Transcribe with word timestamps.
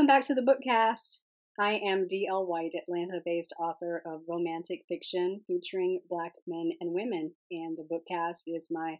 Welcome 0.00 0.16
back 0.16 0.26
to 0.28 0.34
the 0.34 0.40
Bookcast. 0.40 1.18
I 1.58 1.72
am 1.72 2.08
D.L. 2.08 2.46
White, 2.46 2.72
Atlanta 2.74 3.20
based 3.22 3.52
author 3.60 4.02
of 4.06 4.22
romantic 4.26 4.80
fiction 4.88 5.42
featuring 5.46 6.00
Black 6.08 6.32
men 6.46 6.70
and 6.80 6.94
women, 6.94 7.32
and 7.50 7.76
the 7.76 7.84
Bookcast 7.84 8.44
is 8.46 8.68
my 8.70 8.96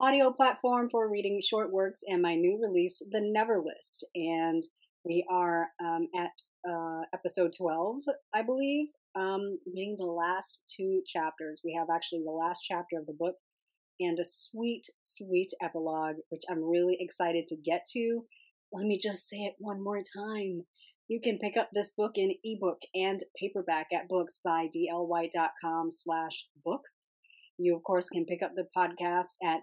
audio 0.00 0.32
platform 0.32 0.88
for 0.90 1.06
reading 1.06 1.42
short 1.44 1.70
works 1.70 2.00
and 2.08 2.22
my 2.22 2.34
new 2.34 2.58
release, 2.62 3.02
The 3.10 3.20
Never 3.22 3.62
List. 3.62 4.06
And 4.14 4.62
we 5.04 5.26
are 5.30 5.68
um, 5.84 6.08
at 6.16 6.30
uh, 6.66 7.02
episode 7.12 7.52
12, 7.54 7.96
I 8.32 8.40
believe, 8.40 8.86
um, 9.14 9.58
reading 9.66 9.96
the 9.98 10.06
last 10.06 10.62
two 10.74 11.02
chapters. 11.06 11.60
We 11.62 11.76
have 11.78 11.88
actually 11.94 12.22
the 12.24 12.30
last 12.30 12.62
chapter 12.66 12.98
of 12.98 13.04
the 13.04 13.12
book 13.12 13.34
and 14.00 14.18
a 14.18 14.24
sweet, 14.24 14.86
sweet 14.96 15.50
epilogue, 15.62 16.16
which 16.30 16.44
I'm 16.50 16.64
really 16.64 16.96
excited 16.98 17.46
to 17.48 17.56
get 17.56 17.84
to. 17.92 18.22
Let 18.72 18.86
me 18.86 18.98
just 19.02 19.28
say 19.28 19.38
it 19.38 19.54
one 19.58 19.82
more 19.82 19.98
time. 19.98 20.66
You 21.08 21.20
can 21.22 21.38
pick 21.38 21.56
up 21.56 21.70
this 21.72 21.90
book 21.90 22.12
in 22.16 22.34
ebook 22.44 22.80
and 22.94 23.24
paperback 23.40 23.86
at 23.94 24.10
booksbydlwhite.com 24.10 25.92
slash 25.94 26.46
books. 26.64 27.06
You, 27.56 27.74
of 27.76 27.82
course, 27.82 28.10
can 28.10 28.26
pick 28.26 28.42
up 28.42 28.52
the 28.54 28.68
podcast 28.76 29.36
at 29.42 29.60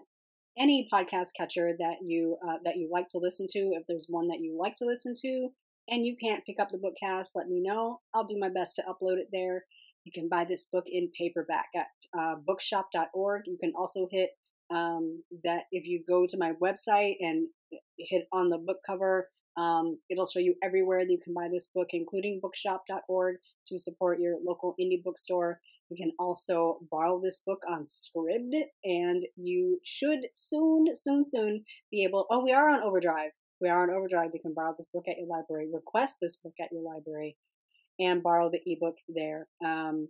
any 0.58 0.88
podcast 0.92 1.28
catcher 1.36 1.72
that 1.78 1.96
you 2.02 2.36
uh, 2.46 2.56
that 2.64 2.76
you 2.76 2.88
like 2.92 3.06
to 3.10 3.18
listen 3.18 3.46
to. 3.52 3.58
If 3.74 3.84
there's 3.86 4.06
one 4.08 4.28
that 4.28 4.40
you 4.40 4.58
like 4.58 4.74
to 4.76 4.86
listen 4.86 5.14
to, 5.22 5.50
and 5.88 6.04
you 6.04 6.16
can't 6.20 6.44
pick 6.44 6.56
up 6.60 6.70
the 6.70 6.78
bookcast, 6.78 7.28
let 7.34 7.48
me 7.48 7.60
know. 7.62 8.00
I'll 8.14 8.26
do 8.26 8.38
my 8.38 8.48
best 8.48 8.76
to 8.76 8.82
upload 8.82 9.18
it 9.18 9.28
there. 9.32 9.64
You 10.04 10.12
can 10.12 10.28
buy 10.28 10.44
this 10.44 10.64
book 10.64 10.84
in 10.86 11.10
paperback 11.18 11.66
at 11.74 11.86
uh, 12.18 12.36
bookshop.org. 12.44 13.42
You 13.46 13.56
can 13.58 13.72
also 13.76 14.08
hit 14.10 14.30
um, 14.70 15.22
that 15.44 15.64
if 15.72 15.86
you 15.86 16.02
go 16.06 16.26
to 16.26 16.38
my 16.38 16.52
website 16.62 17.16
and 17.20 17.48
hit 17.98 18.26
on 18.32 18.50
the 18.50 18.58
book 18.58 18.78
cover, 18.86 19.28
um, 19.56 19.98
it'll 20.10 20.26
show 20.26 20.38
you 20.38 20.54
everywhere 20.62 21.04
that 21.04 21.10
you 21.10 21.18
can 21.22 21.32
buy 21.32 21.48
this 21.50 21.68
book, 21.74 21.88
including 21.92 22.40
bookshop.org 22.42 23.36
to 23.68 23.78
support 23.78 24.20
your 24.20 24.36
local 24.44 24.74
indie 24.80 25.02
bookstore. 25.02 25.60
You 25.88 25.96
can 25.96 26.12
also 26.18 26.80
borrow 26.90 27.20
this 27.22 27.40
book 27.46 27.62
on 27.68 27.84
Scribd, 27.84 28.60
and 28.84 29.24
you 29.36 29.80
should 29.84 30.26
soon, 30.34 30.86
soon, 30.96 31.24
soon 31.26 31.64
be 31.90 32.04
able. 32.04 32.26
Oh, 32.30 32.44
we 32.44 32.52
are 32.52 32.68
on 32.68 32.82
Overdrive. 32.82 33.30
We 33.60 33.68
are 33.68 33.82
on 33.82 33.90
Overdrive. 33.90 34.30
You 34.34 34.40
can 34.40 34.52
borrow 34.52 34.74
this 34.76 34.90
book 34.92 35.04
at 35.08 35.16
your 35.16 35.28
library, 35.28 35.68
request 35.72 36.16
this 36.20 36.36
book 36.36 36.54
at 36.60 36.72
your 36.72 36.82
library, 36.82 37.36
and 37.98 38.22
borrow 38.22 38.50
the 38.50 38.60
ebook 38.66 38.96
there. 39.08 39.46
Um, 39.64 40.08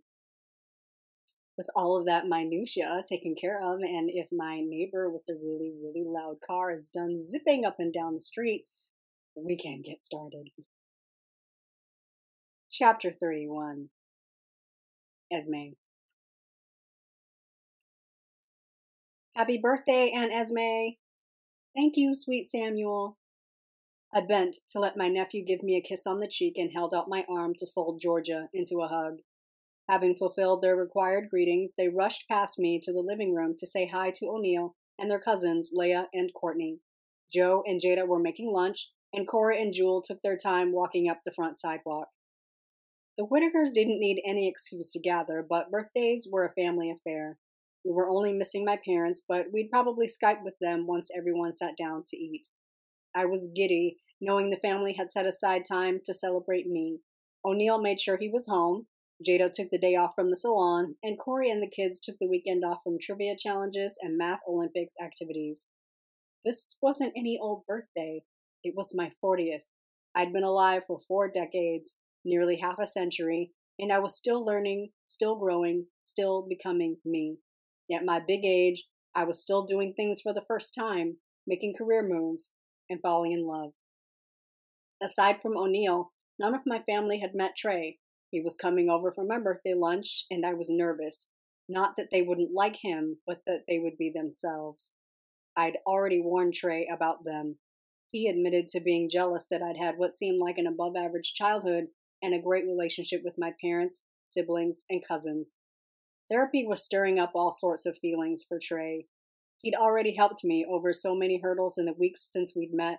with 1.56 1.68
all 1.74 1.96
of 1.96 2.06
that 2.06 2.26
minutia 2.26 3.02
taken 3.08 3.34
care 3.34 3.58
of, 3.60 3.80
and 3.80 4.10
if 4.12 4.28
my 4.30 4.60
neighbor 4.60 5.10
with 5.10 5.22
the 5.26 5.34
really, 5.34 5.72
really 5.82 6.04
loud 6.06 6.36
car 6.46 6.72
is 6.72 6.90
done 6.90 7.18
zipping 7.22 7.64
up 7.64 7.76
and 7.78 7.92
down 7.92 8.14
the 8.14 8.20
street, 8.20 8.64
we 9.34 9.56
can 9.56 9.82
get 9.82 10.02
started. 10.02 10.50
Chapter 12.70 13.10
31 13.10 13.88
Esme. 15.32 15.74
Happy 19.34 19.58
birthday, 19.58 20.12
Aunt 20.14 20.32
Esme! 20.32 20.96
Thank 21.74 21.96
you, 21.96 22.14
sweet 22.14 22.46
Samuel. 22.46 23.18
I 24.14 24.20
bent 24.20 24.56
to 24.70 24.78
let 24.78 24.96
my 24.96 25.08
nephew 25.08 25.44
give 25.44 25.62
me 25.62 25.76
a 25.76 25.86
kiss 25.86 26.06
on 26.06 26.20
the 26.20 26.28
cheek 26.28 26.54
and 26.56 26.70
held 26.74 26.94
out 26.94 27.08
my 27.08 27.24
arm 27.28 27.54
to 27.58 27.66
fold 27.74 28.00
Georgia 28.00 28.48
into 28.54 28.80
a 28.80 28.88
hug. 28.88 29.18
Having 29.88 30.16
fulfilled 30.16 30.62
their 30.62 30.76
required 30.76 31.28
greetings, 31.30 31.74
they 31.76 31.88
rushed 31.88 32.26
past 32.28 32.58
me 32.58 32.80
to 32.82 32.92
the 32.92 33.00
living 33.00 33.34
room 33.34 33.56
to 33.58 33.66
say 33.66 33.86
hi 33.86 34.10
to 34.16 34.26
O'Neill 34.26 34.74
and 34.98 35.10
their 35.10 35.20
cousins, 35.20 35.70
Leah 35.72 36.08
and 36.12 36.32
Courtney. 36.34 36.80
Joe 37.32 37.62
and 37.66 37.80
Jada 37.80 38.06
were 38.06 38.18
making 38.18 38.52
lunch, 38.52 38.90
and 39.12 39.26
Corey 39.26 39.60
and 39.60 39.72
Jewel 39.72 40.02
took 40.02 40.22
their 40.22 40.36
time 40.36 40.72
walking 40.72 41.08
up 41.08 41.20
the 41.24 41.32
front 41.32 41.58
sidewalk. 41.58 42.08
The 43.16 43.26
Whitakers 43.26 43.72
didn't 43.72 44.00
need 44.00 44.22
any 44.26 44.48
excuse 44.48 44.92
to 44.92 45.00
gather, 45.00 45.44
but 45.48 45.70
birthdays 45.70 46.28
were 46.30 46.44
a 46.44 46.52
family 46.52 46.90
affair. 46.90 47.38
We 47.84 47.92
were 47.92 48.08
only 48.08 48.32
missing 48.32 48.64
my 48.64 48.78
parents, 48.84 49.22
but 49.26 49.46
we'd 49.52 49.70
probably 49.70 50.06
Skype 50.06 50.42
with 50.42 50.54
them 50.60 50.86
once 50.86 51.08
everyone 51.16 51.54
sat 51.54 51.76
down 51.78 52.04
to 52.08 52.16
eat. 52.16 52.48
I 53.14 53.24
was 53.24 53.48
giddy, 53.54 53.98
knowing 54.20 54.50
the 54.50 54.56
family 54.56 54.94
had 54.98 55.12
set 55.12 55.26
aside 55.26 55.62
time 55.66 56.00
to 56.04 56.12
celebrate 56.12 56.66
me. 56.66 56.98
O'Neill 57.44 57.80
made 57.80 58.00
sure 58.00 58.18
he 58.18 58.28
was 58.28 58.48
home. 58.48 58.86
Jada 59.24 59.50
took 59.52 59.70
the 59.70 59.78
day 59.78 59.94
off 59.94 60.14
from 60.14 60.30
the 60.30 60.36
salon, 60.36 60.96
and 61.02 61.18
Corey 61.18 61.50
and 61.50 61.62
the 61.62 61.70
kids 61.70 62.00
took 62.00 62.16
the 62.20 62.28
weekend 62.28 62.64
off 62.64 62.80
from 62.84 62.98
trivia 63.00 63.34
challenges 63.38 63.98
and 64.02 64.18
math 64.18 64.40
Olympics 64.48 64.94
activities. 65.02 65.66
This 66.44 66.76
wasn't 66.82 67.14
any 67.16 67.38
old 67.40 67.64
birthday. 67.66 68.22
It 68.62 68.74
was 68.76 68.94
my 68.94 69.10
40th. 69.24 69.62
I'd 70.14 70.32
been 70.32 70.44
alive 70.44 70.82
for 70.86 71.00
four 71.08 71.30
decades, 71.30 71.96
nearly 72.24 72.56
half 72.56 72.78
a 72.78 72.86
century, 72.86 73.52
and 73.78 73.92
I 73.92 73.98
was 73.98 74.16
still 74.16 74.44
learning, 74.44 74.90
still 75.06 75.36
growing, 75.36 75.86
still 76.00 76.46
becoming 76.46 76.98
me. 77.04 77.38
At 77.94 78.04
my 78.04 78.20
big 78.20 78.44
age, 78.44 78.84
I 79.14 79.24
was 79.24 79.40
still 79.40 79.64
doing 79.64 79.94
things 79.94 80.20
for 80.20 80.34
the 80.34 80.44
first 80.46 80.74
time, 80.74 81.18
making 81.46 81.74
career 81.76 82.06
moves, 82.06 82.50
and 82.90 83.00
falling 83.00 83.32
in 83.32 83.46
love. 83.46 83.72
Aside 85.02 85.40
from 85.40 85.56
O'Neill, 85.56 86.12
none 86.38 86.54
of 86.54 86.62
my 86.66 86.82
family 86.82 87.20
had 87.20 87.34
met 87.34 87.56
Trey. 87.56 87.98
He 88.30 88.40
was 88.40 88.56
coming 88.56 88.90
over 88.90 89.12
for 89.12 89.24
my 89.24 89.38
birthday 89.38 89.74
lunch, 89.74 90.24
and 90.30 90.44
I 90.44 90.54
was 90.54 90.68
nervous. 90.70 91.28
Not 91.68 91.96
that 91.96 92.08
they 92.10 92.22
wouldn't 92.22 92.52
like 92.52 92.76
him, 92.82 93.18
but 93.26 93.42
that 93.46 93.64
they 93.68 93.78
would 93.78 93.96
be 93.98 94.10
themselves. 94.14 94.92
I'd 95.56 95.78
already 95.86 96.20
warned 96.20 96.54
Trey 96.54 96.88
about 96.92 97.24
them. 97.24 97.56
He 98.10 98.28
admitted 98.28 98.68
to 98.70 98.80
being 98.80 99.10
jealous 99.10 99.46
that 99.50 99.62
I'd 99.62 99.78
had 99.78 99.98
what 99.98 100.14
seemed 100.14 100.38
like 100.38 100.58
an 100.58 100.66
above 100.66 100.94
average 100.96 101.34
childhood 101.34 101.86
and 102.22 102.34
a 102.34 102.42
great 102.42 102.64
relationship 102.66 103.22
with 103.24 103.34
my 103.38 103.52
parents, 103.60 104.02
siblings, 104.26 104.84
and 104.88 105.06
cousins. 105.06 105.52
Therapy 106.28 106.64
was 106.66 106.84
stirring 106.84 107.18
up 107.18 107.32
all 107.34 107.52
sorts 107.52 107.86
of 107.86 107.98
feelings 107.98 108.44
for 108.46 108.58
Trey. 108.62 109.06
He'd 109.62 109.74
already 109.74 110.14
helped 110.14 110.44
me 110.44 110.66
over 110.68 110.92
so 110.92 111.14
many 111.14 111.40
hurdles 111.42 111.78
in 111.78 111.86
the 111.86 111.92
weeks 111.92 112.28
since 112.30 112.54
we'd 112.54 112.74
met. 112.74 112.98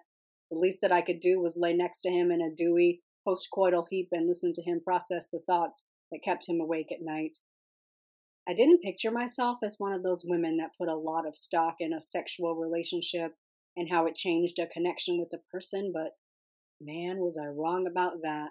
The 0.50 0.58
least 0.58 0.80
that 0.82 0.92
I 0.92 1.02
could 1.02 1.20
do 1.20 1.40
was 1.40 1.58
lay 1.58 1.74
next 1.74 2.02
to 2.02 2.10
him 2.10 2.32
in 2.32 2.42
a 2.42 2.54
dewy, 2.54 3.02
postcoital 3.28 3.86
heap 3.90 4.10
and 4.12 4.28
listen 4.28 4.54
to 4.54 4.64
him 4.64 4.82
process 4.84 5.28
the 5.32 5.42
thoughts 5.46 5.84
that 6.12 6.24
kept 6.24 6.48
him 6.48 6.62
awake 6.62 6.92
at 6.92 7.04
night. 7.04 7.40
I 8.48 8.54
didn't 8.54 8.82
picture 8.82 9.12
myself 9.12 9.58
as 9.62 9.76
one 9.78 9.92
of 9.92 10.04
those 10.04 10.24
women 10.26 10.58
that 10.58 10.78
put 10.78 10.88
a 10.88 10.96
lot 10.96 11.28
of 11.28 11.36
stock 11.36 11.76
in 11.80 11.92
a 11.92 12.02
sexual 12.02 12.56
relationship 12.56 13.34
and 13.76 13.90
how 13.92 14.06
it 14.06 14.16
changed 14.16 14.58
a 14.58 14.68
connection 14.68 15.20
with 15.20 15.30
a 15.34 15.44
person, 15.52 15.92
but 15.94 16.12
man, 16.80 17.18
was 17.18 17.38
I 17.38 17.48
wrong 17.48 17.86
about 17.86 18.22
that. 18.24 18.50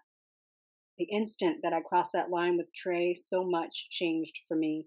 The 0.98 1.04
instant 1.04 1.58
that 1.62 1.72
I 1.72 1.80
crossed 1.80 2.12
that 2.12 2.30
line 2.30 2.56
with 2.56 2.74
Trey, 2.74 3.14
so 3.14 3.42
much 3.44 3.88
changed 3.90 4.40
for 4.46 4.56
me. 4.56 4.86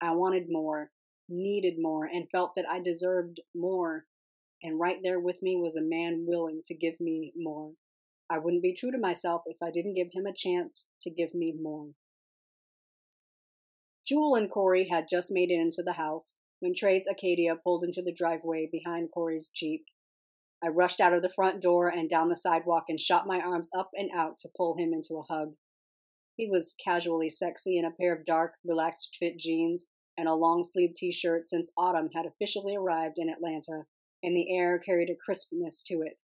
I 0.00 0.12
wanted 0.12 0.46
more, 0.50 0.90
needed 1.28 1.74
more, 1.78 2.04
and 2.06 2.30
felt 2.30 2.52
that 2.56 2.66
I 2.70 2.80
deserved 2.80 3.40
more. 3.54 4.04
And 4.62 4.80
right 4.80 4.98
there 5.02 5.20
with 5.20 5.42
me 5.42 5.56
was 5.56 5.76
a 5.76 5.82
man 5.82 6.24
willing 6.26 6.62
to 6.66 6.74
give 6.74 6.98
me 7.00 7.32
more. 7.36 7.72
I 8.28 8.38
wouldn't 8.38 8.62
be 8.62 8.74
true 8.74 8.90
to 8.90 8.98
myself 8.98 9.42
if 9.46 9.56
I 9.62 9.70
didn't 9.70 9.94
give 9.94 10.08
him 10.12 10.26
a 10.26 10.34
chance 10.34 10.86
to 11.02 11.10
give 11.10 11.34
me 11.34 11.54
more. 11.60 11.90
Jewel 14.06 14.34
and 14.34 14.50
Corey 14.50 14.88
had 14.88 15.06
just 15.10 15.30
made 15.30 15.50
it 15.50 15.60
into 15.60 15.82
the 15.82 15.94
house 15.94 16.34
when 16.60 16.74
Trey's 16.74 17.06
Acadia 17.10 17.56
pulled 17.56 17.84
into 17.84 18.02
the 18.02 18.14
driveway 18.14 18.68
behind 18.70 19.10
Corey's 19.12 19.50
Jeep. 19.54 19.84
I 20.64 20.68
rushed 20.68 21.00
out 21.00 21.12
of 21.12 21.22
the 21.22 21.32
front 21.34 21.62
door 21.62 21.88
and 21.88 22.08
down 22.08 22.28
the 22.28 22.36
sidewalk 22.36 22.84
and 22.88 22.98
shot 22.98 23.26
my 23.26 23.40
arms 23.40 23.68
up 23.76 23.90
and 23.94 24.10
out 24.16 24.38
to 24.38 24.48
pull 24.56 24.76
him 24.76 24.92
into 24.92 25.16
a 25.16 25.32
hug. 25.32 25.54
He 26.36 26.48
was 26.48 26.74
casually 26.82 27.30
sexy 27.30 27.78
in 27.78 27.84
a 27.84 27.90
pair 27.90 28.14
of 28.14 28.26
dark, 28.26 28.54
relaxed 28.64 29.16
fit 29.18 29.38
jeans 29.38 29.86
and 30.16 30.28
a 30.28 30.34
long 30.34 30.62
sleeved 30.62 30.96
t 30.96 31.12
shirt 31.12 31.48
since 31.48 31.70
autumn 31.76 32.08
had 32.14 32.26
officially 32.26 32.74
arrived 32.74 33.18
in 33.18 33.28
Atlanta, 33.28 33.84
and 34.22 34.36
the 34.36 34.56
air 34.56 34.78
carried 34.78 35.10
a 35.10 35.14
crispness 35.14 35.82
to 35.84 36.00
it. 36.00 36.20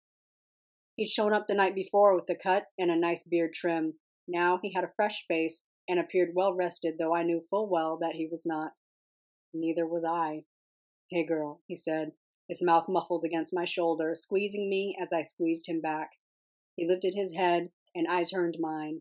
He'd 1.00 1.07
shown 1.07 1.31
up 1.31 1.48
the 1.48 1.56
night 1.56 1.75
before 1.75 2.13
with 2.13 2.30
a 2.30 2.36
cut 2.36 2.66
and 2.78 2.92
a 2.92 2.96
nice 3.00 3.24
beard 3.24 3.54
trim. 3.54 3.94
Now 4.28 4.60
he 4.62 4.74
had 4.74 4.84
a 4.84 4.92
fresh 4.98 5.24
face 5.30 5.63
and 5.88 5.98
appeared 5.98 6.31
well 6.36 6.54
rested, 6.54 6.96
though 7.00 7.16
I 7.16 7.24
knew 7.24 7.40
full 7.50 7.69
well 7.69 7.98
that 8.01 8.16
he 8.16 8.28
was 8.30 8.46
not. 8.46 8.74
Neither 9.54 9.88
was 9.88 10.04
I. 10.04 10.44
Hey, 11.10 11.25
girl, 11.25 11.62
he 11.68 11.78
said, 11.78 12.12
his 12.50 12.62
mouth 12.62 12.90
muffled 12.90 13.24
against 13.24 13.54
my 13.54 13.63
shoulder, 13.63 14.13
squeezing 14.13 14.69
me 14.69 14.98
as 15.01 15.13
I 15.13 15.22
squeezed 15.22 15.69
him 15.69 15.80
back. 15.80 16.10
He 16.75 16.86
lifted 16.86 17.16
his 17.16 17.31
head, 17.31 17.69
and 17.95 18.06
I 18.06 18.25
turned 18.25 18.57
mine. 18.60 19.00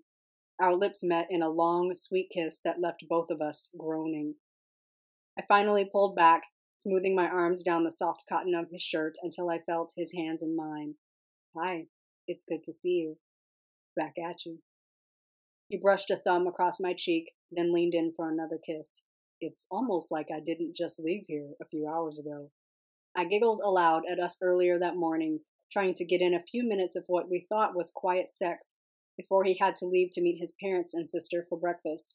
Our 0.61 0.77
lips 0.77 1.03
met 1.03 1.27
in 1.31 1.43
a 1.43 1.51
long, 1.51 1.97
sweet 1.97 2.29
kiss 2.33 2.61
that 2.65 2.81
left 2.81 3.09
both 3.09 3.29
of 3.29 3.41
us 3.41 3.71
groaning. 3.77 4.37
I 5.37 5.43
finally 5.49 5.85
pulled 5.85 6.15
back, 6.15 6.43
smoothing 6.75 7.17
my 7.17 7.27
arms 7.27 7.65
down 7.65 7.83
the 7.83 7.91
soft 7.91 8.23
cotton 8.29 8.55
of 8.55 8.71
his 8.71 8.85
shirt 8.85 9.17
until 9.21 9.51
I 9.51 9.59
felt 9.59 9.95
his 9.97 10.13
hands 10.13 10.45
in 10.45 10.55
mine. 10.55 10.95
Hi, 11.61 11.87
it's 12.29 12.45
good 12.49 12.63
to 12.65 12.73
see 12.73 12.91
you. 12.91 13.17
Back 13.97 14.15
at 14.19 14.47
you. 14.47 14.59
He 15.69 15.77
brushed 15.77 16.11
a 16.11 16.17
thumb 16.17 16.47
across 16.47 16.79
my 16.79 16.95
cheek, 16.97 17.33
then 17.51 17.73
leaned 17.73 17.95
in 17.95 18.13
for 18.15 18.31
another 18.31 18.59
kiss. 18.65 19.03
It's 19.41 19.67
almost 19.69 20.13
like 20.13 20.29
I 20.33 20.39
didn't 20.39 20.77
just 20.77 21.01
leave 21.01 21.25
here 21.27 21.51
a 21.61 21.65
few 21.65 21.89
hours 21.89 22.17
ago. 22.17 22.51
I 23.17 23.25
giggled 23.25 23.61
aloud 23.65 24.03
at 24.11 24.21
us 24.21 24.37
earlier 24.41 24.79
that 24.79 24.97
morning, 24.97 25.41
trying 25.73 25.95
to 25.97 26.05
get 26.05 26.21
in 26.21 26.33
a 26.33 26.43
few 26.43 26.63
minutes 26.63 26.95
of 26.95 27.05
what 27.09 27.29
we 27.29 27.47
thought 27.49 27.75
was 27.75 27.91
quiet 27.93 28.31
sex 28.31 28.75
before 29.17 29.43
he 29.43 29.59
had 29.61 29.77
to 29.79 29.87
leave 29.87 30.13
to 30.13 30.23
meet 30.23 30.39
his 30.39 30.55
parents 30.63 30.95
and 30.95 31.09
sister 31.09 31.45
for 31.49 31.59
breakfast. 31.59 32.15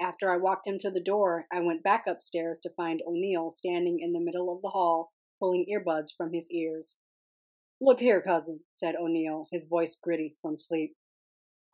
After 0.00 0.32
I 0.32 0.38
walked 0.38 0.66
him 0.66 0.78
to 0.80 0.90
the 0.90 1.02
door, 1.02 1.46
I 1.52 1.60
went 1.60 1.82
back 1.82 2.04
upstairs 2.06 2.60
to 2.60 2.70
find 2.74 3.02
O'Neill 3.06 3.50
standing 3.50 3.98
in 4.00 4.14
the 4.14 4.24
middle 4.24 4.50
of 4.54 4.62
the 4.62 4.70
hall, 4.70 5.12
pulling 5.38 5.66
earbuds 5.70 6.08
from 6.16 6.32
his 6.32 6.50
ears. 6.50 6.96
Look 7.84 8.00
here, 8.00 8.22
cousin, 8.22 8.60
said 8.70 8.94
O'Neill, 8.96 9.46
his 9.52 9.66
voice 9.66 9.94
gritty 10.02 10.36
from 10.40 10.58
sleep. 10.58 10.96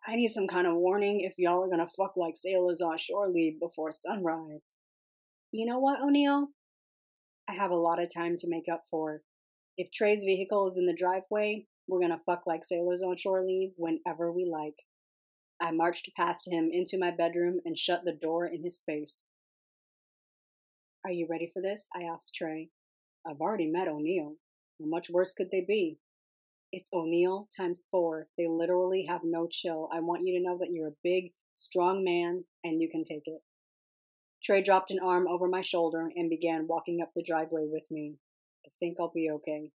I 0.05 0.17
need 0.17 0.27
some 0.27 0.49
kind 0.49 0.67
of 0.67 0.75
warning 0.75 1.21
if 1.21 1.35
y'all 1.39 1.62
are 1.62 1.71
gonna 1.71 1.87
fuck 1.87 2.17
like 2.17 2.37
sailors 2.37 2.81
on 2.81 2.99
shore 2.99 3.29
leave 3.29 3.61
before 3.61 3.93
sunrise. 3.93 4.73
You 5.53 5.67
know 5.67 5.79
what, 5.79 6.01
O'Neill? 6.03 6.49
I 7.49 7.55
have 7.55 7.71
a 7.71 7.77
lot 7.77 8.03
of 8.03 8.12
time 8.12 8.37
to 8.39 8.49
make 8.49 8.65
up 8.69 8.83
for. 8.91 9.23
If 9.77 9.93
Trey's 9.93 10.25
vehicle 10.25 10.67
is 10.67 10.77
in 10.77 10.87
the 10.87 10.97
driveway, 10.99 11.67
we're 11.87 12.01
gonna 12.01 12.19
fuck 12.27 12.43
like 12.45 12.65
sailors 12.65 13.03
on 13.03 13.17
shore 13.17 13.47
leave 13.47 13.71
whenever 13.77 14.33
we 14.33 14.45
like. 14.45 14.87
I 15.61 15.71
marched 15.71 16.11
past 16.17 16.51
him 16.51 16.71
into 16.73 16.99
my 16.99 17.12
bedroom 17.12 17.61
and 17.65 17.79
shut 17.79 18.01
the 18.05 18.19
door 18.21 18.49
in 18.49 18.65
his 18.65 18.81
face. 18.85 19.27
Are 21.05 21.12
you 21.12 21.29
ready 21.31 21.49
for 21.55 21.62
this? 21.62 21.87
I 21.95 22.03
asked 22.03 22.35
Trey. 22.35 22.71
I've 23.25 23.41
already 23.41 23.69
met 23.69 23.87
O'Neill. 23.87 24.39
How 24.81 24.87
much 24.87 25.11
worse 25.11 25.32
could 25.32 25.50
they 25.50 25.65
be? 25.67 25.99
It's 26.73 26.91
O'Neill 26.93 27.49
times 27.55 27.85
four. 27.91 28.29
They 28.38 28.47
literally 28.49 29.05
have 29.09 29.21
no 29.25 29.47
chill. 29.50 29.88
I 29.93 30.00
want 30.00 30.23
you 30.25 30.38
to 30.38 30.44
know 30.44 30.56
that 30.59 30.71
you're 30.73 30.88
a 30.88 31.03
big, 31.03 31.32
strong 31.55 32.03
man 32.03 32.44
and 32.65 32.81
you 32.81 32.88
can 32.91 33.05
take 33.05 33.25
it. 33.27 33.43
Trey 34.43 34.62
dropped 34.62 34.91
an 34.91 35.00
arm 35.03 35.27
over 35.29 35.49
my 35.49 35.61
shoulder 35.61 36.09
and 36.15 36.31
began 36.31 36.67
walking 36.67 37.00
up 37.03 37.11
the 37.15 37.23
driveway 37.23 37.67
with 37.71 37.91
me. 37.91 38.17
I 38.65 38.71
think 38.79 38.97
I'll 38.99 39.12
be 39.15 39.29
okay. 39.31 39.73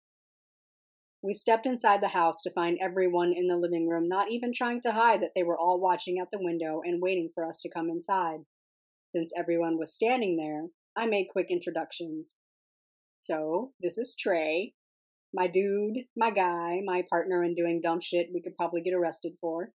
We 1.23 1.33
stepped 1.33 1.65
inside 1.65 2.01
the 2.01 2.09
house 2.09 2.41
to 2.43 2.51
find 2.51 2.77
everyone 2.81 3.33
in 3.35 3.47
the 3.47 3.57
living 3.57 3.87
room, 3.87 4.07
not 4.07 4.31
even 4.31 4.51
trying 4.53 4.81
to 4.81 4.91
hide 4.91 5.21
that 5.21 5.31
they 5.35 5.43
were 5.43 5.57
all 5.57 5.79
watching 5.79 6.19
out 6.19 6.29
the 6.31 6.41
window 6.41 6.81
and 6.83 7.01
waiting 7.01 7.29
for 7.33 7.47
us 7.47 7.59
to 7.61 7.69
come 7.69 7.89
inside. 7.89 8.41
Since 9.05 9.31
everyone 9.37 9.77
was 9.77 9.93
standing 9.93 10.37
there, 10.37 10.67
I 10.95 11.05
made 11.05 11.27
quick 11.31 11.47
introductions. 11.49 12.35
So, 13.07 13.73
this 13.79 13.97
is 13.97 14.15
Trey, 14.15 14.73
my 15.33 15.47
dude, 15.47 16.05
my 16.15 16.31
guy, 16.31 16.81
my 16.85 17.03
partner 17.09 17.43
in 17.43 17.55
doing 17.55 17.81
dumb 17.81 18.01
shit 18.01 18.29
we 18.33 18.41
could 18.41 18.55
probably 18.57 18.81
get 18.81 18.93
arrested 18.93 19.33
for. 19.39 19.71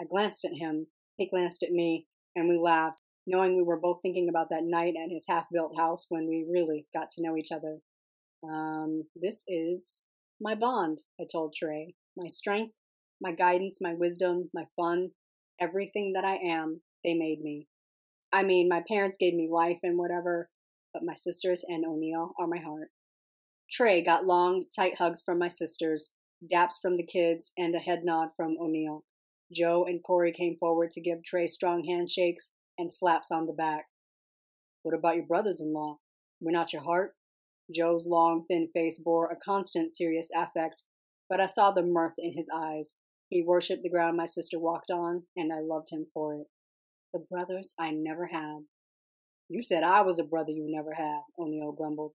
I 0.00 0.04
glanced 0.04 0.44
at 0.44 0.54
him, 0.54 0.86
he 1.16 1.28
glanced 1.28 1.62
at 1.62 1.70
me, 1.70 2.06
and 2.34 2.48
we 2.48 2.56
laughed, 2.56 3.02
knowing 3.26 3.56
we 3.56 3.62
were 3.62 3.80
both 3.80 4.00
thinking 4.02 4.28
about 4.28 4.48
that 4.50 4.64
night 4.64 4.94
at 5.02 5.10
his 5.10 5.26
half 5.28 5.46
built 5.52 5.76
house 5.76 6.06
when 6.08 6.26
we 6.28 6.46
really 6.50 6.86
got 6.94 7.10
to 7.12 7.22
know 7.22 7.36
each 7.36 7.52
other. 7.52 7.78
Um, 8.44 9.04
this 9.16 9.44
is 9.48 10.02
my 10.40 10.54
bond, 10.54 11.00
I 11.20 11.24
told 11.30 11.54
Trey. 11.54 11.94
My 12.16 12.28
strength, 12.28 12.74
my 13.20 13.32
guidance, 13.32 13.78
my 13.80 13.94
wisdom, 13.94 14.50
my 14.54 14.64
fun, 14.76 15.10
everything 15.60 16.12
that 16.14 16.24
I 16.24 16.36
am, 16.36 16.80
they 17.04 17.14
made 17.14 17.40
me. 17.40 17.66
I 18.32 18.42
mean, 18.42 18.68
my 18.68 18.82
parents 18.86 19.18
gave 19.18 19.34
me 19.34 19.48
life 19.50 19.78
and 19.82 19.98
whatever, 19.98 20.50
but 20.92 21.02
my 21.04 21.14
sisters 21.14 21.64
and 21.66 21.84
O'Neill 21.84 22.32
are 22.38 22.46
my 22.46 22.58
heart. 22.58 22.90
Trey 23.70 24.02
got 24.02 24.24
long, 24.24 24.64
tight 24.74 24.96
hugs 24.98 25.22
from 25.22 25.38
my 25.38 25.48
sisters, 25.48 26.10
daps 26.52 26.80
from 26.80 26.96
the 26.96 27.06
kids, 27.06 27.52
and 27.58 27.74
a 27.74 27.78
head 27.78 28.00
nod 28.04 28.30
from 28.36 28.56
O'Neill. 28.60 29.04
Joe 29.52 29.84
and 29.84 30.02
Corey 30.02 30.32
came 30.32 30.56
forward 30.56 30.90
to 30.92 31.00
give 31.00 31.22
Trey 31.24 31.46
strong 31.46 31.84
handshakes 31.84 32.50
and 32.78 32.92
slaps 32.92 33.30
on 33.30 33.46
the 33.46 33.52
back. 33.52 33.86
What 34.82 34.94
about 34.94 35.16
your 35.16 35.26
brothers 35.26 35.60
in 35.60 35.72
law? 35.72 35.98
We're 36.40 36.52
not 36.52 36.72
your 36.72 36.82
heart? 36.82 37.14
Joe's 37.74 38.06
long, 38.06 38.44
thin 38.46 38.68
face 38.72 38.98
bore 38.98 39.30
a 39.30 39.36
constant 39.36 39.92
serious 39.92 40.28
affect, 40.34 40.82
but 41.28 41.40
I 41.40 41.46
saw 41.46 41.70
the 41.70 41.82
mirth 41.82 42.14
in 42.16 42.32
his 42.34 42.48
eyes. 42.54 42.96
He 43.28 43.42
worshipped 43.42 43.82
the 43.82 43.90
ground 43.90 44.16
my 44.16 44.26
sister 44.26 44.58
walked 44.58 44.90
on, 44.90 45.24
and 45.36 45.52
I 45.52 45.60
loved 45.60 45.88
him 45.90 46.06
for 46.14 46.34
it. 46.34 46.46
The 47.12 47.18
brothers 47.30 47.74
I 47.78 47.90
never 47.90 48.28
had. 48.28 48.64
You 49.48 49.62
said 49.62 49.82
I 49.82 50.00
was 50.02 50.18
a 50.18 50.24
brother 50.24 50.52
you 50.52 50.66
never 50.68 50.94
had, 50.94 51.20
O'Neill 51.38 51.72
grumbled. 51.72 52.12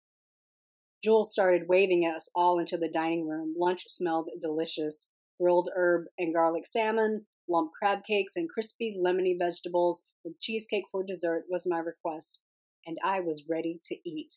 Jules 1.03 1.31
started 1.31 1.67
waving 1.67 2.03
us 2.03 2.29
all 2.33 2.59
into 2.59 2.77
the 2.77 2.89
dining 2.89 3.27
room. 3.27 3.53
Lunch 3.57 3.83
smelled 3.87 4.29
delicious 4.41 5.09
grilled 5.39 5.69
herb 5.75 6.05
and 6.17 6.33
garlic 6.33 6.65
salmon, 6.65 7.25
lump 7.49 7.71
crab 7.77 7.99
cakes, 8.07 8.33
and 8.35 8.49
crispy 8.49 8.97
lemony 8.97 9.35
vegetables 9.37 10.03
with 10.23 10.39
cheesecake 10.39 10.85
for 10.91 11.03
dessert 11.03 11.43
was 11.49 11.67
my 11.67 11.79
request, 11.79 12.39
and 12.85 12.97
I 13.03 13.19
was 13.19 13.43
ready 13.49 13.81
to 13.85 13.95
eat. 14.05 14.35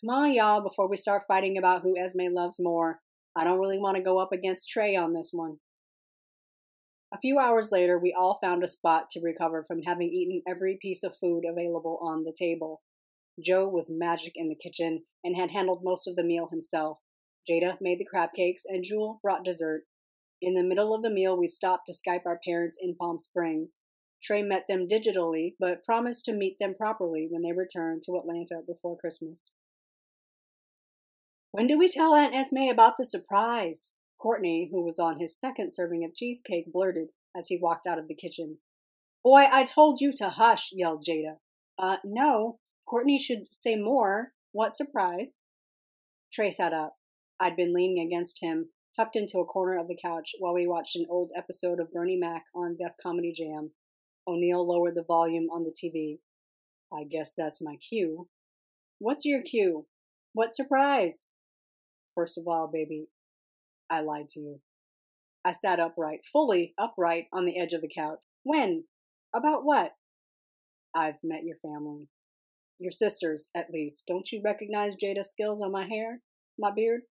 Come 0.00 0.10
on, 0.10 0.32
y'all, 0.32 0.62
before 0.62 0.88
we 0.88 0.96
start 0.96 1.24
fighting 1.28 1.58
about 1.58 1.82
who 1.82 1.98
Esme 1.98 2.32
loves 2.32 2.58
more. 2.60 3.00
I 3.36 3.44
don't 3.44 3.58
really 3.58 3.78
want 3.78 3.96
to 3.96 4.02
go 4.02 4.18
up 4.18 4.32
against 4.32 4.68
Trey 4.68 4.96
on 4.96 5.12
this 5.12 5.30
one. 5.32 5.58
A 7.12 7.18
few 7.18 7.38
hours 7.38 7.70
later, 7.72 7.98
we 7.98 8.14
all 8.18 8.38
found 8.42 8.62
a 8.62 8.68
spot 8.68 9.10
to 9.12 9.20
recover 9.20 9.64
from 9.66 9.82
having 9.82 10.08
eaten 10.08 10.42
every 10.48 10.78
piece 10.80 11.02
of 11.02 11.16
food 11.18 11.42
available 11.48 11.98
on 12.02 12.24
the 12.24 12.34
table. 12.36 12.82
Joe 13.42 13.68
was 13.68 13.90
magic 13.90 14.32
in 14.34 14.48
the 14.48 14.54
kitchen 14.54 15.04
and 15.22 15.36
had 15.36 15.50
handled 15.50 15.84
most 15.84 16.06
of 16.06 16.16
the 16.16 16.24
meal 16.24 16.48
himself. 16.50 16.98
Jada 17.48 17.76
made 17.80 17.98
the 17.98 18.04
crab 18.04 18.30
cakes, 18.34 18.64
and 18.66 18.84
Jewel 18.84 19.20
brought 19.22 19.44
dessert. 19.44 19.84
In 20.40 20.54
the 20.54 20.62
middle 20.62 20.94
of 20.94 21.02
the 21.02 21.10
meal, 21.10 21.36
we 21.36 21.48
stopped 21.48 21.86
to 21.86 21.92
Skype 21.92 22.26
our 22.26 22.38
parents 22.44 22.78
in 22.80 22.94
Palm 22.94 23.18
Springs. 23.20 23.78
Trey 24.22 24.42
met 24.42 24.66
them 24.68 24.88
digitally, 24.88 25.54
but 25.58 25.84
promised 25.84 26.24
to 26.24 26.32
meet 26.32 26.58
them 26.58 26.74
properly 26.74 27.28
when 27.30 27.42
they 27.42 27.52
returned 27.52 28.02
to 28.04 28.16
Atlanta 28.16 28.60
before 28.66 28.98
Christmas. 28.98 29.52
When 31.52 31.66
do 31.66 31.78
we 31.78 31.88
tell 31.88 32.14
Aunt 32.14 32.34
Esme 32.34 32.68
about 32.70 32.96
the 32.98 33.04
surprise? 33.04 33.94
Courtney, 34.20 34.68
who 34.72 34.84
was 34.84 34.98
on 34.98 35.20
his 35.20 35.38
second 35.38 35.72
serving 35.72 36.04
of 36.04 36.14
cheesecake, 36.14 36.72
blurted 36.72 37.08
as 37.36 37.48
he 37.48 37.58
walked 37.60 37.86
out 37.86 37.98
of 37.98 38.08
the 38.08 38.14
kitchen. 38.14 38.58
Boy, 39.24 39.44
I 39.50 39.64
told 39.64 40.00
you 40.00 40.12
to 40.14 40.30
hush, 40.30 40.70
yelled 40.72 41.04
Jada. 41.08 41.36
Uh, 41.78 41.96
no. 42.04 42.58
Courtney 42.88 43.18
should 43.18 43.52
say 43.52 43.76
more. 43.76 44.32
What 44.52 44.74
surprise? 44.74 45.38
Trey 46.32 46.50
sat 46.50 46.72
up. 46.72 46.96
I'd 47.38 47.54
been 47.54 47.74
leaning 47.74 48.04
against 48.04 48.40
him, 48.40 48.70
tucked 48.96 49.14
into 49.14 49.38
a 49.38 49.44
corner 49.44 49.78
of 49.78 49.88
the 49.88 49.98
couch 50.00 50.32
while 50.38 50.54
we 50.54 50.66
watched 50.66 50.96
an 50.96 51.06
old 51.10 51.30
episode 51.36 51.80
of 51.80 51.92
Bernie 51.92 52.16
Mac 52.16 52.44
on 52.54 52.76
Def 52.78 52.92
Comedy 53.00 53.32
Jam. 53.36 53.72
O'Neill 54.26 54.66
lowered 54.66 54.94
the 54.94 55.02
volume 55.02 55.48
on 55.52 55.64
the 55.64 55.70
TV. 55.70 56.20
I 56.90 57.04
guess 57.04 57.34
that's 57.36 57.60
my 57.60 57.76
cue. 57.76 58.28
What's 58.98 59.26
your 59.26 59.42
cue? 59.42 59.86
What 60.32 60.56
surprise? 60.56 61.28
First 62.14 62.38
of 62.38 62.48
all, 62.48 62.70
baby, 62.72 63.08
I 63.90 64.00
lied 64.00 64.30
to 64.30 64.40
you. 64.40 64.60
I 65.44 65.52
sat 65.52 65.78
upright, 65.78 66.20
fully 66.32 66.74
upright 66.78 67.26
on 67.34 67.44
the 67.44 67.58
edge 67.58 67.74
of 67.74 67.82
the 67.82 67.90
couch. 67.94 68.18
When? 68.44 68.84
About 69.34 69.64
what? 69.64 69.92
I've 70.94 71.18
met 71.22 71.44
your 71.44 71.56
family. 71.56 72.08
Your 72.78 72.92
sisters, 72.92 73.50
at 73.54 73.70
least. 73.72 74.04
Don't 74.06 74.30
you 74.30 74.40
recognize 74.44 74.94
Jada's 74.94 75.30
skills 75.30 75.60
on 75.60 75.72
my 75.72 75.86
hair, 75.86 76.20
my 76.58 76.70
beard? 76.74 77.02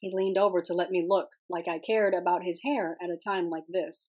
He 0.00 0.10
leaned 0.12 0.38
over 0.38 0.62
to 0.62 0.74
let 0.74 0.90
me 0.90 1.04
look 1.06 1.28
like 1.48 1.68
I 1.68 1.78
cared 1.78 2.14
about 2.14 2.42
his 2.42 2.60
hair 2.64 2.96
at 3.02 3.10
a 3.10 3.16
time 3.16 3.50
like 3.50 3.64
this. 3.68 4.10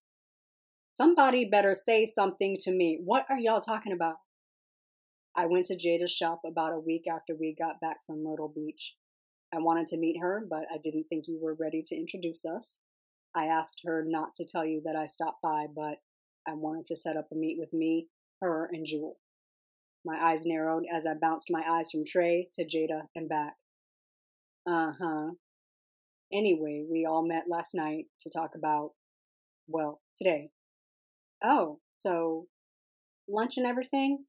Somebody 0.85 1.45
better 1.45 1.75
say 1.75 2.05
something 2.05 2.57
to 2.61 2.71
me. 2.71 2.99
What 3.03 3.25
are 3.29 3.39
y'all 3.39 3.61
talking 3.61 3.91
about? 3.91 4.17
I 5.35 5.45
went 5.45 5.65
to 5.65 5.75
Jada's 5.75 6.11
shop 6.11 6.41
about 6.45 6.73
a 6.73 6.79
week 6.79 7.03
after 7.11 7.35
we 7.35 7.55
got 7.57 7.79
back 7.79 7.97
from 8.05 8.23
Myrtle 8.23 8.51
Beach. 8.53 8.95
I 9.53 9.57
wanted 9.59 9.87
to 9.89 9.97
meet 9.97 10.19
her, 10.21 10.43
but 10.47 10.63
I 10.71 10.77
didn't 10.83 11.05
think 11.09 11.25
you 11.27 11.39
were 11.41 11.55
ready 11.59 11.81
to 11.87 11.95
introduce 11.95 12.45
us. 12.45 12.79
I 13.35 13.45
asked 13.45 13.81
her 13.85 14.03
not 14.07 14.35
to 14.35 14.45
tell 14.45 14.65
you 14.65 14.81
that 14.85 14.95
I 14.95 15.07
stopped 15.07 15.41
by, 15.41 15.65
but 15.73 15.97
I 16.47 16.53
wanted 16.53 16.87
to 16.87 16.95
set 16.95 17.17
up 17.17 17.27
a 17.31 17.35
meet 17.35 17.57
with 17.59 17.73
me, 17.73 18.07
her, 18.41 18.69
and 18.71 18.85
Jewel. 18.85 19.17
My 20.05 20.17
eyes 20.21 20.45
narrowed 20.45 20.85
as 20.91 21.05
I 21.05 21.13
bounced 21.13 21.47
my 21.49 21.63
eyes 21.67 21.91
from 21.91 22.05
Trey 22.05 22.49
to 22.55 22.65
Jada 22.65 23.03
and 23.15 23.27
back. 23.27 23.55
Uh 24.67 24.91
huh. 24.99 25.31
Anyway, 26.31 26.85
we 26.89 27.05
all 27.05 27.25
met 27.25 27.45
last 27.49 27.73
night 27.73 28.05
to 28.21 28.29
talk 28.29 28.51
about, 28.55 28.91
well, 29.67 30.01
today. 30.15 30.51
Oh, 31.43 31.79
so 31.91 32.47
lunch 33.27 33.57
and 33.57 33.65
everything? 33.65 34.25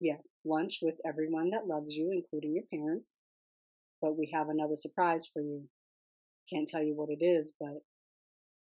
Yes, 0.00 0.40
lunch 0.44 0.80
with 0.82 0.96
everyone 1.06 1.50
that 1.50 1.66
loves 1.66 1.94
you, 1.94 2.10
including 2.12 2.54
your 2.54 2.64
parents 2.72 3.14
but 4.04 4.18
we 4.18 4.30
have 4.34 4.50
another 4.50 4.76
surprise 4.76 5.26
for 5.26 5.40
you. 5.40 5.62
Can't 6.52 6.68
tell 6.68 6.82
you 6.82 6.94
what 6.94 7.08
it 7.08 7.24
is, 7.24 7.54
but 7.58 7.80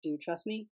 do 0.03 0.11
you 0.11 0.19
trust 0.21 0.49
me? 0.49 0.67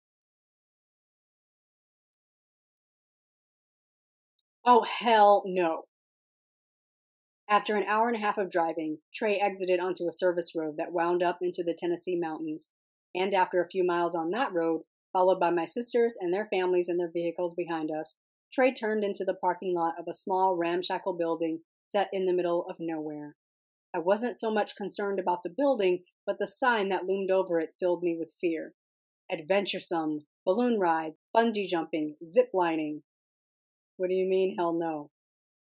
Oh, 4.64 4.82
hell 4.82 5.42
no. 5.46 5.84
After 7.48 7.76
an 7.76 7.84
hour 7.84 8.08
and 8.08 8.16
a 8.16 8.20
half 8.20 8.38
of 8.38 8.50
driving, 8.50 8.98
Trey 9.14 9.38
exited 9.38 9.78
onto 9.78 10.08
a 10.08 10.12
service 10.12 10.54
road 10.54 10.76
that 10.78 10.92
wound 10.92 11.22
up 11.22 11.38
into 11.42 11.62
the 11.62 11.76
Tennessee 11.78 12.16
mountains, 12.16 12.70
and 13.14 13.34
after 13.34 13.62
a 13.62 13.68
few 13.68 13.84
miles 13.84 14.14
on 14.14 14.30
that 14.30 14.52
road, 14.52 14.82
followed 15.12 15.38
by 15.38 15.50
my 15.50 15.66
sisters 15.66 16.16
and 16.18 16.32
their 16.32 16.46
families 16.46 16.88
and 16.88 16.98
their 16.98 17.10
vehicles 17.10 17.54
behind 17.54 17.90
us, 17.90 18.14
Trey 18.52 18.72
turned 18.72 19.04
into 19.04 19.24
the 19.24 19.34
parking 19.34 19.74
lot 19.74 19.94
of 19.98 20.06
a 20.08 20.14
small 20.14 20.56
ramshackle 20.56 21.12
building 21.12 21.60
set 21.82 22.08
in 22.12 22.24
the 22.24 22.32
middle 22.32 22.64
of 22.68 22.76
nowhere. 22.80 23.36
I 23.94 23.98
wasn't 23.98 24.36
so 24.36 24.50
much 24.50 24.76
concerned 24.76 25.20
about 25.20 25.42
the 25.42 25.50
building 25.50 26.04
but 26.26 26.38
the 26.38 26.48
sign 26.48 26.88
that 26.88 27.04
loomed 27.04 27.30
over 27.30 27.60
it 27.60 27.74
filled 27.78 28.02
me 28.02 28.16
with 28.18 28.32
fear. 28.40 28.74
Adventuresome, 29.30 30.26
balloon 30.44 30.78
ride, 30.78 31.12
bungee 31.36 31.68
jumping, 31.68 32.16
zip 32.26 32.50
lining. 32.54 33.02
What 33.96 34.08
do 34.08 34.14
you 34.14 34.28
mean, 34.28 34.56
hell 34.58 34.72
no? 34.72 35.10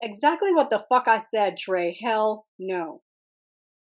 Exactly 0.02 0.54
what 0.54 0.70
the 0.70 0.86
fuck 0.90 1.08
I 1.08 1.18
said, 1.18 1.58
Trey. 1.58 1.98
Hell 2.02 2.46
no. 2.60 3.02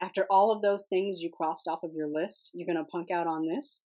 After 0.00 0.26
all 0.28 0.52
of 0.52 0.60
those 0.60 0.86
things 0.86 1.20
you 1.20 1.30
crossed 1.34 1.66
off 1.66 1.82
of 1.82 1.94
your 1.94 2.08
list, 2.08 2.50
you're 2.52 2.66
gonna 2.66 2.84
punk 2.84 3.10
out 3.10 3.26
on 3.26 3.46
this? 3.46 3.82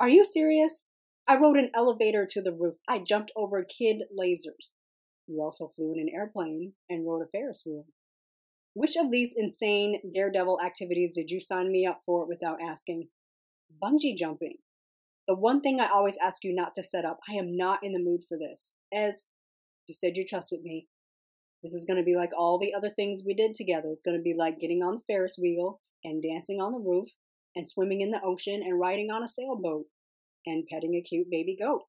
Are 0.00 0.08
you 0.08 0.24
serious? 0.24 0.86
I 1.28 1.36
rode 1.36 1.56
an 1.56 1.70
elevator 1.74 2.26
to 2.30 2.42
the 2.42 2.52
roof. 2.52 2.76
I 2.88 2.98
jumped 2.98 3.32
over 3.36 3.64
kid 3.64 4.04
lasers. 4.18 4.72
You 5.26 5.40
also 5.40 5.68
flew 5.68 5.92
in 5.92 6.00
an 6.00 6.08
airplane 6.14 6.72
and 6.88 7.06
rode 7.06 7.22
a 7.22 7.28
Ferris 7.30 7.64
wheel. 7.66 7.86
Which 8.74 8.96
of 8.96 9.10
these 9.10 9.34
insane 9.36 10.00
daredevil 10.14 10.60
activities 10.64 11.14
did 11.14 11.30
you 11.30 11.40
sign 11.40 11.70
me 11.70 11.86
up 11.86 12.00
for 12.06 12.26
without 12.26 12.58
asking? 12.62 13.08
Bungee 13.82 14.16
jumping. 14.16 14.56
The 15.28 15.34
one 15.34 15.60
thing 15.60 15.80
I 15.80 15.88
always 15.88 16.18
ask 16.24 16.42
you 16.42 16.54
not 16.54 16.74
to 16.76 16.82
set 16.82 17.04
up. 17.04 17.18
I 17.28 17.34
am 17.34 17.56
not 17.56 17.80
in 17.82 17.92
the 17.92 18.00
mood 18.00 18.22
for 18.28 18.38
this. 18.38 18.72
As 18.92 19.26
you 19.86 19.94
said 19.94 20.16
you 20.16 20.26
trusted 20.26 20.62
me. 20.62 20.86
This 21.62 21.74
is 21.74 21.84
going 21.84 21.98
to 21.98 22.04
be 22.04 22.16
like 22.16 22.32
all 22.36 22.58
the 22.58 22.74
other 22.74 22.90
things 22.90 23.22
we 23.24 23.34
did 23.34 23.54
together. 23.54 23.88
It's 23.90 24.02
going 24.02 24.16
to 24.16 24.22
be 24.22 24.34
like 24.36 24.58
getting 24.58 24.82
on 24.82 24.96
the 24.96 25.12
Ferris 25.12 25.38
wheel 25.40 25.80
and 26.02 26.22
dancing 26.22 26.60
on 26.60 26.72
the 26.72 26.78
roof 26.78 27.08
and 27.54 27.68
swimming 27.68 28.00
in 28.00 28.10
the 28.10 28.20
ocean 28.24 28.62
and 28.64 28.80
riding 28.80 29.10
on 29.10 29.22
a 29.22 29.28
sailboat 29.28 29.86
and 30.44 30.66
petting 30.66 30.94
a 30.94 31.02
cute 31.02 31.30
baby 31.30 31.56
goat. 31.60 31.82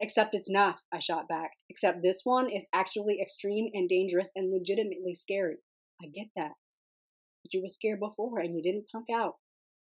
Except 0.00 0.34
it's 0.34 0.50
not, 0.50 0.80
I 0.92 0.98
shot 0.98 1.28
back. 1.28 1.52
Except 1.68 2.02
this 2.02 2.22
one 2.24 2.50
is 2.50 2.66
actually 2.72 3.20
extreme 3.20 3.70
and 3.74 3.88
dangerous 3.88 4.30
and 4.34 4.50
legitimately 4.50 5.14
scary. 5.14 5.58
I 6.02 6.06
get 6.06 6.28
that. 6.34 6.52
But 7.44 7.52
you 7.52 7.62
were 7.62 7.68
scared 7.68 8.00
before 8.00 8.40
and 8.40 8.56
you 8.56 8.62
didn't 8.62 8.86
punk 8.90 9.06
out. 9.14 9.34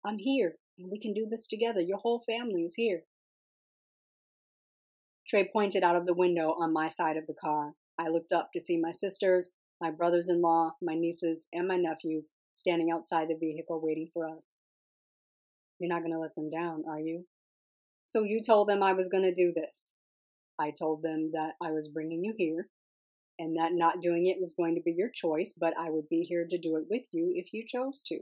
I'm 0.04 0.18
here 0.18 0.54
and 0.78 0.90
we 0.90 1.00
can 1.00 1.12
do 1.12 1.26
this 1.28 1.46
together. 1.46 1.80
Your 1.80 1.98
whole 1.98 2.22
family 2.24 2.62
is 2.62 2.74
here. 2.76 3.02
Trey 5.28 5.48
pointed 5.52 5.82
out 5.82 5.96
of 5.96 6.06
the 6.06 6.14
window 6.14 6.54
on 6.58 6.72
my 6.72 6.88
side 6.88 7.16
of 7.16 7.26
the 7.26 7.34
car. 7.34 7.72
I 7.98 8.08
looked 8.08 8.32
up 8.32 8.50
to 8.52 8.60
see 8.60 8.78
my 8.78 8.92
sisters, 8.92 9.50
my 9.80 9.90
brothers 9.90 10.28
in 10.28 10.40
law, 10.40 10.72
my 10.80 10.94
nieces, 10.94 11.48
and 11.52 11.66
my 11.66 11.76
nephews 11.76 12.30
standing 12.54 12.90
outside 12.90 13.28
the 13.28 13.34
vehicle 13.34 13.80
waiting 13.82 14.08
for 14.12 14.28
us. 14.28 14.54
You're 15.78 15.92
not 15.92 16.02
going 16.02 16.12
to 16.12 16.20
let 16.20 16.34
them 16.36 16.50
down, 16.50 16.84
are 16.88 17.00
you? 17.00 17.26
So 18.02 18.22
you 18.22 18.40
told 18.40 18.68
them 18.68 18.82
I 18.82 18.92
was 18.92 19.08
going 19.08 19.24
to 19.24 19.34
do 19.34 19.52
this. 19.54 19.94
I 20.58 20.70
told 20.70 21.02
them 21.02 21.32
that 21.32 21.52
I 21.62 21.72
was 21.72 21.88
bringing 21.88 22.24
you 22.24 22.32
here 22.36 22.68
and 23.38 23.56
that 23.56 23.72
not 23.72 24.00
doing 24.00 24.26
it 24.26 24.40
was 24.40 24.54
going 24.54 24.74
to 24.76 24.80
be 24.80 24.94
your 24.96 25.10
choice, 25.12 25.52
but 25.58 25.74
I 25.78 25.90
would 25.90 26.08
be 26.08 26.22
here 26.22 26.46
to 26.48 26.58
do 26.58 26.76
it 26.76 26.84
with 26.88 27.02
you 27.12 27.32
if 27.34 27.52
you 27.52 27.64
chose 27.66 28.02
to. 28.04 28.20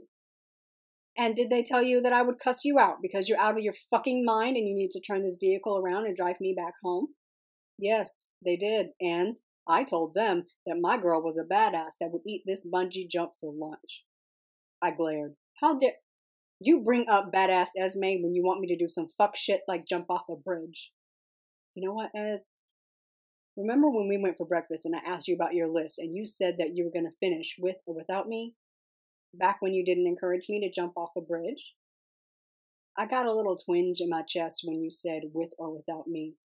And 1.17 1.35
did 1.35 1.49
they 1.49 1.63
tell 1.63 1.81
you 1.81 2.01
that 2.01 2.13
I 2.13 2.21
would 2.21 2.39
cuss 2.39 2.65
you 2.65 2.77
out 2.77 2.97
because 3.01 3.29
you're 3.29 3.39
out 3.39 3.57
of 3.57 3.63
your 3.63 3.75
fucking 3.89 4.25
mind 4.25 4.57
and 4.57 4.67
you 4.67 4.75
need 4.75 4.91
to 4.91 4.99
turn 4.99 5.23
this 5.23 5.37
vehicle 5.39 5.77
around 5.77 6.05
and 6.05 6.15
drive 6.15 6.41
me 6.41 6.53
back 6.55 6.73
home? 6.83 7.07
Yes, 7.77 8.29
they 8.43 8.55
did. 8.57 8.87
And 8.99 9.39
I 9.67 9.83
told 9.83 10.13
them 10.13 10.43
that 10.65 10.79
my 10.79 10.97
girl 10.97 11.21
was 11.21 11.37
a 11.37 11.43
badass 11.43 11.93
that 11.99 12.11
would 12.11 12.21
eat 12.27 12.43
this 12.45 12.65
bungee 12.65 13.09
jump 13.09 13.31
for 13.39 13.53
lunch. 13.53 14.03
I 14.81 14.91
glared. 14.91 15.35
How 15.61 15.79
dare 15.79 15.93
you 16.59 16.81
bring 16.81 17.07
up 17.09 17.31
badass 17.33 17.69
Esme 17.77 18.21
when 18.21 18.33
you 18.33 18.43
want 18.43 18.59
me 18.59 18.67
to 18.67 18.77
do 18.77 18.89
some 18.89 19.07
fuck 19.17 19.35
shit 19.35 19.61
like 19.67 19.87
jump 19.87 20.07
off 20.09 20.23
a 20.29 20.35
bridge? 20.35 20.91
You 21.75 21.87
know 21.87 21.93
what, 21.93 22.11
Ez? 22.15 22.57
Remember 23.57 23.89
when 23.89 24.09
we 24.09 24.17
went 24.17 24.37
for 24.37 24.45
breakfast 24.45 24.85
and 24.85 24.95
I 24.95 24.99
asked 25.09 25.27
you 25.27 25.35
about 25.35 25.53
your 25.53 25.69
list 25.69 25.97
and 25.97 26.15
you 26.15 26.27
said 26.27 26.55
that 26.59 26.71
you 26.73 26.83
were 26.83 26.91
going 26.91 27.09
to 27.09 27.17
finish 27.19 27.55
with 27.57 27.77
or 27.85 27.95
without 27.95 28.27
me? 28.27 28.53
Back 29.37 29.57
when 29.59 29.73
you 29.73 29.83
didn't 29.83 30.07
encourage 30.07 30.47
me 30.49 30.59
to 30.61 30.71
jump 30.73 30.93
off 30.95 31.09
a 31.17 31.21
bridge? 31.21 31.73
I 32.97 33.05
got 33.05 33.25
a 33.25 33.33
little 33.33 33.57
twinge 33.57 33.99
in 33.99 34.09
my 34.09 34.21
chest 34.21 34.61
when 34.63 34.81
you 34.81 34.91
said 34.91 35.23
with 35.33 35.49
or 35.57 35.75
without 35.75 36.07
me. 36.07 36.35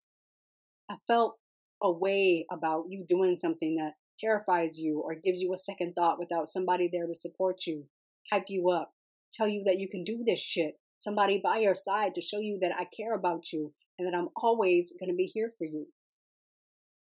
I 0.90 0.96
felt 1.06 1.36
a 1.80 1.92
way 1.92 2.46
about 2.50 2.86
you 2.88 3.04
doing 3.08 3.38
something 3.40 3.76
that 3.76 3.92
terrifies 4.18 4.78
you 4.78 5.00
or 5.00 5.14
gives 5.14 5.40
you 5.40 5.54
a 5.54 5.58
second 5.58 5.94
thought 5.94 6.18
without 6.18 6.48
somebody 6.48 6.88
there 6.92 7.06
to 7.06 7.14
support 7.14 7.66
you, 7.66 7.84
hype 8.30 8.46
you 8.48 8.68
up, 8.70 8.92
tell 9.32 9.46
you 9.46 9.62
that 9.64 9.78
you 9.78 9.88
can 9.88 10.02
do 10.02 10.24
this 10.26 10.40
shit, 10.40 10.74
somebody 10.98 11.40
by 11.42 11.58
your 11.58 11.76
side 11.76 12.14
to 12.14 12.20
show 12.20 12.40
you 12.40 12.58
that 12.60 12.72
I 12.76 12.84
care 12.84 13.14
about 13.14 13.52
you 13.52 13.72
and 13.98 14.06
that 14.06 14.16
I'm 14.16 14.28
always 14.36 14.92
going 14.98 15.10
to 15.10 15.16
be 15.16 15.30
here 15.32 15.52
for 15.56 15.64
you. 15.64 15.86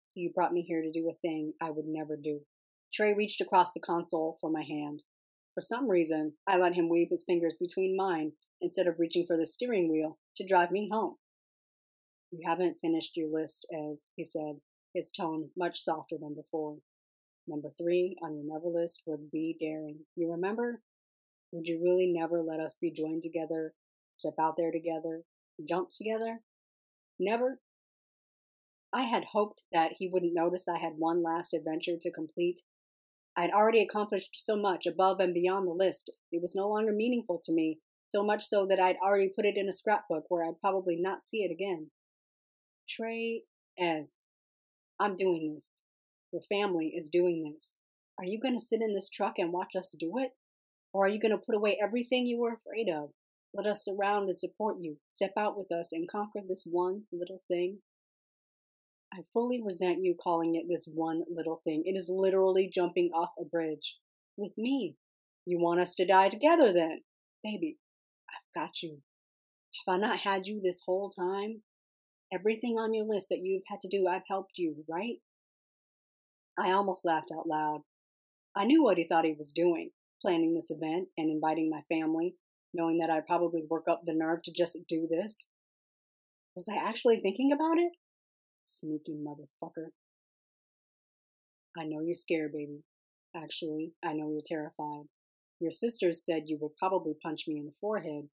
So 0.04 0.20
you 0.20 0.32
brought 0.34 0.54
me 0.54 0.62
here 0.62 0.82
to 0.82 0.92
do 0.92 1.10
a 1.10 1.18
thing 1.28 1.54
I 1.62 1.72
would 1.72 1.86
never 1.88 2.16
do. 2.16 2.42
Trey 2.94 3.14
reached 3.14 3.42
across 3.42 3.74
the 3.74 3.80
console 3.80 4.38
for 4.40 4.50
my 4.50 4.64
hand. 4.64 5.04
For 5.56 5.62
some 5.62 5.90
reason, 5.90 6.34
I 6.48 6.58
let 6.58 6.76
him 6.76 6.90
weave 6.90 7.10
his 7.10 7.24
fingers 7.24 7.56
between 7.60 7.98
mine 7.98 8.34
instead 8.62 8.88
of 8.88 9.00
reaching 9.00 9.26
for 9.26 9.38
the 9.38 9.46
steering 9.46 9.92
wheel 9.92 10.20
to 10.36 10.48
drive 10.48 10.72
me 10.72 10.90
home. 10.92 11.16
You 12.32 12.42
haven't 12.46 12.78
finished 12.82 13.18
your 13.18 13.30
list, 13.30 13.66
Ez, 13.74 14.12
he 14.16 14.24
said, 14.24 14.62
his 14.94 15.12
tone 15.12 15.50
much 15.58 15.82
softer 15.82 16.16
than 16.20 16.36
before. 16.36 16.78
Number 17.48 17.70
three 17.78 18.16
on 18.22 18.36
your 18.36 18.46
never 18.46 18.68
list 18.68 19.04
was 19.06 19.24
be 19.24 19.58
daring. 19.60 20.06
You 20.16 20.32
remember? 20.32 20.82
Would 21.52 21.68
you 21.68 21.82
really 21.84 22.06
never 22.06 22.44
let 22.44 22.60
us 22.60 22.76
be 22.80 22.92
joined 22.92 23.24
together, 23.24 23.74
step 24.14 24.36
out 24.40 24.56
there 24.56 24.72
together, 24.72 25.24
jump 25.68 25.90
together? 25.90 26.42
Never? 27.20 27.60
I 28.94 29.04
had 29.04 29.26
hoped 29.32 29.64
that 29.72 29.94
he 29.98 30.08
wouldn't 30.08 30.34
notice 30.34 30.68
I 30.68 30.78
had 30.78 30.94
one 30.98 31.24
last 31.24 31.54
adventure 31.54 31.98
to 32.00 32.12
complete. 32.12 32.62
I 33.40 33.44
had 33.44 33.52
already 33.52 33.82
accomplished 33.82 34.32
so 34.34 34.58
much 34.58 34.86
above 34.86 35.22
and 35.22 35.34
beyond 35.34 35.66
the 35.66 35.72
list, 35.72 36.12
it 36.30 36.42
was 36.42 36.56
no 36.58 36.68
longer 36.68 36.92
meaningful 36.92 37.42
to 37.46 37.54
me, 37.54 37.80
so 38.04 38.22
much 38.22 38.44
so 38.44 38.66
that 38.66 38.82
I'd 38.82 38.98
already 39.02 39.32
put 39.34 39.46
it 39.46 39.56
in 39.56 39.70
a 39.70 39.74
scrapbook 39.74 40.26
where 40.28 40.46
I'd 40.46 40.60
probably 40.60 40.98
not 41.00 41.24
see 41.24 41.38
it 41.38 41.50
again. 41.50 41.92
Trey 42.90 43.44
as 43.80 44.24
I'm 45.00 45.16
doing 45.16 45.54
this. 45.56 45.84
Your 46.34 46.42
family 46.42 46.88
is 46.88 47.08
doing 47.08 47.54
this. 47.56 47.78
Are 48.18 48.26
you 48.26 48.42
going 48.42 48.60
to 48.60 48.66
sit 48.66 48.82
in 48.82 48.94
this 48.94 49.08
truck 49.08 49.36
and 49.38 49.54
watch 49.54 49.74
us 49.74 49.96
do 49.98 50.18
it? 50.18 50.32
Or 50.92 51.06
are 51.06 51.10
you 51.10 51.18
going 51.18 51.32
to 51.32 51.38
put 51.38 51.56
away 51.56 51.80
everything 51.82 52.26
you 52.26 52.40
were 52.42 52.56
afraid 52.56 52.90
of? 52.94 53.12
Let 53.54 53.72
us 53.72 53.86
surround 53.86 54.28
and 54.28 54.38
support 54.38 54.80
you. 54.82 54.98
Step 55.10 55.32
out 55.38 55.58
with 55.58 55.72
us 55.72 55.94
and 55.94 56.12
conquer 56.12 56.42
this 56.46 56.66
one 56.70 57.04
little 57.14 57.42
thing 57.48 57.78
I 59.14 59.22
fully 59.34 59.62
resent 59.64 60.04
you 60.04 60.16
calling 60.22 60.56
it 60.56 60.68
this 60.70 60.88
one 60.92 61.24
little 61.30 61.62
thing. 61.64 61.84
It 61.86 61.98
is 61.98 62.10
literally 62.14 62.70
jumping 62.74 63.10
off 63.14 63.32
a 63.40 63.46
bridge 63.46 63.96
with 64.38 64.52
me. 64.58 64.96
You 65.46 65.60
want 65.60 65.80
us 65.80 65.96
to 65.96 66.06
die 66.06 66.30
together 66.30 66.72
then? 66.72 67.02
Baby, 67.44 67.78
I've 68.30 68.62
got 68.62 68.84
you. 68.84 69.00
Have 69.88 69.96
I 69.96 69.98
not 69.98 70.20
had 70.20 70.46
you 70.46 70.62
this 70.62 70.82
whole 70.86 71.10
time? 71.10 71.62
Everything 72.32 72.78
on 72.78 72.94
your 72.94 73.06
list 73.06 73.28
that 73.30 73.42
you've 73.42 73.64
had 73.68 73.82
to 73.82 73.88
do, 73.88 74.08
I've 74.08 74.28
helped 74.28 74.58
you, 74.58 74.84
right? 74.88 75.18
I 76.58 76.72
almost 76.72 77.06
laughed 77.06 77.32
out 77.36 77.48
loud. 77.48 77.82
I 78.56 78.66
knew 78.66 78.84
what 78.84 78.98
he 78.98 79.06
thought 79.08 79.26
he 79.26 79.34
was 79.38 79.52
doing, 79.54 79.92
planning 80.22 80.54
this 80.54 80.70
event 80.70 81.08
and 81.18 81.32
inviting 81.32 81.70
my 81.70 81.82
family, 81.90 82.36
knowing 82.74 83.00
that 83.00 83.10
I'd 83.10 83.26
probably 83.26 83.64
work 83.68 83.86
up 83.90 84.02
the 84.06 84.14
nerve 84.14 84.44
to 84.44 84.52
just 84.52 84.78
do 84.88 85.08
this. 85.10 85.48
Was 86.56 86.68
I 86.70 86.76
actually 86.76 87.20
thinking 87.20 87.52
about 87.52 87.78
it? 87.78 87.94
Sneaky 88.62 89.16
motherfucker. 89.16 89.88
I 91.78 91.86
know 91.86 92.02
you're 92.02 92.14
scared, 92.14 92.52
baby. 92.52 92.84
Actually, 93.34 93.94
I 94.04 94.12
know 94.12 94.30
you're 94.30 94.42
terrified. 94.46 95.06
Your 95.62 95.72
sisters 95.72 96.26
said 96.26 96.44
you 96.48 96.58
would 96.62 96.76
probably 96.76 97.14
punch 97.24 97.46
me 97.48 97.58
in 97.58 97.66
the 97.66 97.72
forehead, 97.80 98.28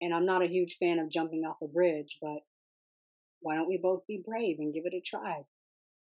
and 0.00 0.14
I'm 0.14 0.24
not 0.24 0.42
a 0.42 0.48
huge 0.48 0.78
fan 0.80 0.98
of 0.98 1.10
jumping 1.10 1.44
off 1.44 1.60
a 1.62 1.68
bridge, 1.68 2.16
but 2.22 2.38
why 3.40 3.54
don't 3.54 3.68
we 3.68 3.76
both 3.76 4.06
be 4.06 4.22
brave 4.24 4.56
and 4.58 4.72
give 4.72 4.86
it 4.86 4.94
a 4.94 5.00
try? 5.00 5.44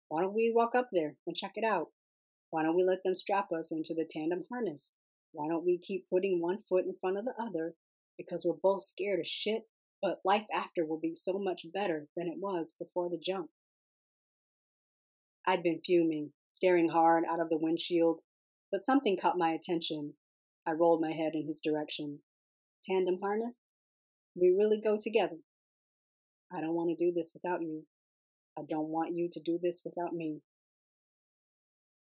Why 0.10 0.22
don't 0.22 0.36
we 0.36 0.54
walk 0.56 0.76
up 0.76 0.90
there 0.92 1.16
and 1.26 1.36
check 1.36 1.54
it 1.56 1.64
out? 1.64 1.88
Why 2.52 2.62
don't 2.62 2.76
we 2.76 2.84
let 2.84 3.04
them 3.04 3.16
strap 3.16 3.52
us 3.52 3.72
into 3.72 3.96
the 3.96 4.06
tandem 4.10 4.46
harness? 4.52 4.94
Why 5.32 5.48
don't 5.48 5.66
we 5.66 5.80
keep 5.80 6.08
putting 6.08 6.40
one 6.40 6.60
foot 6.70 6.86
in 6.86 6.94
front 7.02 7.18
of 7.18 7.26
the 7.26 7.34
other 7.42 7.74
because 8.16 8.46
we're 8.46 8.54
both 8.62 8.84
scared 8.84 9.22
as 9.22 9.28
shit 9.28 9.70
but 10.06 10.20
life 10.24 10.46
after 10.54 10.86
will 10.86 11.00
be 11.00 11.16
so 11.16 11.40
much 11.40 11.66
better 11.74 12.06
than 12.16 12.28
it 12.28 12.38
was 12.38 12.76
before 12.78 13.10
the 13.10 13.18
jump. 13.18 13.50
I'd 15.48 15.64
been 15.64 15.82
fuming, 15.84 16.34
staring 16.48 16.90
hard 16.90 17.24
out 17.28 17.40
of 17.40 17.50
the 17.50 17.58
windshield, 17.58 18.20
but 18.72 18.86
something 18.86 19.18
caught 19.20 19.36
my 19.36 19.50
attention. 19.50 20.14
I 20.68 20.74
rolled 20.74 21.02
my 21.02 21.12
head 21.12 21.32
in 21.34 21.48
his 21.48 21.60
direction. 21.60 22.20
Tandem 22.88 23.18
harness? 23.20 23.72
We 24.40 24.56
really 24.56 24.80
go 24.80 25.00
together. 25.02 25.38
I 26.54 26.62
don't 26.62 26.76
want 26.76 26.96
to 26.96 27.04
do 27.04 27.12
this 27.12 27.32
without 27.34 27.64
you. 27.64 27.86
I 28.56 28.62
don't 28.70 28.90
want 28.90 29.16
you 29.16 29.28
to 29.34 29.40
do 29.40 29.58
this 29.60 29.82
without 29.84 30.14
me. 30.14 30.42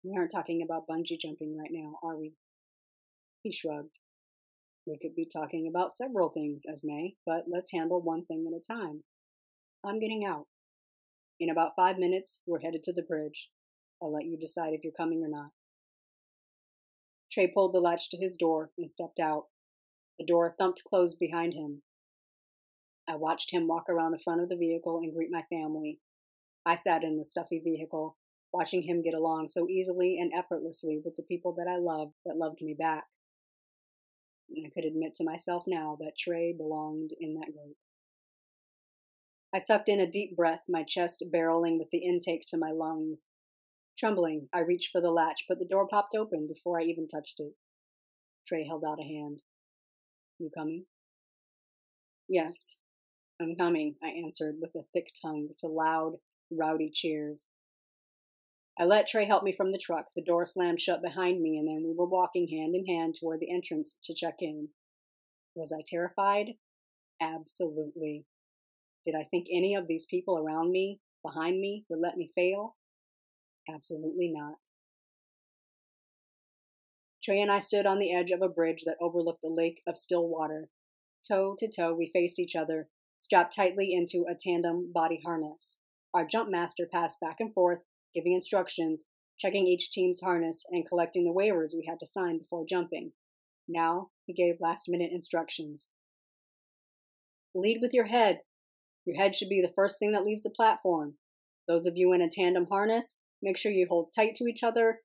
We 0.03 0.17
aren't 0.17 0.31
talking 0.31 0.63
about 0.65 0.87
bungee 0.89 1.19
jumping 1.21 1.55
right 1.55 1.69
now, 1.71 1.99
are 2.03 2.17
we? 2.17 2.33
He 3.43 3.51
shrugged. 3.51 3.99
We 4.85 4.97
could 5.01 5.15
be 5.15 5.27
talking 5.31 5.67
about 5.69 5.93
several 5.93 6.29
things, 6.29 6.63
Esme, 6.69 7.15
but 7.25 7.45
let's 7.47 7.71
handle 7.71 8.01
one 8.01 8.25
thing 8.25 8.45
at 8.47 8.57
a 8.57 8.79
time. 8.79 9.03
I'm 9.85 9.99
getting 9.99 10.25
out. 10.25 10.47
In 11.39 11.49
about 11.49 11.71
five 11.75 11.97
minutes, 11.97 12.41
we're 12.45 12.59
headed 12.59 12.83
to 12.85 12.93
the 12.93 13.01
bridge. 13.01 13.49
I'll 14.01 14.13
let 14.13 14.25
you 14.25 14.37
decide 14.37 14.73
if 14.73 14.81
you're 14.83 14.93
coming 14.93 15.23
or 15.23 15.29
not. 15.29 15.51
Trey 17.31 17.47
pulled 17.47 17.73
the 17.73 17.79
latch 17.79 18.09
to 18.09 18.17
his 18.17 18.35
door 18.35 18.71
and 18.77 18.91
stepped 18.91 19.19
out. 19.19 19.43
The 20.19 20.25
door 20.25 20.53
thumped 20.57 20.83
closed 20.87 21.17
behind 21.19 21.53
him. 21.53 21.81
I 23.07 23.15
watched 23.15 23.51
him 23.51 23.67
walk 23.67 23.85
around 23.89 24.11
the 24.11 24.23
front 24.23 24.41
of 24.41 24.49
the 24.49 24.55
vehicle 24.55 24.99
and 25.01 25.13
greet 25.13 25.31
my 25.31 25.43
family. 25.49 25.99
I 26.65 26.75
sat 26.75 27.03
in 27.03 27.17
the 27.17 27.25
stuffy 27.25 27.59
vehicle, 27.63 28.17
watching 28.53 28.83
him 28.83 29.01
get 29.01 29.13
along 29.13 29.49
so 29.49 29.67
easily 29.67 30.17
and 30.19 30.31
effortlessly 30.33 31.01
with 31.03 31.15
the 31.15 31.23
people 31.23 31.53
that 31.57 31.67
I 31.67 31.77
loved 31.77 32.13
that 32.25 32.37
loved 32.37 32.61
me 32.61 32.75
back. 32.77 33.05
And 34.53 34.65
I 34.65 34.69
could 34.69 34.85
admit 34.85 35.15
to 35.15 35.23
myself 35.23 35.63
now 35.67 35.97
that 35.99 36.17
Trey 36.17 36.53
belonged 36.53 37.11
in 37.19 37.33
that 37.35 37.53
group. 37.53 37.75
I 39.53 39.59
sucked 39.59 39.89
in 39.89 39.99
a 39.99 40.09
deep 40.09 40.35
breath, 40.35 40.61
my 40.67 40.83
chest 40.83 41.23
barreling 41.31 41.77
with 41.77 41.89
the 41.91 42.03
intake 42.05 42.43
to 42.47 42.57
my 42.57 42.71
lungs. 42.71 43.25
Trembling, 43.97 44.49
I 44.51 44.59
reached 44.59 44.89
for 44.91 45.01
the 45.01 45.11
latch, 45.11 45.45
but 45.47 45.59
the 45.59 45.67
door 45.67 45.87
popped 45.87 46.15
open 46.15 46.47
before 46.47 46.79
I 46.79 46.83
even 46.83 47.07
touched 47.07 47.39
it. 47.39 47.53
Trey 48.47 48.65
held 48.65 48.83
out 48.83 48.99
a 48.99 49.03
hand. 49.03 49.43
You 50.39 50.49
coming? 50.55 50.85
Yes, 52.27 52.77
I'm 53.39 53.55
coming, 53.55 53.95
I 54.03 54.09
answered 54.09 54.55
with 54.59 54.71
a 54.75 54.85
thick 54.93 55.09
tongue 55.21 55.49
to 55.59 55.67
loud, 55.67 56.13
rowdy 56.51 56.89
cheers. 56.91 57.45
I 58.77 58.85
let 58.85 59.07
Trey 59.07 59.25
help 59.25 59.43
me 59.43 59.53
from 59.55 59.71
the 59.71 59.77
truck. 59.77 60.07
The 60.15 60.23
door 60.23 60.45
slammed 60.45 60.81
shut 60.81 61.01
behind 61.01 61.41
me, 61.41 61.57
and 61.57 61.67
then 61.67 61.83
we 61.85 61.93
were 61.95 62.07
walking 62.07 62.47
hand 62.47 62.75
in 62.75 62.85
hand 62.85 63.15
toward 63.19 63.39
the 63.39 63.53
entrance 63.53 63.95
to 64.03 64.15
check 64.15 64.35
in. 64.39 64.69
Was 65.55 65.71
I 65.71 65.83
terrified? 65.87 66.55
Absolutely. 67.21 68.25
Did 69.05 69.15
I 69.15 69.23
think 69.23 69.47
any 69.51 69.75
of 69.75 69.87
these 69.87 70.05
people 70.05 70.37
around 70.37 70.71
me, 70.71 70.99
behind 71.23 71.59
me, 71.59 71.85
would 71.89 71.99
let 71.99 72.17
me 72.17 72.31
fail? 72.33 72.75
Absolutely 73.69 74.31
not. 74.33 74.55
Trey 77.23 77.41
and 77.41 77.51
I 77.51 77.59
stood 77.59 77.85
on 77.85 77.99
the 77.99 78.13
edge 78.13 78.31
of 78.31 78.41
a 78.41 78.49
bridge 78.49 78.83
that 78.85 78.97
overlooked 78.99 79.43
a 79.45 79.49
lake 79.49 79.81
of 79.87 79.97
still 79.97 80.27
water. 80.27 80.69
Toe 81.25 81.55
to 81.59 81.69
toe, 81.71 81.93
we 81.93 82.09
faced 82.11 82.39
each 82.39 82.55
other, 82.55 82.89
strapped 83.19 83.55
tightly 83.55 83.93
into 83.93 84.25
a 84.29 84.35
tandem 84.35 84.91
body 84.93 85.21
harness. 85.23 85.77
Our 86.13 86.25
jump 86.25 86.49
master 86.49 86.87
passed 86.91 87.21
back 87.21 87.37
and 87.39 87.53
forth, 87.53 87.79
giving 88.13 88.33
instructions, 88.33 89.03
checking 89.39 89.67
each 89.67 89.91
team's 89.91 90.21
harness, 90.21 90.63
and 90.69 90.87
collecting 90.87 91.25
the 91.25 91.31
waivers 91.31 91.73
we 91.73 91.85
had 91.87 91.99
to 91.99 92.07
sign 92.07 92.37
before 92.37 92.65
jumping. 92.67 93.11
Now 93.67 94.09
he 94.25 94.33
gave 94.33 94.55
last 94.59 94.85
minute 94.87 95.11
instructions. 95.11 95.89
Lead 97.55 97.79
with 97.81 97.93
your 97.93 98.05
head. 98.05 98.39
Your 99.05 99.15
head 99.15 99.35
should 99.35 99.49
be 99.49 99.61
the 99.61 99.73
first 99.75 99.99
thing 99.99 100.11
that 100.13 100.23
leaves 100.23 100.43
the 100.43 100.49
platform. 100.49 101.15
Those 101.67 101.85
of 101.85 101.95
you 101.95 102.13
in 102.13 102.21
a 102.21 102.29
tandem 102.29 102.67
harness, 102.69 103.19
make 103.41 103.57
sure 103.57 103.71
you 103.71 103.87
hold 103.89 104.13
tight 104.15 104.35
to 104.37 104.45
each 104.45 104.63
other 104.63 104.99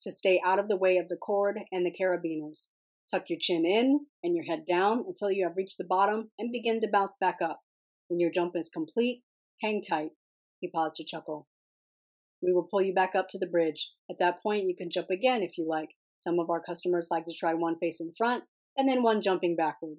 to 0.00 0.10
stay 0.10 0.40
out 0.44 0.58
of 0.58 0.68
the 0.68 0.76
way 0.76 0.96
of 0.96 1.08
the 1.08 1.16
cord 1.16 1.58
and 1.70 1.86
the 1.86 1.92
carabiners. 1.92 2.68
Tuck 3.10 3.24
your 3.28 3.38
chin 3.40 3.64
in 3.64 4.06
and 4.22 4.34
your 4.34 4.44
head 4.44 4.64
down 4.66 5.04
until 5.06 5.30
you 5.30 5.44
have 5.46 5.56
reached 5.56 5.78
the 5.78 5.84
bottom 5.84 6.30
and 6.38 6.50
begin 6.50 6.80
to 6.80 6.88
bounce 6.90 7.14
back 7.20 7.38
up. 7.42 7.60
When 8.08 8.18
your 8.18 8.30
jump 8.30 8.56
is 8.56 8.70
complete, 8.70 9.22
hang 9.60 9.82
tight. 9.82 10.10
He 10.60 10.68
paused 10.68 10.96
to 10.96 11.04
chuckle. 11.04 11.46
We 12.42 12.52
will 12.52 12.66
pull 12.68 12.82
you 12.82 12.92
back 12.92 13.14
up 13.14 13.28
to 13.30 13.38
the 13.38 13.46
bridge. 13.46 13.90
At 14.10 14.18
that 14.18 14.42
point, 14.42 14.66
you 14.66 14.74
can 14.76 14.90
jump 14.90 15.10
again 15.10 15.42
if 15.42 15.56
you 15.56 15.66
like. 15.68 15.90
Some 16.18 16.38
of 16.38 16.50
our 16.50 16.60
customers 16.60 17.08
like 17.10 17.24
to 17.26 17.34
try 17.34 17.54
one 17.54 17.76
facing 17.80 18.12
front 18.16 18.44
and 18.76 18.88
then 18.88 19.02
one 19.02 19.22
jumping 19.22 19.56
backward. 19.56 19.98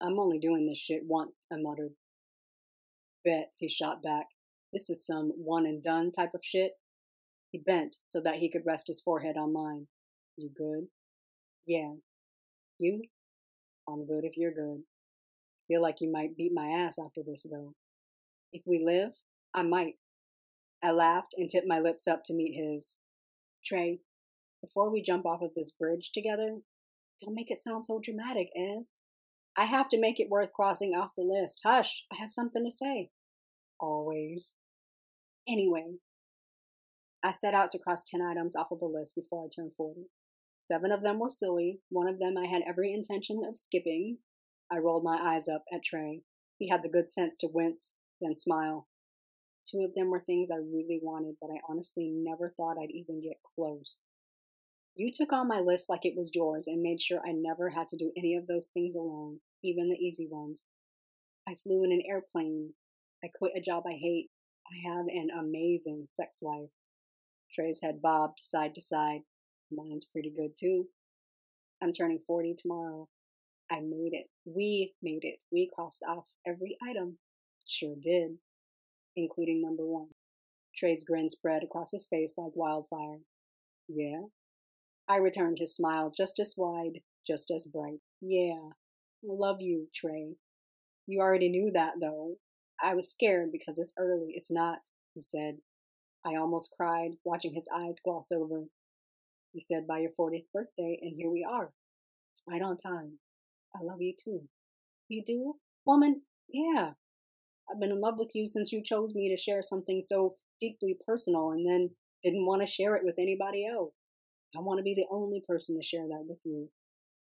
I'm 0.00 0.18
only 0.18 0.38
doing 0.38 0.66
this 0.66 0.78
shit 0.78 1.02
once, 1.04 1.44
I 1.52 1.56
muttered. 1.58 1.92
Bet, 3.24 3.50
he 3.56 3.68
shot 3.68 4.02
back. 4.02 4.26
This 4.72 4.88
is 4.90 5.04
some 5.04 5.32
one 5.36 5.66
and 5.66 5.82
done 5.82 6.12
type 6.12 6.34
of 6.34 6.40
shit. 6.44 6.72
He 7.50 7.58
bent 7.58 7.96
so 8.04 8.20
that 8.22 8.36
he 8.36 8.50
could 8.50 8.66
rest 8.66 8.86
his 8.86 9.00
forehead 9.00 9.36
on 9.36 9.52
mine. 9.52 9.86
You 10.36 10.50
good? 10.56 10.88
Yeah. 11.66 11.94
You? 12.78 13.02
I'm 13.88 14.06
good 14.06 14.24
if 14.24 14.36
you're 14.36 14.52
good. 14.52 14.82
Feel 15.66 15.82
like 15.82 15.96
you 16.00 16.12
might 16.12 16.36
beat 16.36 16.52
my 16.54 16.68
ass 16.68 16.98
after 16.98 17.22
this, 17.26 17.44
though. 17.50 17.74
If 18.52 18.62
we 18.66 18.82
live, 18.84 19.12
I 19.54 19.62
might. 19.62 19.94
I 20.82 20.92
laughed 20.92 21.34
and 21.36 21.50
tipped 21.50 21.66
my 21.66 21.78
lips 21.78 22.06
up 22.06 22.22
to 22.26 22.34
meet 22.34 22.54
his. 22.54 22.98
Trey, 23.64 24.00
before 24.62 24.90
we 24.90 25.02
jump 25.02 25.26
off 25.26 25.42
of 25.42 25.54
this 25.54 25.72
bridge 25.72 26.10
together, 26.12 26.58
don't 27.22 27.34
make 27.34 27.50
it 27.50 27.60
sound 27.60 27.84
so 27.84 28.00
dramatic, 28.02 28.48
Ez. 28.56 28.96
I 29.56 29.64
have 29.64 29.88
to 29.88 30.00
make 30.00 30.20
it 30.20 30.30
worth 30.30 30.52
crossing 30.52 30.94
off 30.94 31.16
the 31.16 31.22
list. 31.22 31.60
Hush, 31.64 32.04
I 32.12 32.16
have 32.16 32.32
something 32.32 32.64
to 32.64 32.70
say. 32.70 33.10
Always. 33.80 34.54
Anyway, 35.48 35.96
I 37.24 37.32
set 37.32 37.54
out 37.54 37.70
to 37.72 37.78
cross 37.78 38.04
10 38.04 38.22
items 38.22 38.54
off 38.54 38.70
of 38.70 38.78
the 38.78 38.86
list 38.86 39.16
before 39.16 39.44
I 39.44 39.48
turned 39.48 39.72
40. 39.76 40.02
Seven 40.62 40.92
of 40.92 41.02
them 41.02 41.18
were 41.18 41.30
silly. 41.30 41.80
One 41.88 42.06
of 42.06 42.18
them 42.18 42.36
I 42.36 42.46
had 42.46 42.62
every 42.68 42.92
intention 42.92 43.42
of 43.48 43.58
skipping. 43.58 44.18
I 44.70 44.78
rolled 44.78 45.02
my 45.02 45.18
eyes 45.20 45.48
up 45.48 45.64
at 45.72 45.82
Trey. 45.82 46.22
He 46.58 46.68
had 46.68 46.82
the 46.82 46.88
good 46.88 47.10
sense 47.10 47.36
to 47.38 47.48
wince, 47.48 47.94
then 48.20 48.36
smile. 48.36 48.86
Two 49.70 49.82
of 49.82 49.94
them 49.94 50.10
were 50.10 50.20
things 50.20 50.50
I 50.50 50.56
really 50.56 50.98
wanted, 51.02 51.36
but 51.40 51.50
I 51.50 51.60
honestly 51.68 52.10
never 52.10 52.54
thought 52.56 52.78
I'd 52.78 52.90
even 52.90 53.20
get 53.20 53.36
close. 53.54 54.02
You 54.94 55.12
took 55.12 55.32
on 55.32 55.46
my 55.46 55.60
list 55.60 55.88
like 55.88 56.04
it 56.04 56.16
was 56.16 56.34
yours 56.34 56.66
and 56.66 56.82
made 56.82 57.02
sure 57.02 57.20
I 57.20 57.32
never 57.32 57.70
had 57.70 57.88
to 57.90 57.96
do 57.96 58.10
any 58.16 58.34
of 58.34 58.46
those 58.46 58.68
things 58.68 58.94
alone, 58.94 59.40
even 59.62 59.90
the 59.90 59.96
easy 59.96 60.26
ones. 60.28 60.64
I 61.46 61.54
flew 61.54 61.84
in 61.84 61.92
an 61.92 62.02
airplane. 62.08 62.74
I 63.22 63.28
quit 63.28 63.52
a 63.56 63.60
job 63.60 63.84
I 63.86 63.92
hate. 63.92 64.30
I 64.66 64.88
have 64.88 65.06
an 65.06 65.28
amazing 65.38 66.04
sex 66.06 66.38
life. 66.42 66.70
Trey's 67.52 67.80
head 67.82 68.02
bobbed 68.02 68.40
side 68.42 68.74
to 68.74 68.82
side. 68.82 69.20
Mine's 69.70 70.04
pretty 70.04 70.32
good 70.34 70.52
too. 70.58 70.86
I'm 71.82 71.92
turning 71.92 72.20
40 72.26 72.56
tomorrow. 72.58 73.08
I 73.70 73.80
made 73.80 74.12
it. 74.12 74.26
We 74.44 74.94
made 75.02 75.24
it. 75.24 75.44
We 75.52 75.70
crossed 75.74 76.02
off 76.08 76.26
every 76.46 76.76
item. 76.82 77.18
Sure 77.66 77.94
did, 78.00 78.38
including 79.18 79.60
number 79.60 79.84
one. 79.84 80.08
Trey's 80.76 81.04
grin 81.04 81.30
spread 81.30 81.62
across 81.62 81.92
his 81.92 82.06
face 82.06 82.34
like 82.36 82.52
wildfire. 82.54 83.18
Yeah? 83.88 84.26
I 85.08 85.16
returned 85.16 85.58
his 85.58 85.74
smile 85.74 86.12
just 86.16 86.38
as 86.38 86.54
wide, 86.56 87.00
just 87.26 87.50
as 87.50 87.66
bright. 87.66 88.00
Yeah. 88.20 88.70
Love 89.24 89.60
you, 89.60 89.88
Trey. 89.94 90.36
You 91.06 91.20
already 91.20 91.48
knew 91.48 91.70
that, 91.72 91.94
though. 92.00 92.36
I 92.82 92.94
was 92.94 93.10
scared 93.10 93.50
because 93.50 93.78
it's 93.78 93.92
early. 93.98 94.34
It's 94.36 94.50
not, 94.50 94.78
he 95.14 95.22
said. 95.22 95.56
I 96.24 96.36
almost 96.36 96.74
cried, 96.76 97.12
watching 97.24 97.54
his 97.54 97.66
eyes 97.74 97.96
gloss 98.04 98.30
over. 98.30 98.64
He 99.52 99.60
said, 99.60 99.86
by 99.86 100.00
your 100.00 100.10
40th 100.18 100.44
birthday, 100.52 100.98
and 101.00 101.14
here 101.16 101.30
we 101.30 101.46
are. 101.48 101.72
It's 102.32 102.42
right 102.46 102.62
on 102.62 102.78
time. 102.78 103.18
I 103.74 103.82
love 103.82 104.00
you 104.00 104.14
too. 104.22 104.42
You 105.08 105.24
do? 105.26 105.54
Woman, 105.86 106.22
yeah. 106.48 106.90
I've 107.70 107.80
been 107.80 107.90
in 107.90 108.00
love 108.00 108.14
with 108.18 108.30
you 108.34 108.48
since 108.48 108.72
you 108.72 108.82
chose 108.84 109.14
me 109.14 109.28
to 109.28 109.40
share 109.40 109.62
something 109.62 110.02
so 110.02 110.36
deeply 110.60 110.96
personal 111.06 111.50
and 111.50 111.68
then 111.68 111.90
didn't 112.24 112.46
want 112.46 112.62
to 112.62 112.66
share 112.66 112.96
it 112.96 113.04
with 113.04 113.16
anybody 113.18 113.66
else. 113.66 114.08
I 114.56 114.60
want 114.60 114.78
to 114.78 114.82
be 114.82 114.94
the 114.94 115.06
only 115.10 115.42
person 115.46 115.76
to 115.76 115.86
share 115.86 116.06
that 116.08 116.24
with 116.26 116.38
you. 116.44 116.70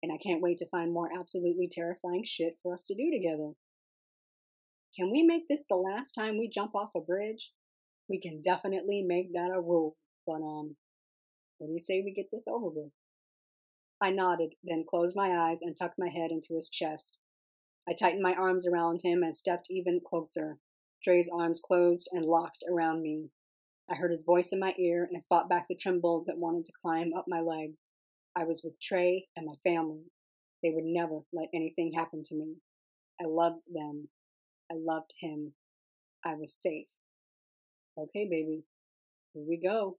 And 0.02 0.12
I 0.12 0.18
can't 0.18 0.42
wait 0.42 0.58
to 0.58 0.68
find 0.68 0.92
more 0.92 1.08
absolutely 1.18 1.68
terrifying 1.72 2.22
shit 2.24 2.58
for 2.62 2.74
us 2.74 2.86
to 2.86 2.94
do 2.94 3.10
together. 3.10 3.52
Can 4.94 5.10
we 5.10 5.22
make 5.22 5.48
this 5.48 5.64
the 5.68 5.76
last 5.76 6.12
time 6.12 6.38
we 6.38 6.50
jump 6.52 6.74
off 6.74 6.90
a 6.94 7.00
bridge? 7.00 7.52
We 8.08 8.20
can 8.20 8.42
definitely 8.42 9.02
make 9.06 9.32
that 9.32 9.50
a 9.54 9.60
rule. 9.60 9.96
But, 10.26 10.42
um, 10.42 10.76
what 11.58 11.68
do 11.68 11.72
you 11.72 11.80
say 11.80 12.02
we 12.04 12.12
get 12.12 12.26
this 12.30 12.46
over 12.46 12.68
with? 12.68 12.92
I 14.00 14.10
nodded, 14.10 14.54
then 14.62 14.84
closed 14.88 15.16
my 15.16 15.30
eyes 15.30 15.62
and 15.62 15.76
tucked 15.76 15.98
my 15.98 16.08
head 16.08 16.30
into 16.30 16.54
his 16.54 16.68
chest. 16.68 17.18
I 17.88 17.94
tightened 17.94 18.22
my 18.22 18.34
arms 18.34 18.66
around 18.66 19.00
him 19.02 19.22
and 19.22 19.36
stepped 19.36 19.68
even 19.70 20.00
closer. 20.04 20.58
Trey's 21.02 21.30
arms 21.32 21.60
closed 21.64 22.08
and 22.12 22.24
locked 22.24 22.64
around 22.68 23.02
me. 23.02 23.30
I 23.88 23.94
heard 23.94 24.10
his 24.10 24.24
voice 24.24 24.50
in 24.52 24.58
my 24.58 24.74
ear 24.78 25.08
and 25.10 25.22
fought 25.28 25.48
back 25.48 25.66
the 25.68 25.76
tremble 25.76 26.24
that 26.26 26.38
wanted 26.38 26.64
to 26.64 26.72
climb 26.82 27.12
up 27.16 27.26
my 27.28 27.40
legs. 27.40 27.86
I 28.34 28.44
was 28.44 28.62
with 28.64 28.80
Trey 28.80 29.28
and 29.36 29.46
my 29.46 29.54
family. 29.62 30.10
They 30.62 30.70
would 30.74 30.84
never 30.84 31.20
let 31.32 31.48
anything 31.54 31.92
happen 31.94 32.22
to 32.24 32.34
me. 32.34 32.56
I 33.20 33.24
loved 33.26 33.62
them. 33.72 34.08
I 34.70 34.74
loved 34.76 35.14
him. 35.20 35.52
I 36.24 36.34
was 36.34 36.52
safe. 36.52 36.88
Okay, 37.96 38.26
baby. 38.28 38.64
Here 39.32 39.44
we 39.48 39.60
go. 39.62 39.98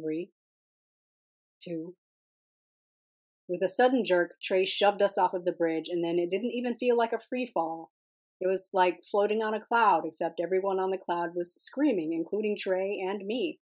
Three, 0.00 0.30
two. 1.62 1.94
With 3.50 3.62
a 3.62 3.68
sudden 3.68 4.04
jerk, 4.04 4.36
Trey 4.40 4.64
shoved 4.64 5.02
us 5.02 5.18
off 5.18 5.34
of 5.34 5.44
the 5.44 5.50
bridge, 5.50 5.88
and 5.88 6.04
then 6.04 6.20
it 6.20 6.30
didn't 6.30 6.52
even 6.52 6.76
feel 6.76 6.96
like 6.96 7.12
a 7.12 7.18
free 7.18 7.46
fall. 7.52 7.90
It 8.40 8.46
was 8.46 8.70
like 8.72 9.02
floating 9.02 9.42
on 9.42 9.54
a 9.54 9.60
cloud, 9.60 10.04
except 10.06 10.38
everyone 10.40 10.78
on 10.78 10.92
the 10.92 10.96
cloud 10.96 11.34
was 11.34 11.60
screaming, 11.60 12.12
including 12.12 12.56
Trey 12.56 13.04
and 13.04 13.26
me. 13.26 13.58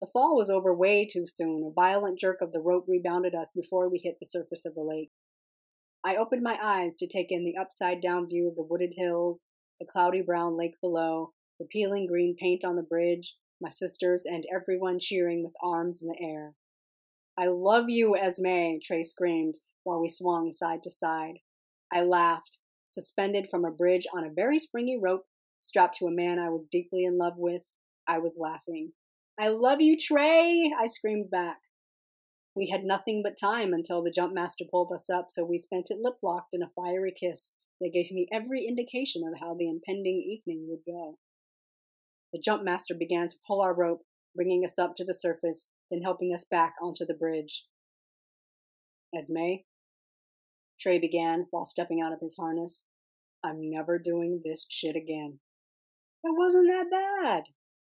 The 0.00 0.06
fall 0.10 0.34
was 0.34 0.48
over 0.48 0.74
way 0.74 1.04
too 1.04 1.26
soon. 1.26 1.62
A 1.62 1.70
violent 1.70 2.18
jerk 2.18 2.38
of 2.40 2.52
the 2.52 2.62
rope 2.62 2.86
rebounded 2.88 3.34
us 3.34 3.50
before 3.54 3.86
we 3.86 3.98
hit 3.98 4.16
the 4.18 4.24
surface 4.24 4.64
of 4.64 4.74
the 4.74 4.80
lake. 4.80 5.10
I 6.02 6.16
opened 6.16 6.42
my 6.42 6.58
eyes 6.62 6.96
to 6.96 7.06
take 7.06 7.30
in 7.30 7.44
the 7.44 7.58
upside 7.60 8.00
down 8.00 8.30
view 8.30 8.48
of 8.48 8.54
the 8.54 8.62
wooded 8.62 8.94
hills, 8.96 9.46
the 9.78 9.84
cloudy 9.84 10.22
brown 10.22 10.56
lake 10.56 10.80
below, 10.80 11.34
the 11.60 11.66
peeling 11.66 12.06
green 12.06 12.34
paint 12.34 12.64
on 12.64 12.76
the 12.76 12.82
bridge, 12.82 13.34
my 13.60 13.68
sisters, 13.68 14.24
and 14.24 14.46
everyone 14.50 14.98
cheering 14.98 15.44
with 15.44 15.52
arms 15.62 16.00
in 16.00 16.08
the 16.08 16.16
air. 16.18 16.52
I 17.38 17.46
love 17.46 17.88
you, 17.88 18.16
Esme, 18.16 18.78
Trey 18.84 19.02
screamed. 19.02 19.56
while 19.84 20.00
we 20.00 20.08
swung 20.08 20.52
side 20.52 20.82
to 20.84 20.90
side. 20.90 21.38
I 21.92 22.02
laughed, 22.02 22.58
suspended 22.86 23.48
from 23.50 23.64
a 23.64 23.70
bridge 23.70 24.06
on 24.14 24.24
a 24.24 24.30
very 24.30 24.58
springy 24.58 24.96
rope 24.96 25.26
strapped 25.60 25.96
to 25.98 26.06
a 26.06 26.10
man 26.10 26.38
I 26.38 26.50
was 26.50 26.68
deeply 26.68 27.04
in 27.04 27.18
love 27.18 27.34
with. 27.36 27.68
I 28.06 28.18
was 28.18 28.38
laughing. 28.38 28.92
I 29.38 29.48
love 29.48 29.80
you, 29.80 29.96
Trey! 29.98 30.70
I 30.78 30.86
screamed 30.86 31.30
back. 31.30 31.58
We 32.54 32.68
had 32.68 32.84
nothing 32.84 33.22
but 33.24 33.38
time 33.38 33.72
until 33.72 34.02
the 34.02 34.10
jump 34.10 34.34
master 34.34 34.64
pulled 34.70 34.92
us 34.92 35.08
up, 35.08 35.28
so 35.30 35.44
we 35.44 35.56
spent 35.56 35.90
it 35.90 35.98
lip 36.00 36.18
locked 36.22 36.52
in 36.52 36.62
a 36.62 36.70
fiery 36.76 37.14
kiss 37.18 37.52
that 37.80 37.92
gave 37.92 38.12
me 38.12 38.28
every 38.30 38.66
indication 38.66 39.22
of 39.26 39.40
how 39.40 39.54
the 39.54 39.68
impending 39.68 40.20
evening 40.20 40.66
would 40.68 40.84
go. 40.86 41.18
The 42.32 42.40
jump 42.40 42.62
master 42.62 42.94
began 42.94 43.28
to 43.28 43.36
pull 43.46 43.62
our 43.62 43.74
rope, 43.74 44.02
bringing 44.34 44.64
us 44.64 44.78
up 44.78 44.96
to 44.96 45.04
the 45.04 45.14
surface, 45.14 45.68
then 45.92 46.02
helping 46.02 46.32
us 46.34 46.44
back 46.44 46.74
onto 46.82 47.04
the 47.06 47.14
bridge. 47.14 47.64
Esme, 49.16 49.60
Trey 50.80 50.98
began 50.98 51.46
while 51.50 51.66
stepping 51.66 52.00
out 52.00 52.12
of 52.12 52.20
his 52.20 52.36
harness, 52.36 52.84
I'm 53.44 53.70
never 53.70 53.98
doing 53.98 54.40
this 54.44 54.66
shit 54.68 54.96
again. 54.96 55.40
It 56.24 56.34
wasn't 56.36 56.68
that 56.68 56.86
bad. 56.90 57.44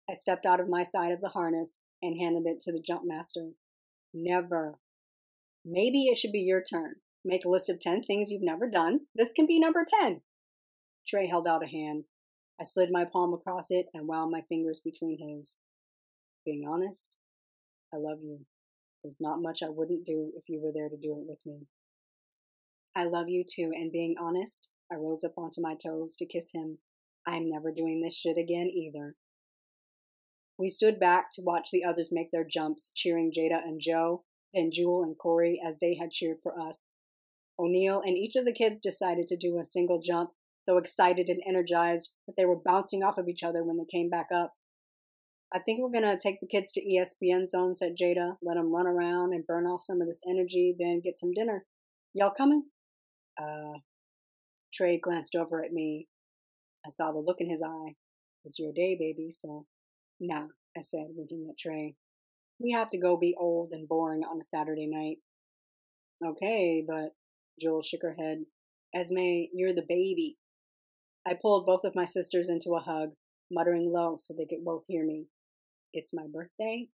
I 0.09 0.13
stepped 0.13 0.45
out 0.45 0.59
of 0.59 0.69
my 0.69 0.83
side 0.83 1.11
of 1.11 1.21
the 1.21 1.29
harness 1.29 1.77
and 2.01 2.19
handed 2.19 2.49
it 2.49 2.61
to 2.61 2.71
the 2.71 2.81
jump 2.85 3.03
master. 3.05 3.51
Never. 4.13 4.79
Maybe 5.63 6.05
it 6.05 6.17
should 6.17 6.31
be 6.31 6.39
your 6.39 6.63
turn. 6.63 6.95
Make 7.23 7.45
a 7.45 7.49
list 7.49 7.69
of 7.69 7.79
10 7.79 8.01
things 8.03 8.31
you've 8.31 8.41
never 8.41 8.67
done. 8.67 9.01
This 9.13 9.31
can 9.31 9.45
be 9.45 9.59
number 9.59 9.85
10. 10.01 10.21
Trey 11.07 11.27
held 11.27 11.47
out 11.47 11.63
a 11.63 11.67
hand. 11.67 12.05
I 12.59 12.63
slid 12.63 12.89
my 12.91 13.05
palm 13.05 13.33
across 13.33 13.67
it 13.69 13.87
and 13.93 14.07
wound 14.07 14.31
my 14.31 14.41
fingers 14.49 14.81
between 14.83 15.17
his. 15.19 15.57
Being 16.45 16.65
honest, 16.67 17.15
I 17.93 17.97
love 17.97 18.19
you. 18.23 18.45
There's 19.03 19.19
not 19.19 19.41
much 19.41 19.61
I 19.63 19.69
wouldn't 19.69 20.05
do 20.05 20.31
if 20.35 20.43
you 20.47 20.61
were 20.61 20.71
there 20.73 20.89
to 20.89 20.97
do 20.97 21.13
it 21.13 21.27
with 21.27 21.39
me. 21.45 21.67
I 22.95 23.05
love 23.05 23.29
you 23.29 23.43
too, 23.43 23.71
and 23.73 23.91
being 23.91 24.15
honest, 24.19 24.69
I 24.91 24.95
rose 24.95 25.23
up 25.23 25.37
onto 25.37 25.61
my 25.61 25.75
toes 25.75 26.15
to 26.17 26.25
kiss 26.25 26.51
him. 26.53 26.79
I'm 27.25 27.49
never 27.49 27.71
doing 27.71 28.01
this 28.01 28.15
shit 28.15 28.37
again 28.37 28.69
either. 28.69 29.15
We 30.57 30.69
stood 30.69 30.99
back 30.99 31.31
to 31.33 31.41
watch 31.41 31.69
the 31.71 31.83
others 31.83 32.09
make 32.11 32.31
their 32.31 32.43
jumps, 32.43 32.91
cheering 32.95 33.31
Jada 33.35 33.63
and 33.63 33.81
Joe, 33.81 34.23
then 34.53 34.69
Jewel 34.71 35.03
and 35.03 35.17
Corey 35.17 35.59
as 35.65 35.77
they 35.79 35.95
had 35.99 36.11
cheered 36.11 36.37
for 36.43 36.59
us. 36.59 36.89
O'Neill 37.57 38.01
and 38.05 38.17
each 38.17 38.35
of 38.35 38.45
the 38.45 38.53
kids 38.53 38.79
decided 38.79 39.27
to 39.29 39.37
do 39.37 39.57
a 39.57 39.65
single 39.65 40.01
jump, 40.01 40.31
so 40.57 40.77
excited 40.77 41.29
and 41.29 41.41
energized 41.47 42.09
that 42.27 42.33
they 42.37 42.45
were 42.45 42.55
bouncing 42.55 43.03
off 43.03 43.17
of 43.17 43.27
each 43.27 43.43
other 43.43 43.63
when 43.63 43.77
they 43.77 43.85
came 43.91 44.09
back 44.09 44.27
up. 44.33 44.53
I 45.53 45.59
think 45.59 45.79
we're 45.81 45.91
going 45.91 46.17
to 46.17 46.21
take 46.21 46.39
the 46.39 46.47
kids 46.47 46.71
to 46.73 46.81
ESPN 46.81 47.49
zone, 47.49 47.75
said 47.75 47.95
Jada. 48.01 48.37
Let 48.41 48.55
them 48.55 48.73
run 48.73 48.87
around 48.87 49.33
and 49.33 49.45
burn 49.45 49.65
off 49.65 49.83
some 49.83 50.01
of 50.01 50.07
this 50.07 50.21
energy, 50.29 50.73
then 50.77 51.01
get 51.03 51.19
some 51.19 51.33
dinner. 51.33 51.65
Y'all 52.13 52.31
coming? 52.35 52.63
Uh, 53.41 53.79
Trey 54.73 54.97
glanced 54.97 55.35
over 55.35 55.63
at 55.63 55.73
me. 55.73 56.07
I 56.85 56.89
saw 56.89 57.11
the 57.11 57.19
look 57.19 57.37
in 57.39 57.49
his 57.49 57.61
eye. 57.61 57.95
It's 58.45 58.59
your 58.59 58.71
day, 58.71 58.95
baby, 58.97 59.29
so 59.31 59.65
Nah, 60.23 60.45
I 60.77 60.81
said, 60.81 61.07
winking 61.15 61.47
at 61.49 61.57
Trey. 61.57 61.95
We 62.59 62.71
have 62.73 62.91
to 62.91 62.99
go 62.99 63.17
be 63.17 63.35
old 63.39 63.71
and 63.71 63.87
boring 63.87 64.23
on 64.23 64.39
a 64.39 64.45
Saturday 64.45 64.85
night. 64.87 65.17
Okay, 66.23 66.83
but 66.87 67.15
Jewel 67.59 67.81
shook 67.81 68.03
her 68.03 68.13
head. 68.13 68.45
Esme, 68.93 69.47
you're 69.51 69.73
the 69.73 69.81
baby. 69.81 70.37
I 71.25 71.33
pulled 71.33 71.65
both 71.65 71.83
of 71.83 71.95
my 71.95 72.05
sisters 72.05 72.49
into 72.49 72.75
a 72.75 72.79
hug, 72.79 73.13
muttering 73.49 73.91
low 73.91 74.17
so 74.19 74.35
they 74.35 74.45
could 74.45 74.63
both 74.63 74.83
hear 74.87 75.03
me. 75.03 75.25
It's 75.93 76.13
my 76.13 76.25
birthday, 76.31 76.87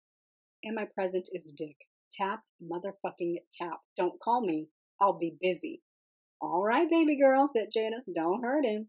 and 0.64 0.74
my 0.74 0.84
present 0.84 1.28
is 1.32 1.52
Dick. 1.56 1.76
Tap, 2.12 2.42
motherfucking 2.62 3.36
tap. 3.52 3.80
Don't 3.96 4.20
call 4.20 4.40
me. 4.40 4.68
I'll 5.00 5.18
be 5.18 5.36
busy. 5.40 5.82
All 6.40 6.62
right, 6.62 6.88
baby 6.88 7.18
girl, 7.18 7.46
said 7.46 7.68
Jada. 7.76 8.00
Don't 8.14 8.42
hurt 8.42 8.64
him. 8.64 8.88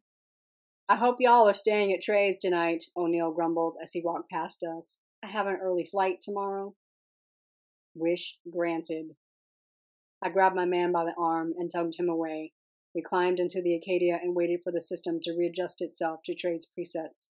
I 0.88 0.96
hope 0.96 1.18
y'all 1.20 1.50
are 1.50 1.54
staying 1.54 1.92
at 1.92 2.02
Trey's 2.02 2.40
tonight, 2.40 2.86
O'Neill 2.96 3.32
grumbled 3.32 3.76
as 3.84 3.92
he 3.92 4.02
walked 4.02 4.30
past 4.30 4.64
us. 4.64 5.00
I 5.22 5.28
have 5.28 5.48
an 5.48 5.58
early 5.62 5.86
flight 5.86 6.22
tomorrow. 6.22 6.76
Wish 7.94 8.38
granted. 8.50 9.18
I 10.24 10.30
grabbed 10.30 10.56
my 10.56 10.66
man 10.66 10.94
by 10.94 11.04
the 11.04 11.16
arm 11.18 11.54
and 11.58 11.70
tugged 11.70 11.96
him 12.00 12.08
away. 12.08 12.54
We 12.96 13.02
climbed 13.02 13.40
into 13.40 13.62
the 13.62 13.76
Acadia 13.76 14.18
and 14.22 14.36
waited 14.36 14.62
for 14.64 14.72
the 14.72 14.82
system 14.82 15.20
to 15.24 15.36
readjust 15.38 15.82
itself 15.82 16.22
to 16.26 16.34
Trey's 16.34 16.66
presets. 16.66 17.26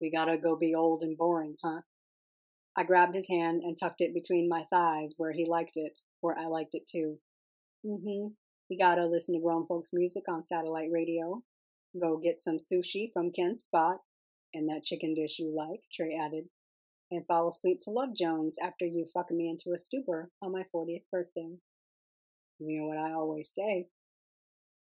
We 0.00 0.10
gotta 0.10 0.38
go 0.38 0.56
be 0.56 0.74
old 0.74 1.02
and 1.02 1.16
boring, 1.16 1.56
huh? 1.62 1.82
I 2.76 2.84
grabbed 2.84 3.14
his 3.14 3.28
hand 3.28 3.62
and 3.62 3.76
tucked 3.78 4.00
it 4.00 4.14
between 4.14 4.48
my 4.48 4.64
thighs 4.70 5.14
where 5.16 5.32
he 5.32 5.44
liked 5.48 5.76
it, 5.76 5.98
where 6.20 6.38
I 6.38 6.46
liked 6.46 6.74
it 6.74 6.88
too. 6.90 7.18
Mm-hmm. 7.84 8.28
We 8.70 8.78
gotta 8.78 9.06
listen 9.06 9.34
to 9.34 9.40
grown 9.40 9.66
folks' 9.66 9.90
music 9.92 10.24
on 10.28 10.44
satellite 10.44 10.90
radio, 10.92 11.42
Go 11.98 12.18
get 12.18 12.40
some 12.40 12.58
sushi 12.58 13.10
from 13.12 13.32
Ken's 13.32 13.62
spot 13.62 13.98
and 14.54 14.68
that 14.68 14.84
chicken 14.84 15.14
dish 15.14 15.38
you 15.38 15.52
like, 15.54 15.82
Trey 15.92 16.14
added, 16.14 16.44
and 17.10 17.26
fall 17.26 17.48
asleep 17.48 17.80
to 17.82 17.90
Love 17.90 18.14
Jones 18.16 18.56
after 18.62 18.84
you 18.84 19.06
fuck 19.12 19.30
me 19.30 19.48
into 19.48 19.74
a 19.74 19.78
stupor 19.78 20.30
on 20.40 20.52
my 20.52 20.64
40th 20.74 21.04
birthday. 21.10 21.56
You 22.58 22.80
know 22.80 22.86
what 22.86 22.98
I 22.98 23.12
always 23.12 23.52
say. 23.52 23.88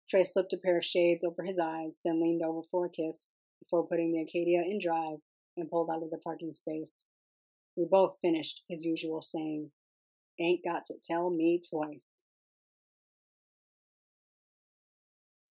Trey 0.10 0.24
slipped 0.24 0.54
a 0.54 0.58
pair 0.58 0.78
of 0.78 0.86
shades 0.86 1.24
over 1.24 1.44
his 1.44 1.60
eyes, 1.60 2.00
then 2.06 2.22
leaned 2.22 2.42
over 2.42 2.62
for 2.70 2.86
a 2.86 2.90
kiss 2.90 3.30
before 3.64 3.88
putting 3.88 4.12
the 4.12 4.22
Acadia 4.22 4.62
in 4.62 4.80
drive 4.82 5.20
and 5.58 5.70
pulled 5.70 5.90
out 5.90 6.04
of 6.04 6.10
the 6.10 6.18
parking 6.18 6.54
space. 6.54 7.06
We 7.76 7.86
both 7.90 8.18
finished 8.22 8.62
his 8.70 8.84
usual 8.86 9.22
saying, 9.22 9.72
Ain't 10.40 10.64
got 10.64 10.86
to 10.88 10.96
tell 11.04 11.30
me 11.30 11.62
twice. 11.70 12.24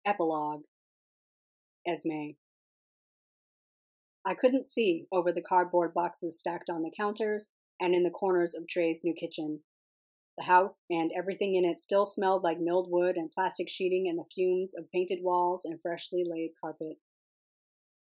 Epilogue 0.06 0.64
Esme. 1.88 2.32
I 4.26 4.34
couldn't 4.36 4.68
see 4.68 5.06
over 5.12 5.32
the 5.32 5.42
cardboard 5.42 5.94
boxes 5.94 6.40
stacked 6.40 6.70
on 6.70 6.84
the 6.84 6.92
counters 6.96 7.50
and 7.80 7.96
in 7.96 8.04
the 8.04 8.10
corners 8.10 8.54
of 8.54 8.68
Trey's 8.68 9.02
new 9.04 9.14
kitchen. 9.14 9.62
The 10.38 10.46
house 10.46 10.86
and 10.90 11.12
everything 11.16 11.56
in 11.56 11.66
it 11.66 11.82
still 11.82 12.06
smelled 12.06 12.44
like 12.44 12.60
milled 12.60 12.88
wood 12.90 13.16
and 13.16 13.32
plastic 13.32 13.68
sheeting 13.70 14.08
and 14.08 14.18
the 14.18 14.30
fumes 14.34 14.74
of 14.76 14.92
painted 14.92 15.20
walls 15.22 15.66
and 15.66 15.82
freshly 15.82 16.24
laid 16.28 16.52
carpet. 16.60 16.98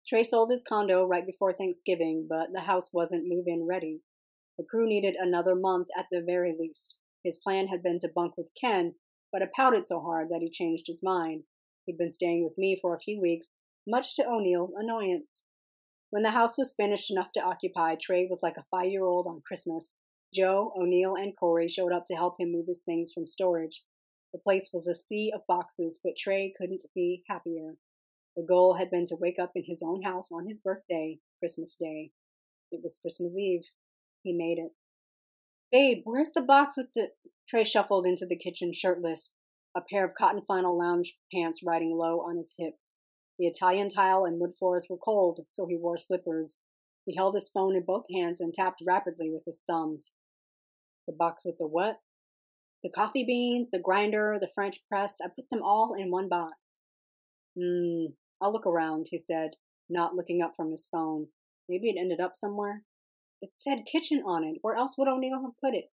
Trey 0.07 0.23
sold 0.23 0.51
his 0.51 0.63
condo 0.63 1.05
right 1.05 1.25
before 1.25 1.53
Thanksgiving, 1.53 2.27
but 2.29 2.51
the 2.51 2.61
house 2.61 2.91
wasn't 2.93 3.27
move 3.27 3.45
in 3.47 3.65
ready. 3.65 4.01
The 4.57 4.65
crew 4.65 4.87
needed 4.87 5.15
another 5.17 5.55
month 5.55 5.87
at 5.97 6.07
the 6.11 6.21
very 6.21 6.55
least. 6.57 6.97
His 7.23 7.37
plan 7.37 7.67
had 7.67 7.81
been 7.81 7.99
to 7.99 8.09
bunk 8.13 8.37
with 8.37 8.51
Ken, 8.59 8.95
but 9.31 9.41
it 9.41 9.53
pouted 9.55 9.87
so 9.87 10.01
hard 10.01 10.29
that 10.29 10.41
he 10.41 10.49
changed 10.49 10.87
his 10.87 11.01
mind. 11.01 11.43
He'd 11.85 11.97
been 11.97 12.11
staying 12.11 12.43
with 12.43 12.57
me 12.57 12.77
for 12.79 12.93
a 12.93 12.99
few 12.99 13.19
weeks, 13.19 13.57
much 13.87 14.15
to 14.15 14.27
O'Neill's 14.27 14.73
annoyance. 14.73 15.43
When 16.09 16.23
the 16.23 16.31
house 16.31 16.57
was 16.57 16.73
finished 16.75 17.09
enough 17.09 17.31
to 17.33 17.41
occupy, 17.41 17.95
Trey 17.95 18.27
was 18.29 18.43
like 18.43 18.57
a 18.57 18.65
five 18.69 18.89
year 18.89 19.03
old 19.03 19.25
on 19.25 19.41
Christmas. 19.45 19.97
Joe, 20.33 20.73
O'Neill, 20.75 21.15
and 21.15 21.35
Corey 21.35 21.67
showed 21.67 21.91
up 21.91 22.05
to 22.07 22.15
help 22.15 22.39
him 22.39 22.51
move 22.51 22.67
his 22.67 22.81
things 22.81 23.11
from 23.13 23.25
storage. 23.25 23.83
The 24.33 24.39
place 24.39 24.69
was 24.73 24.87
a 24.87 24.95
sea 24.95 25.31
of 25.33 25.47
boxes, 25.47 25.99
but 26.03 26.17
Trey 26.17 26.53
couldn't 26.55 26.85
be 26.93 27.23
happier. 27.29 27.77
The 28.35 28.43
goal 28.43 28.75
had 28.75 28.89
been 28.89 29.05
to 29.07 29.15
wake 29.15 29.37
up 29.39 29.51
in 29.55 29.63
his 29.67 29.83
own 29.85 30.01
house 30.01 30.29
on 30.31 30.47
his 30.47 30.59
birthday, 30.59 31.19
Christmas 31.39 31.75
Day. 31.75 32.11
It 32.71 32.81
was 32.83 32.97
Christmas 32.99 33.37
Eve. 33.37 33.69
He 34.23 34.33
made 34.33 34.57
it. 34.57 34.71
Babe, 35.71 36.01
where's 36.03 36.31
the 36.33 36.41
box 36.41 36.75
with 36.77 36.87
the. 36.95 37.09
Trey 37.47 37.65
shuffled 37.65 38.05
into 38.05 38.25
the 38.25 38.37
kitchen 38.37 38.71
shirtless, 38.71 39.31
a 39.75 39.81
pair 39.81 40.05
of 40.05 40.15
cotton 40.15 40.41
flannel 40.41 40.77
lounge 40.77 41.17
pants 41.33 41.61
riding 41.63 41.95
low 41.97 42.21
on 42.21 42.37
his 42.37 42.55
hips. 42.57 42.95
The 43.37 43.47
Italian 43.47 43.89
tile 43.89 44.23
and 44.23 44.39
wood 44.39 44.53
floors 44.57 44.87
were 44.89 44.97
cold, 44.97 45.41
so 45.49 45.67
he 45.67 45.75
wore 45.75 45.97
slippers. 45.97 46.61
He 47.05 47.15
held 47.15 47.35
his 47.35 47.49
phone 47.49 47.75
in 47.75 47.83
both 47.83 48.05
hands 48.13 48.39
and 48.39 48.53
tapped 48.53 48.81
rapidly 48.85 49.29
with 49.29 49.43
his 49.45 49.61
thumbs. 49.61 50.13
The 51.05 51.13
box 51.13 51.43
with 51.43 51.57
the 51.57 51.67
what? 51.67 51.99
The 52.83 52.89
coffee 52.89 53.25
beans, 53.25 53.69
the 53.71 53.79
grinder, 53.79 54.37
the 54.39 54.51
French 54.53 54.79
press, 54.87 55.17
I 55.23 55.27
put 55.27 55.49
them 55.49 55.61
all 55.63 55.95
in 55.97 56.11
one 56.11 56.29
box. 56.29 56.77
Hmm, 57.57 58.13
I'll 58.43 58.51
look 58.51 58.67
around, 58.67 59.07
he 59.09 59.17
said, 59.17 59.51
not 59.89 60.15
looking 60.15 60.41
up 60.41 60.53
from 60.57 60.71
his 60.71 60.87
phone. 60.91 61.27
Maybe 61.69 61.89
it 61.89 61.97
ended 61.97 62.19
up 62.19 62.35
somewhere. 62.35 62.83
It 63.41 63.53
said 63.53 63.85
kitchen 63.89 64.21
on 64.25 64.43
it. 64.43 64.57
Where 64.61 64.75
else 64.75 64.95
would 64.97 65.07
O'Neill 65.07 65.41
have 65.41 65.59
put 65.63 65.73
it? 65.73 65.85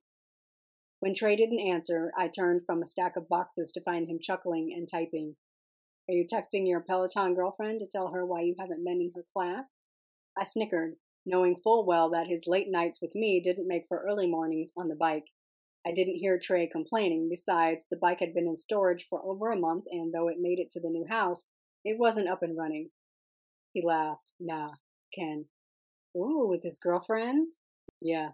When 1.00 1.14
Trey 1.14 1.36
didn't 1.36 1.60
answer, 1.60 2.12
I 2.18 2.28
turned 2.28 2.66
from 2.66 2.82
a 2.82 2.88
stack 2.88 3.16
of 3.16 3.30
boxes 3.30 3.72
to 3.74 3.84
find 3.84 4.10
him 4.10 4.18
chuckling 4.20 4.74
and 4.76 4.90
typing. 4.90 5.36
Are 6.10 6.14
you 6.14 6.26
texting 6.26 6.68
your 6.68 6.82
Peloton 6.82 7.36
girlfriend 7.36 7.80
to 7.80 7.88
tell 7.88 8.12
her 8.12 8.26
why 8.26 8.42
you 8.42 8.56
haven't 8.60 8.84
been 8.84 9.00
in 9.00 9.12
her 9.16 9.26
class? 9.32 9.86
I 10.36 10.44
snickered, 10.46 10.96
knowing 11.26 11.56
full 11.56 11.86
well 11.86 12.10
that 12.10 12.28
his 12.28 12.48
late 12.48 12.68
nights 12.70 13.00
with 13.00 13.14
me 13.14 13.40
didn't 13.40 13.68
make 13.68 13.84
for 13.88 14.04
early 14.04 14.26
mornings 14.26 14.72
on 14.76 14.88
the 14.88 14.96
bike. 14.96 15.26
I 15.86 15.92
didn't 15.92 16.16
hear 16.18 16.40
Trey 16.42 16.68
complaining. 16.68 17.30
Besides, 17.30 17.86
the 17.90 17.98
bike 17.98 18.20
had 18.20 18.34
been 18.34 18.48
in 18.48 18.58
storage 18.58 19.06
for 19.08 19.24
over 19.24 19.52
a 19.52 19.60
month, 19.60 19.86
and 19.92 20.12
though 20.12 20.28
it 20.28 20.38
made 20.40 20.60
it 20.60 20.72
to 20.72 20.82
the 20.82 20.90
new 20.90 21.06
house, 21.08 21.46
it 21.84 21.98
wasn't 22.00 22.30
up 22.30 22.44
and 22.44 22.58
running. 22.58 22.90
He 23.74 23.84
laughed. 23.86 24.34
Nah, 24.40 24.72
it's 25.02 25.10
Ken. 25.14 25.46
Ooh, 26.16 26.48
with 26.50 26.64
his 26.64 26.80
girlfriend? 26.80 27.54
Yeah, 28.02 28.30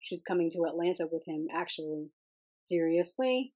she's 0.00 0.22
coming 0.22 0.50
to 0.52 0.64
Atlanta 0.68 1.06
with 1.10 1.24
him, 1.26 1.46
actually. 1.52 2.10
Seriously? 2.50 3.52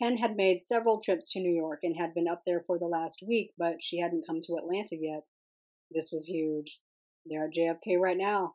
Ken 0.00 0.18
had 0.18 0.36
made 0.36 0.62
several 0.62 1.00
trips 1.00 1.30
to 1.32 1.40
New 1.40 1.54
York 1.54 1.80
and 1.82 1.96
had 1.96 2.14
been 2.14 2.28
up 2.28 2.42
there 2.46 2.62
for 2.66 2.78
the 2.78 2.86
last 2.86 3.22
week, 3.26 3.52
but 3.56 3.76
she 3.80 3.98
hadn't 3.98 4.26
come 4.26 4.40
to 4.42 4.56
Atlanta 4.56 4.96
yet. 5.00 5.22
This 5.90 6.10
was 6.12 6.26
huge. 6.26 6.78
They're 7.24 7.46
at 7.46 7.54
JFK 7.54 7.98
right 7.98 8.16
now. 8.16 8.54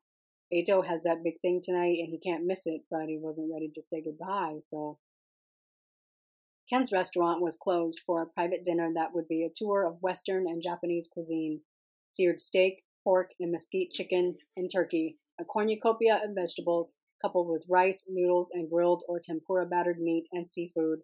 Ato 0.54 0.82
has 0.84 1.02
that 1.04 1.24
big 1.24 1.40
thing 1.42 1.62
tonight 1.64 1.98
and 2.00 2.10
he 2.10 2.20
can't 2.20 2.46
miss 2.46 2.64
it, 2.66 2.82
but 2.92 3.08
he 3.08 3.18
wasn't 3.20 3.52
ready 3.52 3.72
to 3.74 3.82
say 3.82 4.02
goodbye, 4.04 4.58
so. 4.62 5.00
Ken's 6.72 6.92
restaurant 6.94 7.42
was 7.42 7.58
closed 7.62 8.00
for 8.06 8.22
a 8.22 8.28
private 8.28 8.64
dinner 8.64 8.90
that 8.96 9.14
would 9.14 9.28
be 9.28 9.44
a 9.44 9.52
tour 9.54 9.86
of 9.86 10.02
Western 10.02 10.48
and 10.48 10.64
Japanese 10.64 11.10
cuisine 11.12 11.62
seared 12.06 12.40
steak, 12.40 12.84
pork, 13.04 13.32
and 13.40 13.52
mesquite 13.52 13.92
chicken 13.92 14.36
and 14.56 14.70
turkey, 14.72 15.18
a 15.40 15.46
cornucopia 15.46 16.16
of 16.24 16.36
vegetables, 16.36 16.94
coupled 17.22 17.50
with 17.50 17.66
rice, 17.70 18.06
noodles, 18.10 18.52
and 18.54 18.70
grilled 18.70 19.04
or 19.08 19.20
tempura 19.20 19.66
battered 19.66 20.00
meat 20.00 20.28
and 20.32 20.50
seafood. 20.50 21.00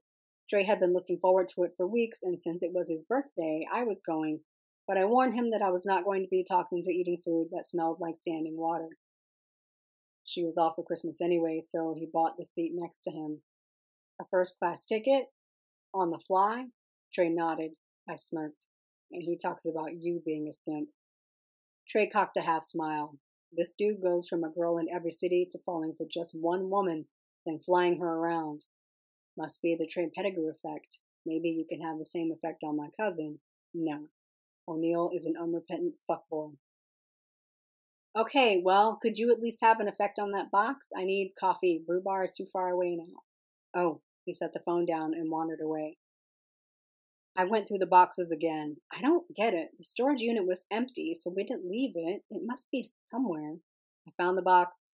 Trey 0.49 0.63
had 0.63 0.79
been 0.79 0.93
looking 0.93 1.17
forward 1.19 1.49
to 1.49 1.63
it 1.63 1.73
for 1.75 1.87
weeks, 1.87 2.19
and 2.23 2.41
since 2.41 2.63
it 2.63 2.71
was 2.73 2.89
his 2.89 3.03
birthday, 3.03 3.65
I 3.73 3.83
was 3.83 4.01
going, 4.01 4.41
but 4.87 4.97
I 4.97 5.05
warned 5.05 5.33
him 5.33 5.51
that 5.51 5.61
I 5.61 5.69
was 5.69 5.85
not 5.85 6.05
going 6.05 6.23
to 6.23 6.29
be 6.29 6.45
talking 6.47 6.83
to 6.83 6.91
eating 6.91 7.21
food 7.23 7.47
that 7.51 7.67
smelled 7.67 7.99
like 7.99 8.17
standing 8.17 8.57
water. 8.57 8.89
She 10.23 10.43
was 10.43 10.57
off 10.57 10.75
for 10.75 10.83
Christmas 10.83 11.21
anyway, 11.21 11.59
so 11.61 11.93
he 11.97 12.07
bought 12.11 12.37
the 12.37 12.45
seat 12.45 12.71
next 12.73 13.01
to 13.03 13.11
him. 13.11 13.41
A 14.19 14.25
first 14.29 14.57
class 14.59 14.85
ticket? 14.85 15.25
On 15.97 16.11
the 16.11 16.19
fly? 16.19 16.65
Trey 17.11 17.27
nodded. 17.27 17.71
I 18.07 18.17
smirked. 18.17 18.67
And 19.11 19.23
he 19.23 19.35
talks 19.35 19.65
about 19.65 19.99
you 19.99 20.21
being 20.23 20.47
a 20.47 20.53
simp. 20.53 20.89
Trey 21.89 22.07
cocked 22.07 22.37
a 22.37 22.41
half 22.41 22.65
smile. 22.65 23.17
This 23.51 23.73
dude 23.73 24.03
goes 24.03 24.27
from 24.27 24.43
a 24.43 24.49
girl 24.51 24.77
in 24.77 24.85
every 24.93 25.09
city 25.09 25.47
to 25.51 25.57
falling 25.65 25.95
for 25.97 26.05
just 26.05 26.37
one 26.39 26.69
woman, 26.69 27.07
then 27.47 27.59
flying 27.65 27.99
her 27.99 28.13
around. 28.13 28.65
Must 29.35 29.59
be 29.59 29.75
the 29.75 29.87
Trey 29.87 30.07
Pettigrew 30.15 30.51
effect. 30.51 30.99
Maybe 31.25 31.49
you 31.49 31.65
can 31.67 31.81
have 31.81 31.97
the 31.97 32.05
same 32.05 32.31
effect 32.31 32.61
on 32.63 32.77
my 32.77 32.89
cousin. 32.95 33.39
No. 33.73 34.09
O'Neill 34.67 35.09
is 35.15 35.25
an 35.25 35.33
unrepentant 35.41 35.95
fuckboy. 36.07 36.57
Okay, 38.15 38.61
well, 38.63 38.99
could 39.01 39.17
you 39.17 39.31
at 39.31 39.41
least 39.41 39.63
have 39.63 39.79
an 39.79 39.87
effect 39.87 40.19
on 40.19 40.31
that 40.33 40.51
box? 40.51 40.89
I 40.95 41.05
need 41.05 41.33
coffee. 41.39 41.81
Brew 41.83 42.01
bar 42.01 42.23
is 42.23 42.31
too 42.37 42.45
far 42.53 42.69
away 42.69 42.95
now. 42.95 43.23
Oh, 43.81 44.01
he 44.27 44.33
set 44.33 44.53
the 44.53 44.59
phone 44.59 44.85
down 44.85 45.13
and 45.15 45.31
wandered 45.31 45.61
away. 45.63 45.97
I 47.35 47.45
went 47.45 47.67
through 47.67 47.77
the 47.79 47.85
boxes 47.85 48.31
again. 48.31 48.77
I 48.91 49.01
don't 49.01 49.25
get 49.35 49.53
it. 49.53 49.69
The 49.77 49.85
storage 49.85 50.21
unit 50.21 50.45
was 50.45 50.65
empty, 50.71 51.13
so 51.15 51.33
we 51.35 51.43
didn't 51.43 51.69
leave 51.69 51.93
it. 51.95 52.23
It 52.29 52.41
must 52.45 52.69
be 52.71 52.83
somewhere. 52.83 53.57
I 54.07 54.11
found 54.17 54.37
the 54.37 54.43
box. 54.43 54.89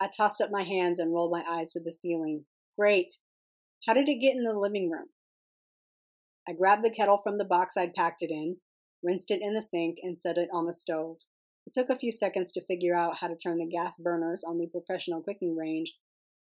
I 0.00 0.08
tossed 0.14 0.40
up 0.40 0.50
my 0.50 0.64
hands 0.64 0.98
and 0.98 1.12
rolled 1.12 1.32
my 1.32 1.42
eyes 1.48 1.72
to 1.72 1.80
the 1.82 1.90
ceiling. 1.90 2.44
Great. 2.78 3.14
How 3.86 3.94
did 3.94 4.08
it 4.08 4.20
get 4.20 4.36
in 4.36 4.42
the 4.42 4.52
living 4.52 4.90
room? 4.90 5.08
I 6.48 6.52
grabbed 6.52 6.84
the 6.84 6.90
kettle 6.90 7.18
from 7.22 7.38
the 7.38 7.44
box 7.44 7.76
I'd 7.76 7.94
packed 7.94 8.22
it 8.22 8.30
in, 8.30 8.58
rinsed 9.02 9.30
it 9.30 9.40
in 9.42 9.54
the 9.54 9.62
sink, 9.62 9.96
and 10.02 10.18
set 10.18 10.38
it 10.38 10.48
on 10.52 10.66
the 10.66 10.74
stove. 10.74 11.18
It 11.66 11.72
took 11.72 11.90
a 11.90 11.98
few 11.98 12.12
seconds 12.12 12.52
to 12.52 12.64
figure 12.64 12.94
out 12.94 13.16
how 13.20 13.28
to 13.28 13.36
turn 13.36 13.58
the 13.58 13.66
gas 13.66 13.96
burners 13.96 14.44
on 14.44 14.58
the 14.58 14.68
professional 14.68 15.22
cooking 15.22 15.56
range, 15.56 15.94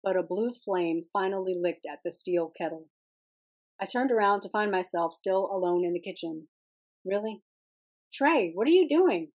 but 0.07 0.17
a 0.17 0.23
blue 0.23 0.53
flame 0.65 1.03
finally 1.13 1.53
licked 1.61 1.85
at 1.85 1.99
the 2.05 2.13
steel 2.13 2.53
kettle. 2.57 2.87
I 3.83 3.87
turned 3.87 4.13
around 4.13 4.43
to 4.43 4.49
find 4.49 4.71
myself 4.71 5.13
still 5.13 5.51
alone 5.53 5.85
in 5.85 5.95
the 5.95 6.01
kitchen. 6.01 6.47
Really? 7.05 7.43
Trey, 8.15 8.53
what 8.55 8.69
are 8.69 8.71
you 8.71 8.89
doing? 8.89 9.33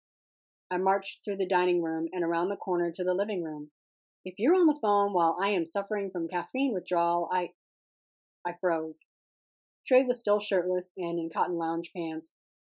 I 0.70 0.76
marched 0.76 1.20
through 1.24 1.38
the 1.38 1.48
dining 1.48 1.82
room 1.82 2.08
and 2.12 2.22
around 2.22 2.50
the 2.50 2.58
corner 2.58 2.92
to 2.94 3.04
the 3.06 3.14
living 3.14 3.46
room. 3.46 3.70
If 4.26 4.36
you're 4.38 4.56
on 4.56 4.68
the 4.68 4.78
phone 4.82 5.14
while 5.14 5.38
I 5.42 5.52
am 5.52 5.66
suffering 5.66 6.10
from 6.12 6.28
caffeine 6.28 6.74
withdrawal, 6.74 7.30
I. 7.32 7.52
I 8.46 8.52
froze. 8.60 9.06
Trey 9.88 10.04
was 10.04 10.20
still 10.20 10.42
shirtless 10.42 10.92
and 10.98 11.18
in 11.18 11.30
cotton 11.34 11.58
lounge 11.58 11.92
pants, 11.96 12.32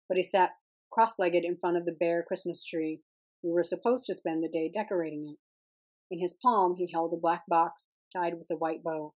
but 0.07 0.17
he 0.17 0.23
sat 0.23 0.53
cross 0.91 1.19
legged 1.19 1.45
in 1.45 1.57
front 1.57 1.77
of 1.77 1.85
the 1.85 1.91
bare 1.91 2.23
Christmas 2.27 2.63
tree. 2.63 3.01
We 3.43 3.51
were 3.51 3.63
supposed 3.63 4.07
to 4.07 4.15
spend 4.15 4.43
the 4.43 4.49
day 4.49 4.71
decorating 4.73 5.27
it. 5.29 5.37
In 6.13 6.19
his 6.19 6.35
palm, 6.35 6.75
he 6.75 6.91
held 6.93 7.11
a 7.11 7.17
black 7.17 7.41
box 7.47 7.93
tied 8.15 8.35
with 8.37 8.45
a 8.51 8.55
white 8.55 8.83
bow. 8.83 9.15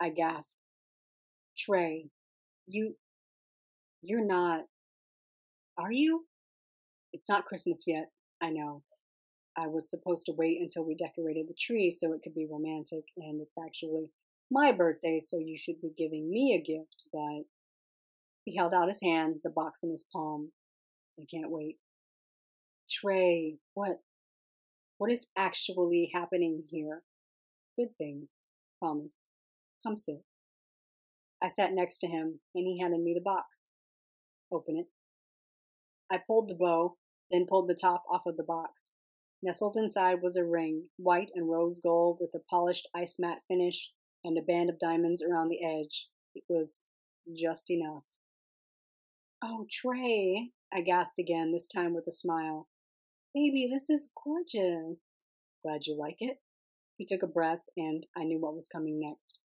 I 0.00 0.08
gasped. 0.08 0.50
Trey, 1.56 2.10
you. 2.66 2.96
You're 4.02 4.26
not. 4.26 4.62
Are 5.78 5.92
you? 5.92 6.26
It's 7.12 7.30
not 7.30 7.44
Christmas 7.44 7.84
yet, 7.86 8.10
I 8.42 8.50
know. 8.50 8.82
I 9.56 9.68
was 9.68 9.88
supposed 9.88 10.26
to 10.26 10.32
wait 10.36 10.60
until 10.60 10.84
we 10.84 10.96
decorated 10.96 11.46
the 11.46 11.54
tree 11.54 11.88
so 11.88 12.12
it 12.12 12.22
could 12.24 12.34
be 12.34 12.48
romantic, 12.50 13.04
and 13.16 13.40
it's 13.40 13.56
actually 13.56 14.08
my 14.50 14.72
birthday, 14.72 15.20
so 15.20 15.38
you 15.38 15.56
should 15.56 15.80
be 15.80 15.92
giving 15.96 16.28
me 16.28 16.52
a 16.52 16.60
gift, 16.60 17.04
but. 17.12 17.44
He 18.44 18.56
held 18.56 18.74
out 18.74 18.88
his 18.88 19.02
hand, 19.02 19.36
the 19.44 19.50
box 19.50 19.84
in 19.84 19.90
his 19.90 20.06
palm. 20.12 20.50
I 21.20 21.26
can't 21.30 21.52
wait. 21.52 21.76
Trey, 22.90 23.58
what? 23.74 24.00
What 24.98 25.12
is 25.12 25.28
actually 25.36 26.10
happening 26.12 26.64
here? 26.68 27.02
Good 27.78 27.96
things, 27.96 28.46
promise. 28.80 29.28
Come 29.86 29.96
sit. 29.96 30.24
I 31.40 31.46
sat 31.46 31.72
next 31.72 31.98
to 31.98 32.08
him, 32.08 32.40
and 32.52 32.66
he 32.66 32.80
handed 32.80 33.00
me 33.00 33.14
the 33.14 33.22
box. 33.22 33.68
Open 34.52 34.76
it. 34.76 34.86
I 36.10 36.18
pulled 36.26 36.48
the 36.48 36.56
bow, 36.56 36.96
then 37.30 37.46
pulled 37.48 37.68
the 37.68 37.78
top 37.80 38.02
off 38.10 38.26
of 38.26 38.36
the 38.36 38.42
box. 38.42 38.90
Nestled 39.40 39.76
inside 39.76 40.20
was 40.20 40.36
a 40.36 40.44
ring, 40.44 40.88
white 40.96 41.30
and 41.32 41.48
rose 41.48 41.78
gold, 41.78 42.18
with 42.20 42.30
a 42.34 42.44
polished 42.50 42.88
ice 42.92 43.18
matte 43.20 43.42
finish 43.46 43.92
and 44.24 44.36
a 44.36 44.42
band 44.42 44.68
of 44.68 44.80
diamonds 44.80 45.22
around 45.22 45.48
the 45.48 45.64
edge. 45.64 46.08
It 46.34 46.42
was 46.48 46.86
just 47.36 47.70
enough. 47.70 48.02
Oh, 49.40 49.66
Trey, 49.70 50.50
I 50.72 50.80
gasped 50.80 51.20
again, 51.20 51.52
this 51.52 51.68
time 51.68 51.94
with 51.94 52.08
a 52.08 52.12
smile. 52.12 52.66
Baby, 53.34 53.68
this 53.72 53.90
is 53.90 54.08
gorgeous. 54.24 55.22
Glad 55.62 55.86
you 55.86 55.96
like 55.98 56.16
it. 56.20 56.38
He 56.96 57.06
took 57.06 57.22
a 57.22 57.26
breath, 57.26 57.60
and 57.76 58.06
I 58.16 58.24
knew 58.24 58.40
what 58.40 58.54
was 58.54 58.68
coming 58.68 58.98
next. 59.00 59.40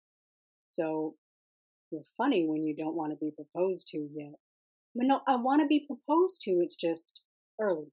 So, 0.62 1.16
you're 1.92 2.06
funny 2.18 2.48
when 2.48 2.64
you 2.64 2.76
don't 2.76 2.96
want 2.96 3.12
to 3.12 3.18
be 3.18 3.32
proposed 3.36 3.88
to 3.90 4.10
yet. 4.14 4.34
But 4.96 5.06
no, 5.06 5.22
I 5.28 5.36
want 5.36 5.62
to 5.62 5.68
be 5.68 5.86
proposed 5.86 6.42
to, 6.44 6.52
it's 6.52 6.76
just 6.76 7.22
early. 7.60 7.92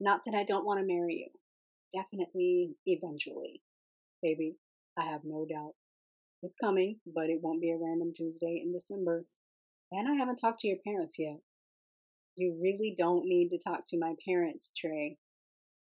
Not 0.00 0.22
that 0.24 0.34
I 0.34 0.44
don't 0.44 0.64
want 0.64 0.80
to 0.80 0.86
marry 0.86 1.28
you. 1.28 2.00
Definitely, 2.00 2.76
eventually. 2.86 3.62
Baby, 4.22 4.56
I 4.98 5.04
have 5.04 5.20
no 5.24 5.46
doubt. 5.48 5.74
It's 6.42 6.56
coming, 6.56 6.98
but 7.06 7.28
it 7.28 7.40
won't 7.40 7.60
be 7.60 7.70
a 7.70 7.76
random 7.76 8.12
Tuesday 8.16 8.60
in 8.64 8.72
December. 8.72 9.26
And 9.92 10.08
I 10.08 10.14
haven't 10.14 10.38
talked 10.38 10.60
to 10.60 10.68
your 10.68 10.78
parents 10.84 11.16
yet. 11.18 11.38
You 12.36 12.58
really 12.60 12.94
don't 12.96 13.26
need 13.26 13.50
to 13.50 13.58
talk 13.58 13.82
to 13.88 13.98
my 13.98 14.14
parents, 14.26 14.70
Trey. 14.76 15.18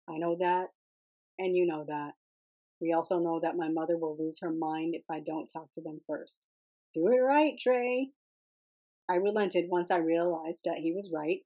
I 0.08 0.18
know 0.18 0.36
that, 0.38 0.68
and 1.38 1.56
you 1.56 1.66
know 1.66 1.84
that. 1.88 2.12
We 2.80 2.92
also 2.92 3.18
know 3.18 3.40
that 3.42 3.56
my 3.56 3.68
mother 3.68 3.96
will 3.96 4.16
lose 4.16 4.38
her 4.40 4.52
mind 4.52 4.94
if 4.94 5.02
I 5.10 5.20
don't 5.20 5.48
talk 5.48 5.72
to 5.74 5.80
them 5.82 6.00
first. 6.06 6.46
Do 6.94 7.08
it 7.08 7.16
right, 7.16 7.54
Trey. 7.60 8.10
I 9.10 9.16
relented 9.16 9.66
once 9.68 9.90
I 9.90 9.96
realized 9.96 10.62
that 10.64 10.78
he 10.78 10.92
was 10.92 11.10
right. 11.12 11.40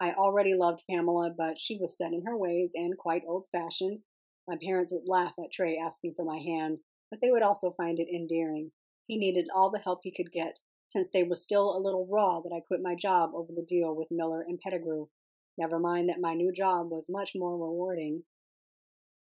I 0.00 0.12
already 0.12 0.54
loved 0.54 0.82
Pamela, 0.88 1.30
but 1.36 1.58
she 1.58 1.76
was 1.76 1.96
set 1.96 2.12
in 2.12 2.24
her 2.24 2.36
ways 2.36 2.72
and 2.74 2.96
quite 2.96 3.22
old 3.26 3.44
fashioned. 3.52 4.00
My 4.48 4.56
parents 4.62 4.92
would 4.92 5.06
laugh 5.06 5.34
at 5.38 5.52
Trey 5.52 5.76
asking 5.76 6.14
for 6.16 6.24
my 6.24 6.38
hand, 6.38 6.78
but 7.10 7.20
they 7.20 7.30
would 7.30 7.42
also 7.42 7.70
find 7.70 7.98
it 7.98 8.08
endearing. 8.08 8.72
He 9.06 9.18
needed 9.18 9.48
all 9.54 9.70
the 9.70 9.80
help 9.80 10.00
he 10.02 10.12
could 10.12 10.32
get, 10.32 10.60
since 10.90 11.08
they 11.12 11.22
were 11.22 11.36
still 11.36 11.70
a 11.70 11.78
little 11.78 12.08
raw 12.10 12.40
that 12.40 12.52
I 12.52 12.66
quit 12.66 12.80
my 12.82 12.96
job 12.96 13.30
over 13.32 13.52
the 13.54 13.64
deal 13.64 13.94
with 13.94 14.08
Miller 14.10 14.42
and 14.42 14.58
Pettigrew. 14.58 15.06
Never 15.56 15.78
mind 15.78 16.08
that 16.08 16.20
my 16.20 16.34
new 16.34 16.52
job 16.52 16.90
was 16.90 17.06
much 17.08 17.30
more 17.36 17.52
rewarding. 17.52 18.24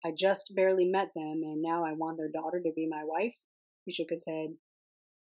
I 0.04 0.12
just 0.12 0.52
barely 0.54 0.86
met 0.86 1.12
them, 1.16 1.44
and 1.44 1.62
now 1.62 1.86
I 1.86 1.94
want 1.94 2.18
their 2.18 2.30
daughter 2.30 2.60
to 2.62 2.74
be 2.76 2.90
my 2.90 3.04
wife? 3.06 3.36
He 3.86 3.94
shook 3.94 4.10
his 4.10 4.26
head. 4.28 4.56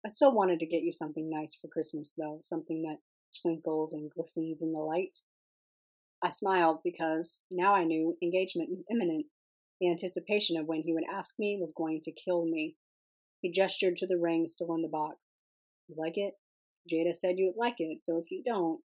I 0.03 0.09
still 0.09 0.33
wanted 0.33 0.59
to 0.59 0.65
get 0.65 0.81
you 0.81 0.91
something 0.91 1.29
nice 1.29 1.53
for 1.53 1.67
Christmas, 1.67 2.11
though, 2.17 2.39
something 2.43 2.81
that 2.81 2.97
twinkles 3.43 3.93
and 3.93 4.09
glistens 4.09 4.63
in 4.63 4.73
the 4.73 4.79
light. 4.79 5.19
I 6.23 6.31
smiled 6.31 6.79
because 6.83 7.43
now 7.51 7.75
I 7.75 7.83
knew 7.83 8.17
engagement 8.19 8.71
was 8.71 8.83
imminent. 8.89 9.27
The 9.79 9.91
anticipation 9.91 10.57
of 10.57 10.65
when 10.65 10.81
he 10.81 10.93
would 10.93 11.03
ask 11.13 11.35
me 11.37 11.59
was 11.61 11.71
going 11.71 12.01
to 12.03 12.11
kill 12.11 12.45
me. 12.45 12.77
He 13.41 13.51
gestured 13.51 13.97
to 13.97 14.07
the 14.07 14.17
ring 14.17 14.47
still 14.47 14.73
in 14.73 14.81
the 14.81 14.87
box. 14.87 15.41
You 15.87 15.95
like 15.97 16.17
it? 16.17 16.33
Jada 16.91 17.15
said 17.15 17.37
you 17.37 17.47
would 17.47 17.59
like 17.59 17.75
it, 17.79 18.03
so 18.03 18.17
if 18.17 18.31
you 18.31 18.43
don't. 18.43 18.81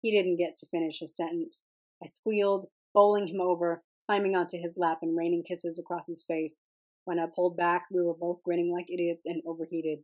He 0.00 0.10
didn't 0.10 0.36
get 0.36 0.56
to 0.56 0.66
finish 0.66 1.00
his 1.00 1.16
sentence. 1.16 1.62
I 2.02 2.06
squealed, 2.06 2.68
bowling 2.92 3.28
him 3.28 3.40
over, 3.40 3.82
climbing 4.06 4.36
onto 4.36 4.58
his 4.58 4.76
lap 4.76 4.98
and 5.02 5.16
raining 5.16 5.44
kisses 5.46 5.78
across 5.78 6.06
his 6.06 6.22
face. 6.22 6.64
When 7.04 7.18
I 7.18 7.26
pulled 7.34 7.56
back, 7.56 7.86
we 7.90 8.02
were 8.02 8.14
both 8.14 8.42
grinning 8.42 8.72
like 8.72 8.90
idiots 8.90 9.26
and 9.26 9.42
overheated. 9.46 10.00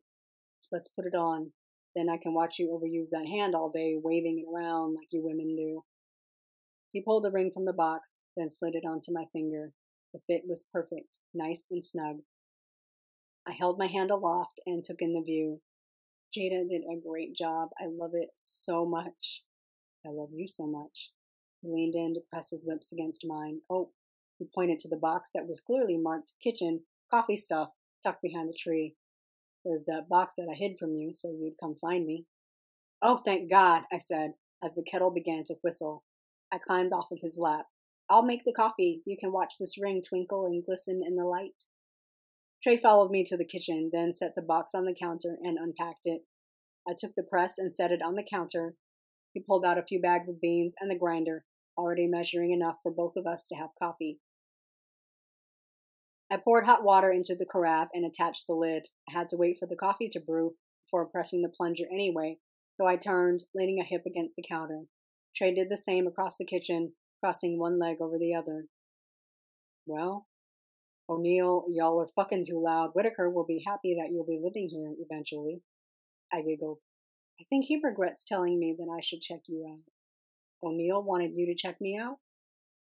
Let's 0.73 0.91
put 0.91 1.07
it 1.07 1.15
on. 1.15 1.53
Then 1.95 2.09
I 2.09 2.19
can 2.19 2.35
watch 2.35 2.59
you 2.59 2.69
overuse 2.69 3.11
that 3.11 3.27
hand 3.27 3.55
all 3.55 3.71
day, 3.71 3.97
waving 4.01 4.39
it 4.39 4.51
around 4.51 4.95
like 4.95 5.09
you 5.11 5.23
women 5.23 5.57
do. 5.57 5.85
He 6.93 7.03
pulled 7.03 7.25
the 7.25 7.31
ring 7.31 7.51
from 7.53 7.65
the 7.65 7.73
box, 7.73 8.19
then 8.37 8.51
slid 8.51 8.75
it 8.75 8.85
onto 8.87 9.13
my 9.13 9.25
finger. 9.33 9.73
The 10.13 10.21
fit 10.27 10.43
was 10.47 10.69
perfect, 10.73 11.19
nice 11.35 11.67
and 11.71 11.85
snug. 11.85 12.19
I 13.47 13.53
held 13.53 13.79
my 13.79 13.87
hand 13.87 14.11
aloft 14.11 14.61
and 14.67 14.85
took 14.85 15.01
in 15.01 15.15
the 15.15 15.23
view. 15.23 15.61
Jada 16.37 16.69
did 16.69 16.83
a 16.83 17.01
great 17.01 17.35
job. 17.35 17.71
I 17.81 17.87
love 17.87 18.13
it 18.15 18.31
so 18.37 18.87
much. 18.87 19.43
I 20.07 20.11
love 20.11 20.31
you 20.33 20.47
so 20.49 20.67
much. 20.67 21.11
He 21.61 21.69
leaned 21.69 21.95
in 21.95 22.15
to 22.15 22.21
press 22.21 22.51
his 22.51 22.65
lips 22.67 22.93
against 22.93 23.27
mine. 23.27 23.61
Oh, 23.69 23.91
he 24.39 24.49
pointed 24.55 24.81
to 24.81 24.89
the 24.89 24.97
box 24.97 25.31
that 25.35 25.47
was 25.47 25.61
clearly 25.61 25.97
marked 25.97 26.33
kitchen, 26.43 26.83
coffee 27.11 27.37
stuff, 27.37 27.71
tucked 28.03 28.23
behind 28.23 28.49
the 28.49 28.57
tree. 28.57 28.95
There's 29.65 29.85
that 29.85 30.09
box 30.09 30.37
that 30.37 30.49
I 30.51 30.55
hid 30.55 30.79
from 30.79 30.95
you 30.95 31.13
so 31.15 31.29
you'd 31.29 31.59
come 31.61 31.75
find 31.75 32.07
me. 32.07 32.27
Oh, 33.03 33.19
thank 33.19 33.51
God, 33.51 33.83
I 33.93 33.99
said 33.99 34.33
as 34.63 34.75
the 34.75 34.83
kettle 34.83 35.11
began 35.11 35.45
to 35.45 35.57
whistle. 35.63 36.05
I 36.53 36.59
climbed 36.59 36.93
off 36.93 37.11
of 37.11 37.21
his 37.21 37.39
lap. 37.39 37.67
I'll 38.09 38.23
make 38.23 38.45
the 38.45 38.53
coffee. 38.53 39.03
You 39.05 39.17
can 39.19 39.33
watch 39.33 39.55
this 39.59 39.79
ring 39.79 40.03
twinkle 40.03 40.47
and 40.47 40.65
glisten 40.65 41.03
in 41.07 41.17
the 41.17 41.25
light. 41.25 41.67
Trey 42.63 42.77
followed 42.77 43.11
me 43.11 43.25
to 43.25 43.37
the 43.37 43.45
kitchen, 43.45 43.91
then 43.93 44.13
set 44.13 44.35
the 44.35 44.43
box 44.43 44.75
on 44.75 44.85
the 44.85 44.95
counter 44.95 45.39
and 45.43 45.59
unpacked 45.59 46.05
it. 46.05 46.23
I 46.87 46.95
took 46.99 47.15
the 47.15 47.23
press 47.23 47.57
and 47.57 47.75
set 47.75 47.91
it 47.91 48.03
on 48.03 48.15
the 48.15 48.27
counter. 48.29 48.75
He 49.33 49.41
pulled 49.41 49.65
out 49.65 49.79
a 49.79 49.83
few 49.83 50.01
bags 50.01 50.29
of 50.29 50.41
beans 50.41 50.75
and 50.81 50.91
the 50.91 50.99
grinder, 50.99 51.45
already 51.79 52.07
measuring 52.07 52.53
enough 52.53 52.77
for 52.83 52.93
both 52.93 53.17
of 53.17 53.27
us 53.27 53.47
to 53.49 53.55
have 53.55 53.71
coffee. 53.79 54.19
I 56.31 56.37
poured 56.37 56.67
hot 56.67 56.85
water 56.85 57.11
into 57.11 57.35
the 57.35 57.47
carafe 57.47 57.89
and 57.93 58.05
attached 58.05 58.47
the 58.47 58.55
lid. 58.55 58.89
I 59.09 59.13
had 59.13 59.29
to 59.31 59.37
wait 59.37 59.59
for 59.59 59.67
the 59.67 59.77
coffee 59.77 60.09
to 60.09 60.21
brew 60.21 60.55
before 60.85 61.07
pressing 61.07 61.43
the 61.43 61.49
plunger 61.49 61.85
anyway, 61.91 62.39
so 62.73 62.87
I 62.87 62.97
turned, 62.97 63.45
leaning 63.55 63.81
a 63.81 63.85
hip 63.85 64.03
against 64.07 64.37
the 64.37 64.45
counter. 64.47 64.85
Trey 65.35 65.53
did 65.53 65.69
the 65.71 65.79
same 65.79 66.07
across 66.07 66.37
the 66.37 66.45
kitchen, 66.45 66.93
crossing 67.21 67.59
one 67.59 67.79
leg 67.79 67.97
over 68.01 68.19
the 68.19 68.35
other. 68.35 68.67
Well, 69.87 70.27
O'Neill, 71.11 71.65
y'all 71.69 72.01
are 72.01 72.07
fucking 72.15 72.45
too 72.47 72.63
loud. 72.65 72.91
Whitaker 72.95 73.29
will 73.29 73.45
be 73.45 73.65
happy 73.67 73.97
that 73.99 74.13
you'll 74.13 74.25
be 74.25 74.41
living 74.41 74.69
here 74.71 74.95
eventually. 74.97 75.61
I 76.33 76.43
giggled. 76.43 76.79
I 77.41 77.45
think 77.49 77.65
he 77.65 77.81
regrets 77.83 78.23
telling 78.23 78.61
me 78.61 78.77
that 78.79 78.89
I 78.89 79.01
should 79.01 79.21
check 79.21 79.41
you 79.49 79.67
out. 79.69 79.93
O'Neill 80.63 81.03
wanted 81.03 81.33
you 81.35 81.47
to 81.47 81.61
check 81.61 81.81
me 81.81 81.99
out? 81.99 82.19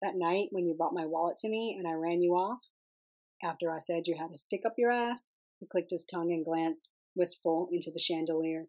That 0.01 0.15
night 0.15 0.47
when 0.51 0.65
you 0.65 0.73
brought 0.73 0.93
my 0.93 1.05
wallet 1.05 1.37
to 1.39 1.49
me 1.49 1.75
and 1.77 1.85
I 1.85 1.95
ran 1.95 2.21
you 2.21 2.31
off? 2.31 2.59
After 3.43 3.69
I 3.69 3.79
said 3.79 4.03
you 4.05 4.15
had 4.17 4.31
to 4.31 4.37
stick 4.37 4.61
up 4.65 4.75
your 4.77 4.91
ass? 4.91 5.33
He 5.59 5.65
clicked 5.65 5.91
his 5.91 6.05
tongue 6.05 6.31
and 6.31 6.45
glanced, 6.45 6.87
wistful, 7.15 7.67
into 7.73 7.91
the 7.91 7.99
chandelier. 7.99 8.67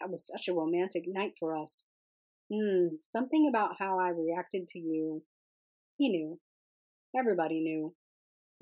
That 0.00 0.10
was 0.10 0.26
such 0.26 0.46
a 0.46 0.54
romantic 0.54 1.04
night 1.08 1.32
for 1.40 1.56
us. 1.56 1.86
Hmm, 2.52 2.96
something 3.06 3.48
about 3.48 3.76
how 3.80 3.98
I 3.98 4.10
reacted 4.10 4.68
to 4.68 4.78
you. 4.78 5.24
He 5.96 6.08
knew. 6.08 6.38
Everybody 7.16 7.60
knew. 7.60 7.94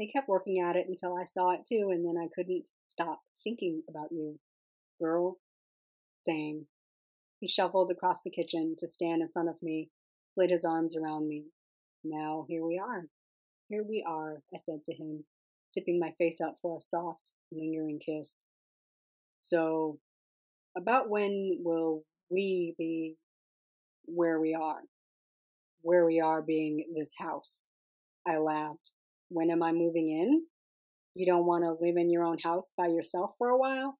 They 0.00 0.06
kept 0.06 0.30
working 0.30 0.58
at 0.58 0.76
it 0.76 0.86
until 0.88 1.14
I 1.14 1.26
saw 1.26 1.50
it 1.50 1.66
too, 1.68 1.90
and 1.92 2.06
then 2.06 2.16
I 2.16 2.26
couldn't 2.34 2.70
stop 2.80 3.20
thinking 3.44 3.82
about 3.86 4.10
you. 4.10 4.38
Girl, 4.98 5.36
same. 6.08 6.68
He 7.38 7.46
shuffled 7.46 7.90
across 7.90 8.16
the 8.24 8.30
kitchen 8.30 8.76
to 8.78 8.88
stand 8.88 9.20
in 9.20 9.28
front 9.28 9.50
of 9.50 9.62
me, 9.62 9.90
slid 10.26 10.52
his 10.52 10.64
arms 10.64 10.96
around 10.96 11.28
me. 11.28 11.48
Now 12.02 12.46
here 12.48 12.64
we 12.64 12.78
are. 12.82 13.08
Here 13.68 13.84
we 13.86 14.02
are, 14.08 14.40
I 14.54 14.56
said 14.56 14.84
to 14.84 14.94
him, 14.94 15.26
tipping 15.74 16.00
my 16.00 16.12
face 16.16 16.40
up 16.40 16.56
for 16.62 16.78
a 16.78 16.80
soft, 16.80 17.32
lingering 17.52 18.00
kiss. 18.00 18.44
So, 19.30 19.98
about 20.74 21.10
when 21.10 21.58
will 21.62 22.04
we 22.30 22.74
be 22.78 23.16
where 24.06 24.40
we 24.40 24.54
are? 24.54 24.80
Where 25.82 26.06
we 26.06 26.20
are 26.20 26.40
being 26.40 26.86
this 26.96 27.16
house. 27.18 27.66
I 28.26 28.38
laughed. 28.38 28.92
When 29.30 29.50
am 29.50 29.62
I 29.62 29.70
moving 29.70 30.10
in? 30.10 30.42
You 31.14 31.24
don't 31.24 31.46
want 31.46 31.62
to 31.62 31.76
live 31.80 31.96
in 31.96 32.10
your 32.10 32.24
own 32.24 32.38
house 32.38 32.72
by 32.76 32.88
yourself 32.88 33.34
for 33.38 33.48
a 33.48 33.56
while? 33.56 33.98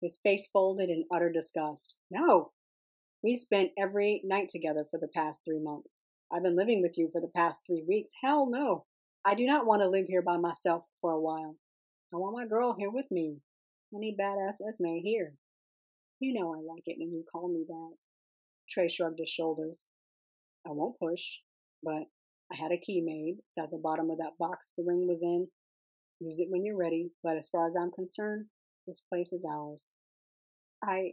His 0.00 0.18
face 0.22 0.48
folded 0.50 0.88
in 0.88 1.04
utter 1.14 1.30
disgust. 1.30 1.94
No. 2.10 2.52
We've 3.22 3.38
spent 3.38 3.70
every 3.78 4.22
night 4.24 4.48
together 4.48 4.86
for 4.90 4.98
the 4.98 5.10
past 5.14 5.42
three 5.44 5.60
months. 5.60 6.00
I've 6.32 6.42
been 6.42 6.56
living 6.56 6.80
with 6.80 6.96
you 6.96 7.10
for 7.12 7.20
the 7.20 7.30
past 7.36 7.60
three 7.66 7.84
weeks. 7.86 8.10
Hell 8.24 8.48
no. 8.50 8.86
I 9.24 9.34
do 9.34 9.46
not 9.46 9.66
want 9.66 9.82
to 9.82 9.88
live 9.90 10.06
here 10.08 10.22
by 10.22 10.38
myself 10.38 10.84
for 11.00 11.12
a 11.12 11.20
while. 11.20 11.56
I 12.12 12.16
want 12.16 12.36
my 12.36 12.46
girl 12.46 12.74
here 12.76 12.90
with 12.90 13.06
me. 13.10 13.40
Need 13.92 14.16
badass 14.18 14.66
Esme 14.66 15.00
here. 15.02 15.34
You 16.18 16.32
know 16.32 16.54
I 16.54 16.60
like 16.60 16.84
it 16.86 16.96
when 16.98 17.12
you 17.12 17.24
call 17.30 17.52
me 17.52 17.64
that. 17.68 17.96
Trey 18.70 18.88
shrugged 18.88 19.18
his 19.18 19.28
shoulders. 19.28 19.88
I 20.66 20.70
won't 20.70 20.98
push, 20.98 21.22
but 21.82 22.04
I 22.52 22.56
had 22.56 22.72
a 22.72 22.78
key 22.78 23.00
made. 23.00 23.38
It's 23.48 23.58
at 23.58 23.70
the 23.70 23.78
bottom 23.78 24.10
of 24.10 24.18
that 24.18 24.36
box 24.38 24.74
the 24.76 24.84
ring 24.86 25.06
was 25.08 25.22
in. 25.22 25.48
Use 26.20 26.38
it 26.38 26.48
when 26.50 26.64
you're 26.64 26.76
ready, 26.76 27.12
but 27.22 27.36
as 27.36 27.48
far 27.48 27.66
as 27.66 27.74
I'm 27.76 27.90
concerned, 27.90 28.46
this 28.86 29.00
place 29.00 29.32
is 29.32 29.46
ours. 29.48 29.90
I 30.84 31.12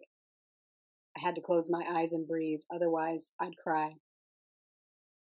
I 1.15 1.21
had 1.21 1.35
to 1.35 1.41
close 1.41 1.69
my 1.69 1.83
eyes 1.89 2.13
and 2.13 2.27
breathe, 2.27 2.59
otherwise 2.73 3.31
I'd 3.39 3.57
cry. 3.61 3.95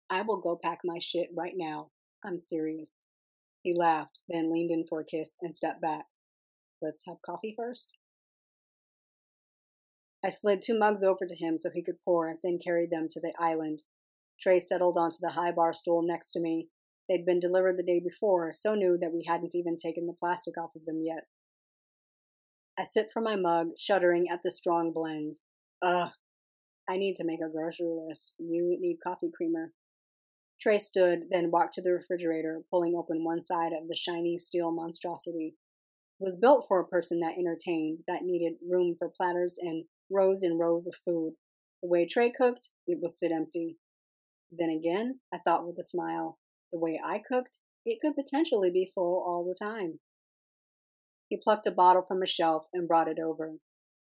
I 0.09 0.21
will 0.21 0.39
go 0.39 0.59
pack 0.61 0.79
my 0.83 0.99
shit 0.99 1.29
right 1.35 1.53
now. 1.55 1.89
I'm 2.23 2.39
serious. 2.39 3.01
He 3.61 3.73
laughed, 3.75 4.19
then 4.29 4.51
leaned 4.51 4.71
in 4.71 4.85
for 4.87 4.99
a 4.99 5.05
kiss 5.05 5.37
and 5.41 5.55
stepped 5.55 5.81
back. 5.81 6.05
Let's 6.81 7.05
have 7.07 7.21
coffee 7.25 7.53
first. 7.57 7.89
I 10.23 10.29
slid 10.29 10.61
two 10.61 10.77
mugs 10.77 11.03
over 11.03 11.25
to 11.25 11.35
him 11.35 11.59
so 11.59 11.69
he 11.73 11.83
could 11.83 12.03
pour, 12.05 12.33
then 12.43 12.59
carried 12.63 12.91
them 12.91 13.07
to 13.11 13.19
the 13.19 13.33
island. 13.39 13.83
Trey 14.39 14.59
settled 14.59 14.97
onto 14.97 15.17
the 15.21 15.31
high 15.31 15.51
bar 15.51 15.73
stool 15.73 16.01
next 16.01 16.31
to 16.31 16.39
me. 16.39 16.67
They'd 17.07 17.25
been 17.25 17.39
delivered 17.39 17.77
the 17.77 17.83
day 17.83 17.99
before, 17.99 18.53
so 18.53 18.75
new 18.75 18.97
that 18.99 19.13
we 19.13 19.25
hadn't 19.27 19.55
even 19.55 19.77
taken 19.77 20.07
the 20.07 20.13
plastic 20.13 20.57
off 20.57 20.75
of 20.75 20.85
them 20.85 21.01
yet. 21.03 21.25
I 22.77 22.85
sipped 22.85 23.11
from 23.11 23.25
my 23.25 23.35
mug, 23.35 23.71
shuddering 23.77 24.27
at 24.31 24.41
the 24.43 24.51
strong 24.51 24.91
blend. 24.91 25.37
Ugh, 25.81 26.11
I 26.89 26.97
need 26.97 27.15
to 27.17 27.23
make 27.23 27.39
a 27.39 27.49
grocery 27.49 27.93
list. 28.07 28.33
You 28.37 28.77
need 28.79 28.97
coffee 29.03 29.31
creamer. 29.33 29.73
Trey 30.59 30.79
stood, 30.79 31.25
then 31.29 31.51
walked 31.51 31.75
to 31.75 31.81
the 31.81 31.91
refrigerator, 31.91 32.63
pulling 32.69 32.95
open 32.95 33.23
one 33.23 33.43
side 33.43 33.73
of 33.73 33.87
the 33.87 33.95
shiny 33.95 34.37
steel 34.39 34.71
monstrosity. 34.71 35.57
It 36.19 36.23
was 36.23 36.37
built 36.37 36.65
for 36.67 36.79
a 36.79 36.87
person 36.87 37.19
that 37.19 37.37
entertained, 37.37 37.99
that 38.07 38.23
needed 38.23 38.53
room 38.67 38.95
for 38.97 39.09
platters 39.09 39.57
and 39.61 39.85
rows 40.09 40.41
and 40.41 40.59
rows 40.59 40.87
of 40.87 40.95
food. 41.03 41.33
The 41.81 41.89
way 41.89 42.05
Trey 42.05 42.31
cooked, 42.31 42.69
it 42.87 42.99
would 43.01 43.11
sit 43.11 43.31
empty. 43.31 43.77
Then 44.57 44.69
again, 44.69 45.19
I 45.33 45.39
thought 45.39 45.65
with 45.65 45.77
a 45.79 45.83
smile, 45.83 46.37
the 46.71 46.79
way 46.79 46.99
I 47.03 47.19
cooked, 47.19 47.59
it 47.85 47.99
could 48.01 48.15
potentially 48.15 48.69
be 48.69 48.91
full 48.93 49.23
all 49.25 49.43
the 49.43 49.55
time. 49.55 49.99
He 51.27 51.37
plucked 51.37 51.67
a 51.67 51.71
bottle 51.71 52.03
from 52.07 52.21
a 52.21 52.27
shelf 52.27 52.65
and 52.73 52.87
brought 52.87 53.07
it 53.07 53.17
over. 53.19 53.53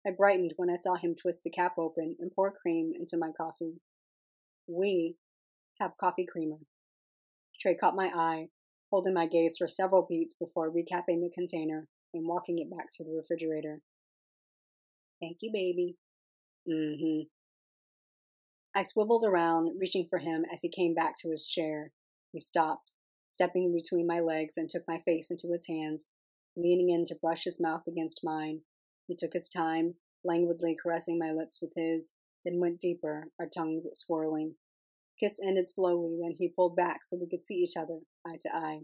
I 0.06 0.10
brightened 0.10 0.52
when 0.56 0.68
I 0.68 0.76
saw 0.76 0.96
him 0.96 1.14
twist 1.14 1.42
the 1.44 1.50
cap 1.50 1.78
open 1.78 2.16
and 2.18 2.30
pour 2.34 2.52
cream 2.52 2.92
into 2.98 3.16
my 3.16 3.30
coffee. 3.34 3.80
We 4.66 5.16
have 5.80 5.96
coffee 5.98 6.26
creamer. 6.30 6.58
Trey 7.58 7.74
caught 7.74 7.96
my 7.96 8.10
eye, 8.14 8.48
holding 8.90 9.14
my 9.14 9.26
gaze 9.26 9.56
for 9.56 9.66
several 9.66 10.06
beats 10.08 10.34
before 10.34 10.70
recapping 10.70 11.20
the 11.20 11.30
container 11.34 11.88
and 12.12 12.28
walking 12.28 12.58
it 12.58 12.70
back 12.70 12.86
to 12.94 13.04
the 13.04 13.12
refrigerator. 13.12 13.80
Thank 15.20 15.38
you, 15.40 15.50
baby. 15.52 15.96
Mm 16.68 16.96
hmm. 16.98 17.20
I 18.76 18.82
swiveled 18.82 19.24
around, 19.24 19.78
reaching 19.78 20.06
for 20.08 20.18
him 20.18 20.44
as 20.52 20.62
he 20.62 20.68
came 20.68 20.94
back 20.94 21.16
to 21.18 21.30
his 21.30 21.46
chair. 21.46 21.92
He 22.32 22.40
stopped, 22.40 22.90
stepping 23.28 23.72
between 23.72 24.06
my 24.06 24.18
legs, 24.18 24.56
and 24.56 24.68
took 24.68 24.82
my 24.88 24.98
face 24.98 25.30
into 25.30 25.52
his 25.52 25.68
hands, 25.68 26.08
leaning 26.56 26.90
in 26.90 27.06
to 27.06 27.14
brush 27.14 27.44
his 27.44 27.60
mouth 27.60 27.86
against 27.86 28.24
mine. 28.24 28.62
He 29.06 29.14
took 29.16 29.32
his 29.32 29.48
time, 29.48 29.94
languidly 30.24 30.76
caressing 30.80 31.18
my 31.18 31.30
lips 31.30 31.60
with 31.62 31.72
his, 31.76 32.12
then 32.44 32.58
went 32.58 32.80
deeper, 32.80 33.28
our 33.38 33.48
tongues 33.48 33.86
swirling. 33.92 34.56
Kiss 35.20 35.38
ended 35.40 35.70
slowly, 35.70 36.18
then 36.20 36.34
he 36.36 36.48
pulled 36.48 36.74
back 36.74 37.04
so 37.04 37.16
we 37.16 37.28
could 37.28 37.44
see 37.44 37.54
each 37.54 37.76
other, 37.76 38.00
eye 38.26 38.38
to 38.42 38.54
eye. 38.54 38.80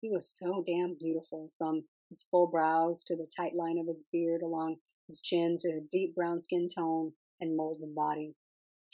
He 0.00 0.10
was 0.10 0.28
so 0.28 0.64
damn 0.66 0.96
beautiful, 0.98 1.52
from 1.56 1.84
his 2.10 2.24
full 2.28 2.48
brows 2.48 3.04
to 3.04 3.16
the 3.16 3.30
tight 3.36 3.54
line 3.54 3.78
of 3.78 3.86
his 3.86 4.04
beard 4.10 4.42
along 4.42 4.76
his 5.06 5.20
chin 5.20 5.58
to 5.60 5.80
deep 5.90 6.14
brown 6.14 6.42
skin 6.42 6.68
tone 6.68 7.12
and 7.40 7.56
molded 7.56 7.94
body. 7.94 8.34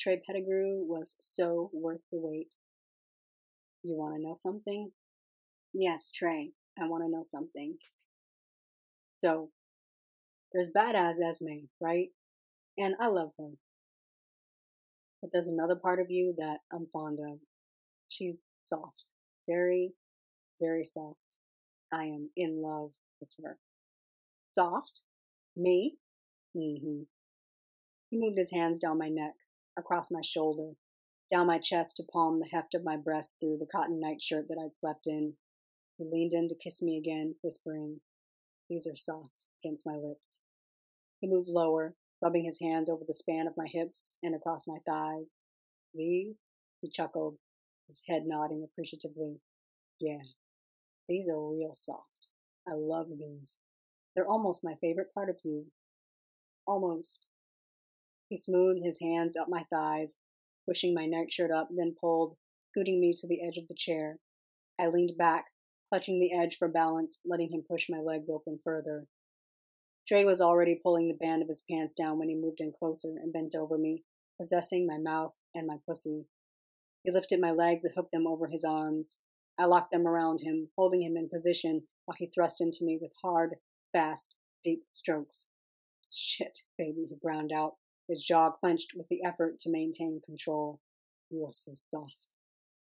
Trey 0.00 0.22
Pettigrew 0.26 0.82
was 0.82 1.16
so 1.20 1.70
worth 1.74 2.00
the 2.10 2.18
wait. 2.18 2.54
You 3.82 3.96
want 3.96 4.16
to 4.16 4.22
know 4.22 4.34
something? 4.36 4.92
Yes, 5.74 6.10
Trey, 6.10 6.52
I 6.78 6.88
want 6.88 7.04
to 7.04 7.10
know 7.10 7.24
something. 7.26 7.76
So, 9.08 9.50
there's 10.52 10.70
badass 10.70 11.16
Esme, 11.20 11.66
right? 11.80 12.08
And 12.78 12.94
I 13.00 13.08
love 13.08 13.32
her. 13.38 13.50
But 15.20 15.30
there's 15.32 15.48
another 15.48 15.76
part 15.76 16.00
of 16.00 16.10
you 16.10 16.34
that 16.38 16.58
I'm 16.72 16.86
fond 16.86 17.18
of. 17.20 17.40
She's 18.08 18.50
soft. 18.56 19.12
Very, 19.46 19.92
very 20.60 20.84
soft. 20.84 21.36
I 21.92 22.04
am 22.04 22.30
in 22.36 22.62
love 22.62 22.92
with 23.20 23.30
her. 23.44 23.58
Soft? 24.40 25.02
Me? 25.54 25.96
Mm 26.56 26.80
hmm. 26.80 27.02
He 28.10 28.18
moved 28.18 28.38
his 28.38 28.50
hands 28.50 28.80
down 28.80 28.98
my 28.98 29.08
neck, 29.08 29.34
across 29.80 30.10
my 30.10 30.20
shoulder, 30.22 30.74
down 31.30 31.46
my 31.46 31.58
chest 31.58 31.96
to 31.96 32.04
palm 32.04 32.38
the 32.38 32.48
heft 32.52 32.74
of 32.74 32.84
my 32.84 32.96
breast 32.96 33.38
through 33.40 33.58
the 33.58 33.66
cotton 33.66 33.98
nightshirt 34.00 34.46
that 34.48 34.58
I'd 34.62 34.74
slept 34.74 35.06
in. 35.06 35.34
He 35.98 36.04
leaned 36.04 36.32
in 36.32 36.48
to 36.48 36.54
kiss 36.54 36.80
me 36.82 36.96
again, 36.96 37.34
whispering, 37.42 38.00
These 38.68 38.86
are 38.86 38.96
soft 38.96 39.46
against 39.62 39.86
my 39.86 39.96
lips. 39.96 40.40
He 41.20 41.28
moved 41.28 41.48
lower, 41.48 41.94
rubbing 42.22 42.44
his 42.44 42.60
hands 42.60 42.88
over 42.88 43.02
the 43.06 43.14
span 43.14 43.46
of 43.46 43.56
my 43.56 43.66
hips 43.66 44.16
and 44.22 44.34
across 44.34 44.68
my 44.68 44.78
thighs. 44.86 45.40
These? 45.94 46.46
He 46.80 46.88
chuckled, 46.90 47.36
his 47.88 48.02
head 48.08 48.22
nodding 48.26 48.64
appreciatively. 48.64 49.40
Yeah, 49.98 50.20
these 51.08 51.28
are 51.28 51.38
real 51.38 51.74
soft. 51.76 52.28
I 52.66 52.72
love 52.74 53.08
these. 53.18 53.56
They're 54.14 54.28
almost 54.28 54.64
my 54.64 54.74
favorite 54.80 55.12
part 55.14 55.28
of 55.28 55.36
you. 55.44 55.66
Almost. 56.66 57.26
He 58.30 58.38
smoothed 58.38 58.80
his 58.84 59.00
hands 59.00 59.36
up 59.36 59.48
my 59.48 59.64
thighs, 59.70 60.14
pushing 60.66 60.94
my 60.94 61.04
nightshirt 61.04 61.50
up, 61.50 61.68
then 61.70 61.96
pulled, 62.00 62.36
scooting 62.60 63.00
me 63.00 63.12
to 63.18 63.26
the 63.26 63.42
edge 63.44 63.56
of 63.56 63.66
the 63.66 63.74
chair. 63.74 64.20
I 64.80 64.86
leaned 64.86 65.18
back, 65.18 65.46
clutching 65.88 66.20
the 66.20 66.32
edge 66.32 66.56
for 66.56 66.68
balance, 66.68 67.18
letting 67.24 67.52
him 67.52 67.64
push 67.68 67.88
my 67.90 67.98
legs 67.98 68.30
open 68.30 68.60
further. 68.62 69.06
Trey 70.06 70.24
was 70.24 70.40
already 70.40 70.78
pulling 70.80 71.08
the 71.08 71.14
band 71.14 71.42
of 71.42 71.48
his 71.48 71.62
pants 71.68 71.92
down 71.94 72.18
when 72.18 72.28
he 72.28 72.36
moved 72.36 72.60
in 72.60 72.72
closer 72.72 73.16
and 73.20 73.32
bent 73.32 73.56
over 73.56 73.76
me, 73.76 74.04
possessing 74.40 74.86
my 74.86 74.96
mouth 74.96 75.32
and 75.52 75.66
my 75.66 75.76
pussy. 75.86 76.26
He 77.02 77.10
lifted 77.10 77.40
my 77.40 77.50
legs 77.50 77.84
and 77.84 77.94
hooked 77.96 78.12
them 78.12 78.28
over 78.28 78.46
his 78.46 78.64
arms. 78.64 79.18
I 79.58 79.64
locked 79.64 79.90
them 79.90 80.06
around 80.06 80.40
him, 80.42 80.68
holding 80.76 81.02
him 81.02 81.16
in 81.16 81.28
position 81.28 81.82
while 82.04 82.16
he 82.16 82.30
thrust 82.32 82.60
into 82.60 82.84
me 82.84 82.96
with 83.00 83.12
hard, 83.22 83.56
fast, 83.92 84.36
deep 84.62 84.84
strokes. 84.90 85.46
Shit, 86.08 86.60
baby, 86.78 87.06
he 87.08 87.16
ground 87.16 87.50
out, 87.52 87.74
his 88.10 88.24
jaw 88.24 88.50
clenched 88.50 88.92
with 88.96 89.06
the 89.08 89.22
effort 89.24 89.60
to 89.60 89.70
maintain 89.70 90.20
control. 90.24 90.80
You 91.30 91.44
are 91.44 91.54
so 91.54 91.72
soft, 91.76 92.34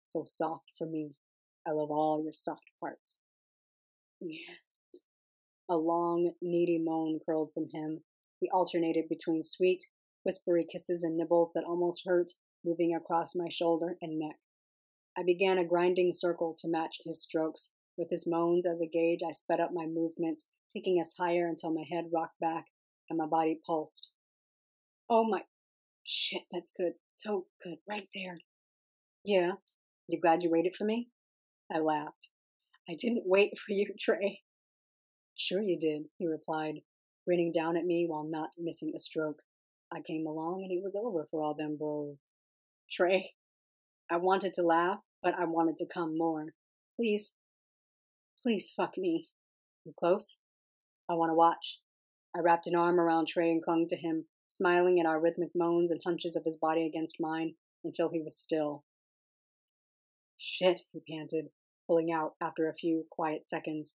so 0.02 0.24
soft 0.26 0.72
for 0.78 0.86
me. 0.86 1.10
I 1.66 1.72
love 1.72 1.90
all 1.90 2.22
your 2.24 2.32
soft 2.32 2.70
parts. 2.80 3.20
Yes. 4.20 5.00
A 5.68 5.76
long, 5.76 6.32
needy 6.40 6.78
moan 6.78 7.20
curled 7.24 7.52
from 7.52 7.68
him. 7.74 8.04
He 8.40 8.48
alternated 8.50 9.04
between 9.10 9.42
sweet, 9.42 9.84
whispery 10.24 10.64
kisses 10.64 11.02
and 11.02 11.14
nibbles 11.14 11.52
that 11.54 11.64
almost 11.64 12.04
hurt, 12.06 12.32
moving 12.64 12.94
across 12.94 13.34
my 13.34 13.48
shoulder 13.50 13.98
and 14.00 14.18
neck. 14.18 14.36
I 15.16 15.24
began 15.24 15.58
a 15.58 15.64
grinding 15.64 16.12
circle 16.14 16.56
to 16.58 16.68
match 16.68 17.00
his 17.04 17.20
strokes. 17.20 17.70
With 17.98 18.08
his 18.08 18.26
moans 18.26 18.64
as 18.64 18.80
a 18.80 18.86
gauge, 18.86 19.20
I 19.28 19.32
sped 19.32 19.60
up 19.60 19.72
my 19.74 19.84
movements, 19.84 20.46
taking 20.72 20.98
us 20.98 21.16
higher 21.18 21.46
until 21.46 21.74
my 21.74 21.84
head 21.90 22.06
rocked 22.14 22.40
back 22.40 22.66
and 23.10 23.18
my 23.18 23.26
body 23.26 23.60
pulsed. 23.66 24.10
Oh 25.10 25.24
my 25.24 25.42
shit, 26.04 26.42
that's 26.52 26.70
good. 26.70 26.92
So 27.08 27.46
good. 27.62 27.78
Right 27.88 28.08
there. 28.14 28.38
Yeah. 29.24 29.52
You 30.06 30.20
glad 30.20 30.42
you 30.42 30.50
waited 30.50 30.74
for 30.76 30.84
me? 30.84 31.08
I 31.72 31.78
laughed. 31.78 32.28
I 32.88 32.94
didn't 32.94 33.24
wait 33.26 33.58
for 33.58 33.72
you, 33.72 33.86
Trey. 33.98 34.40
Sure 35.34 35.62
you 35.62 35.78
did, 35.78 36.06
he 36.18 36.26
replied, 36.26 36.80
grinning 37.24 37.52
down 37.52 37.76
at 37.76 37.84
me 37.84 38.06
while 38.08 38.24
not 38.24 38.50
missing 38.58 38.92
a 38.96 39.00
stroke. 39.00 39.42
I 39.92 40.00
came 40.00 40.26
along 40.26 40.62
and 40.62 40.72
it 40.72 40.82
was 40.82 40.96
over 40.96 41.26
for 41.30 41.42
all 41.42 41.54
them 41.54 41.76
bros. 41.78 42.28
Trey, 42.90 43.32
I 44.10 44.16
wanted 44.16 44.54
to 44.54 44.62
laugh, 44.62 44.98
but 45.22 45.34
I 45.38 45.44
wanted 45.44 45.78
to 45.78 45.86
come 45.86 46.16
more. 46.18 46.46
Please, 46.96 47.32
please 48.42 48.72
fuck 48.74 48.98
me. 48.98 49.28
You 49.84 49.92
close? 49.98 50.38
I 51.08 51.14
want 51.14 51.30
to 51.30 51.34
watch. 51.34 51.80
I 52.36 52.40
wrapped 52.40 52.66
an 52.66 52.74
arm 52.74 52.98
around 52.98 53.28
Trey 53.28 53.50
and 53.50 53.62
clung 53.62 53.86
to 53.88 53.96
him, 53.96 54.24
smiling 54.58 55.00
at 55.00 55.06
our 55.06 55.20
rhythmic 55.20 55.50
moans 55.54 55.90
and 55.90 56.00
hunches 56.04 56.36
of 56.36 56.44
his 56.44 56.56
body 56.56 56.86
against 56.86 57.20
mine 57.20 57.54
until 57.84 58.10
he 58.10 58.20
was 58.20 58.36
still. 58.36 58.84
Shit, 60.36 60.82
he 60.92 61.00
panted, 61.08 61.46
pulling 61.86 62.12
out 62.12 62.34
after 62.40 62.68
a 62.68 62.74
few 62.74 63.04
quiet 63.10 63.46
seconds. 63.46 63.94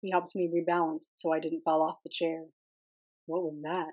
He 0.00 0.10
helped 0.10 0.34
me 0.34 0.50
rebalance 0.52 1.04
so 1.12 1.32
I 1.32 1.40
didn't 1.40 1.62
fall 1.64 1.82
off 1.82 2.02
the 2.04 2.10
chair. 2.10 2.44
What 3.26 3.44
was 3.44 3.62
that? 3.62 3.92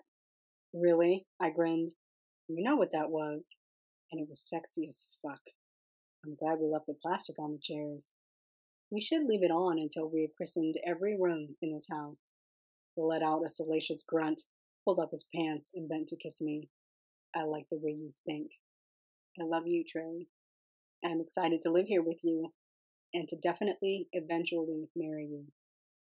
Really? 0.74 1.28
I 1.40 1.50
grinned. 1.50 1.92
You 2.48 2.64
know 2.64 2.76
what 2.76 2.92
that 2.92 3.10
was. 3.10 3.56
And 4.12 4.20
it 4.20 4.28
was 4.30 4.42
sexy 4.42 4.88
as 4.90 5.08
fuck. 5.22 5.42
I'm 6.26 6.36
glad 6.36 6.60
we 6.60 6.68
left 6.68 6.88
the 6.88 6.96
plastic 7.00 7.38
on 7.40 7.54
the 7.54 7.60
chairs. 7.62 8.12
We 8.92 9.02
should 9.02 9.26
leave 9.26 9.44
it 9.44 9.52
on 9.52 9.78
until 9.78 10.10
we 10.10 10.22
have 10.22 10.36
christened 10.36 10.76
every 10.86 11.16
room 11.20 11.56
in 11.62 11.74
this 11.74 11.88
house. 11.92 12.30
He 12.96 13.02
let 13.04 13.22
out 13.22 13.46
a 13.46 13.50
salacious 13.50 14.04
grunt, 14.04 14.44
pulled 14.90 15.00
up 15.00 15.12
his 15.12 15.28
pants, 15.36 15.70
and 15.76 15.88
bent 15.88 16.08
to 16.08 16.16
kiss 16.16 16.42
me. 16.42 16.68
I 17.36 17.44
like 17.44 17.66
the 17.70 17.78
way 17.78 17.92
you 17.92 18.12
think. 18.26 18.48
I 19.40 19.44
love 19.44 19.68
you, 19.68 19.84
Trey. 19.88 20.26
I'm 21.06 21.22
excited 21.22 21.62
to 21.62 21.72
live 21.72 21.86
here 21.86 22.02
with 22.02 22.18
you 22.24 22.54
and 23.14 23.30
to 23.30 23.38
definitely 23.38 24.08
eventually 24.14 24.90
marry 24.96 25.28
you. 25.28 25.46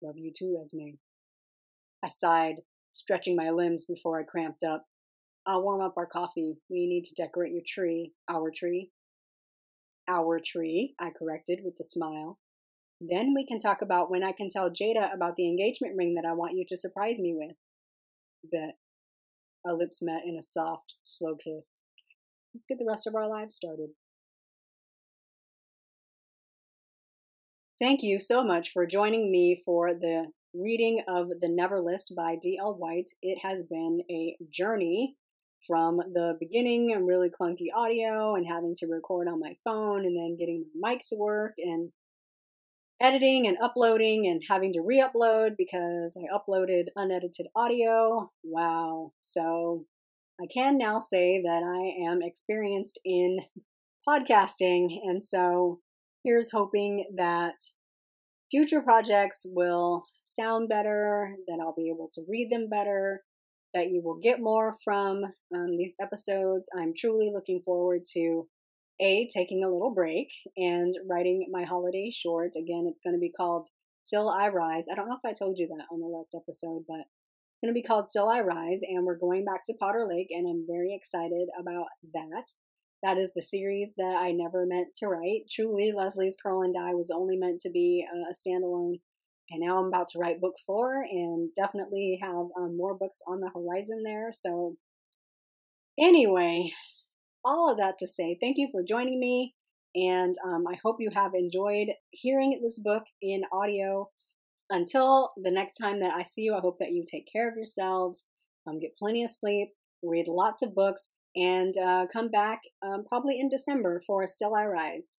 Love 0.02 0.16
you 0.16 0.32
too, 0.38 0.58
Esme. 0.64 0.96
I 2.02 2.08
sighed, 2.08 2.62
stretching 2.94 3.36
my 3.36 3.50
limbs 3.50 3.84
before 3.84 4.22
I 4.22 4.24
cramped 4.24 4.64
up. 4.64 4.86
I'll 5.46 5.64
warm 5.64 5.82
up 5.82 5.96
our 5.98 6.08
coffee. 6.08 6.56
We 6.70 6.88
need 6.88 7.04
to 7.06 7.22
decorate 7.22 7.52
your 7.52 7.64
tree. 7.68 8.14
Our 8.30 8.52
tree. 8.56 8.92
Our 10.08 10.40
tree, 10.40 10.96
I 10.98 11.10
corrected 11.10 11.60
with 11.66 11.74
a 11.82 11.84
smile. 11.84 12.40
Then 13.02 13.34
we 13.36 13.46
can 13.46 13.60
talk 13.60 13.82
about 13.82 14.10
when 14.10 14.24
I 14.24 14.32
can 14.32 14.50
tell 14.50 14.70
Jada 14.70 15.14
about 15.14 15.36
the 15.36 15.50
engagement 15.50 15.96
ring 15.98 16.16
that 16.16 16.26
I 16.26 16.32
want 16.32 16.56
you 16.56 16.64
to 16.70 16.78
surprise 16.78 17.20
me 17.20 17.34
with. 17.36 17.58
Bet. 18.50 18.78
Our 19.66 19.74
lips 19.74 20.02
met 20.02 20.24
in 20.26 20.38
a 20.38 20.44
soft, 20.44 20.96
slow 21.04 21.36
kiss. 21.36 21.82
Let's 22.54 22.66
get 22.66 22.80
the 22.80 22.88
rest 22.88 23.08
of 23.08 23.16
our 23.16 23.28
lives 23.30 23.56
started. 23.56 23.90
Thank 27.80 28.04
you 28.04 28.20
so 28.20 28.44
much 28.44 28.72
for 28.72 28.86
joining 28.86 29.32
me 29.32 29.62
for 29.66 29.94
the 29.94 30.28
reading 30.54 31.04
of 31.08 31.30
The 31.42 31.50
Never 31.50 31.80
List 31.80 32.14
by 32.16 32.36
D.L. 32.42 32.76
White. 32.78 33.10
It 33.22 33.40
has 33.42 33.64
been 33.64 34.02
a 34.10 34.38
journey 34.52 35.16
from 35.68 35.98
the 35.98 36.36
beginning 36.40 36.92
and 36.94 37.08
really 37.08 37.30
clunky 37.30 37.68
audio 37.76 38.36
and 38.36 38.46
having 38.46 38.76
to 38.78 38.88
record 38.88 39.28
on 39.28 39.40
my 39.40 39.56
phone 39.64 40.06
and 40.06 40.16
then 40.16 40.38
getting 40.38 40.66
my 40.80 40.92
mic 40.92 41.02
to 41.08 41.16
work 41.16 41.54
and 41.58 41.92
editing 43.02 43.48
and 43.48 43.58
uploading 43.62 44.28
and 44.28 44.42
having 44.50 44.74
to 44.74 44.82
re 44.82 45.04
upload 45.04 45.52
because 45.58 46.18
I 46.18 46.34
uploaded 46.36 46.86
unedited 46.96 47.48
audio. 47.56 48.32
Wow. 48.44 49.14
So 49.22 49.86
I 50.42 50.46
can 50.52 50.78
now 50.78 51.00
say 51.00 51.42
that 51.44 51.64
I 51.64 52.10
am 52.10 52.20
experienced 52.22 53.00
in 53.06 53.40
podcasting. 54.08 55.00
And 55.04 55.24
so 55.24 55.80
here's 56.24 56.52
hoping 56.52 57.06
that 57.16 57.56
future 58.50 58.82
projects 58.82 59.44
will 59.46 60.06
sound 60.26 60.70
better, 60.70 61.36
that 61.48 61.60
I'll 61.62 61.76
be 61.76 61.90
able 61.90 62.10
to 62.14 62.22
read 62.30 62.50
them 62.52 62.68
better, 62.70 63.24
that 63.74 63.90
you 63.90 64.02
will 64.04 64.20
get 64.22 64.42
more 64.42 64.78
from 64.84 65.24
um, 65.56 65.78
these 65.78 65.96
episodes. 66.02 66.70
I'm 66.78 66.94
truly 66.98 67.32
looking 67.34 67.62
forward 67.64 68.02
to 68.14 68.48
a 69.02 69.28
taking 69.34 69.64
a 69.64 69.70
little 69.70 69.94
break 69.94 70.30
and 70.56 70.94
writing 71.10 71.48
my 71.52 71.64
holiday 71.64 72.12
short. 72.12 72.52
Again, 72.56 72.86
it's 72.88 73.02
going 73.02 73.16
to 73.16 73.20
be 73.20 73.32
called 73.32 73.68
Still 73.96 74.30
I 74.30 74.48
Rise. 74.50 74.86
I 74.92 74.96
don't 74.96 75.10
know 75.10 75.18
if 75.22 75.30
I 75.30 75.34
told 75.34 75.58
you 75.58 75.68
that 75.68 75.86
on 75.92 76.00
the 76.00 76.08
last 76.08 76.36
episode, 76.36 76.84
but 76.88 77.00
it's 77.00 77.60
going 77.62 77.74
to 77.74 77.80
be 77.80 77.84
called 77.84 78.08
Still 78.08 78.30
I 78.30 78.42
Rise, 78.42 78.82
and 78.88 79.06
we're 79.06 79.18
going 79.18 79.44
back 79.44 79.66
to 79.66 79.74
Potter 79.80 80.06
Lake, 80.08 80.28
and 80.30 80.48
I'm 80.48 80.66
very 80.68 80.94
excited 80.96 81.48
about 81.60 81.88
that. 82.14 82.54
That 83.04 83.18
is 83.18 83.34
the 83.34 83.42
series 83.42 83.96
that 83.98 84.16
I 84.18 84.32
never 84.32 84.66
meant 84.68 84.90
to 84.98 85.08
write. 85.08 85.50
Truly, 85.50 85.92
Leslie's 85.92 86.38
Curl 86.42 86.62
and 86.62 86.74
Die 86.74 86.94
was 86.94 87.12
only 87.14 87.36
meant 87.36 87.62
to 87.62 87.72
be 87.72 88.06
a, 88.08 88.34
standalone. 88.34 89.00
And 89.50 89.60
now 89.60 89.80
I'm 89.80 89.88
about 89.88 90.08
to 90.10 90.20
write 90.20 90.40
book 90.40 90.54
four 90.66 91.02
and 91.02 91.50
definitely 91.56 92.20
have 92.22 92.46
um, 92.58 92.78
more 92.78 92.96
books 92.96 93.20
on 93.28 93.42
the 93.42 93.50
horizon 93.54 94.04
there. 94.06 94.32
So, 94.32 94.78
anyway, 96.00 96.72
all 97.44 97.72
of 97.72 97.78
that 97.78 97.96
to 98.00 98.08
say, 98.08 98.38
thank 98.40 98.58
you 98.58 98.70
for 98.72 98.84
joining 98.84 99.20
me. 99.20 99.56
And 99.96 100.36
um, 100.46 100.66
I 100.68 100.78
hope 100.84 100.98
you 101.00 101.10
have 101.14 101.34
enjoyed 101.34 101.88
hearing 102.12 102.60
this 102.64 102.80
book 102.80 103.04
in 103.22 103.42
audio. 103.52 104.10
Until 104.70 105.30
the 105.36 105.52
next 105.52 105.76
time 105.76 106.00
that 106.00 106.14
I 106.14 106.24
see 106.24 106.44
you, 106.44 106.56
I 106.56 106.62
hope 106.62 106.78
that 106.80 106.92
you 106.92 107.04
take 107.06 107.28
care 107.32 107.50
of 107.50 107.58
yourselves, 107.58 108.24
um, 108.66 108.80
get 108.80 108.98
plenty 108.98 109.24
of 109.24 109.30
sleep, 109.30 109.70
read 110.02 110.28
lots 110.28 110.62
of 110.62 110.74
books, 110.74 111.10
and 111.36 111.78
uh, 111.78 112.06
come 112.12 112.30
back 112.30 112.62
um, 112.82 113.04
probably 113.08 113.40
in 113.40 113.50
December 113.50 114.02
for 114.06 114.26
Still 114.28 114.56
I 114.56 114.66
Rise. 114.66 115.18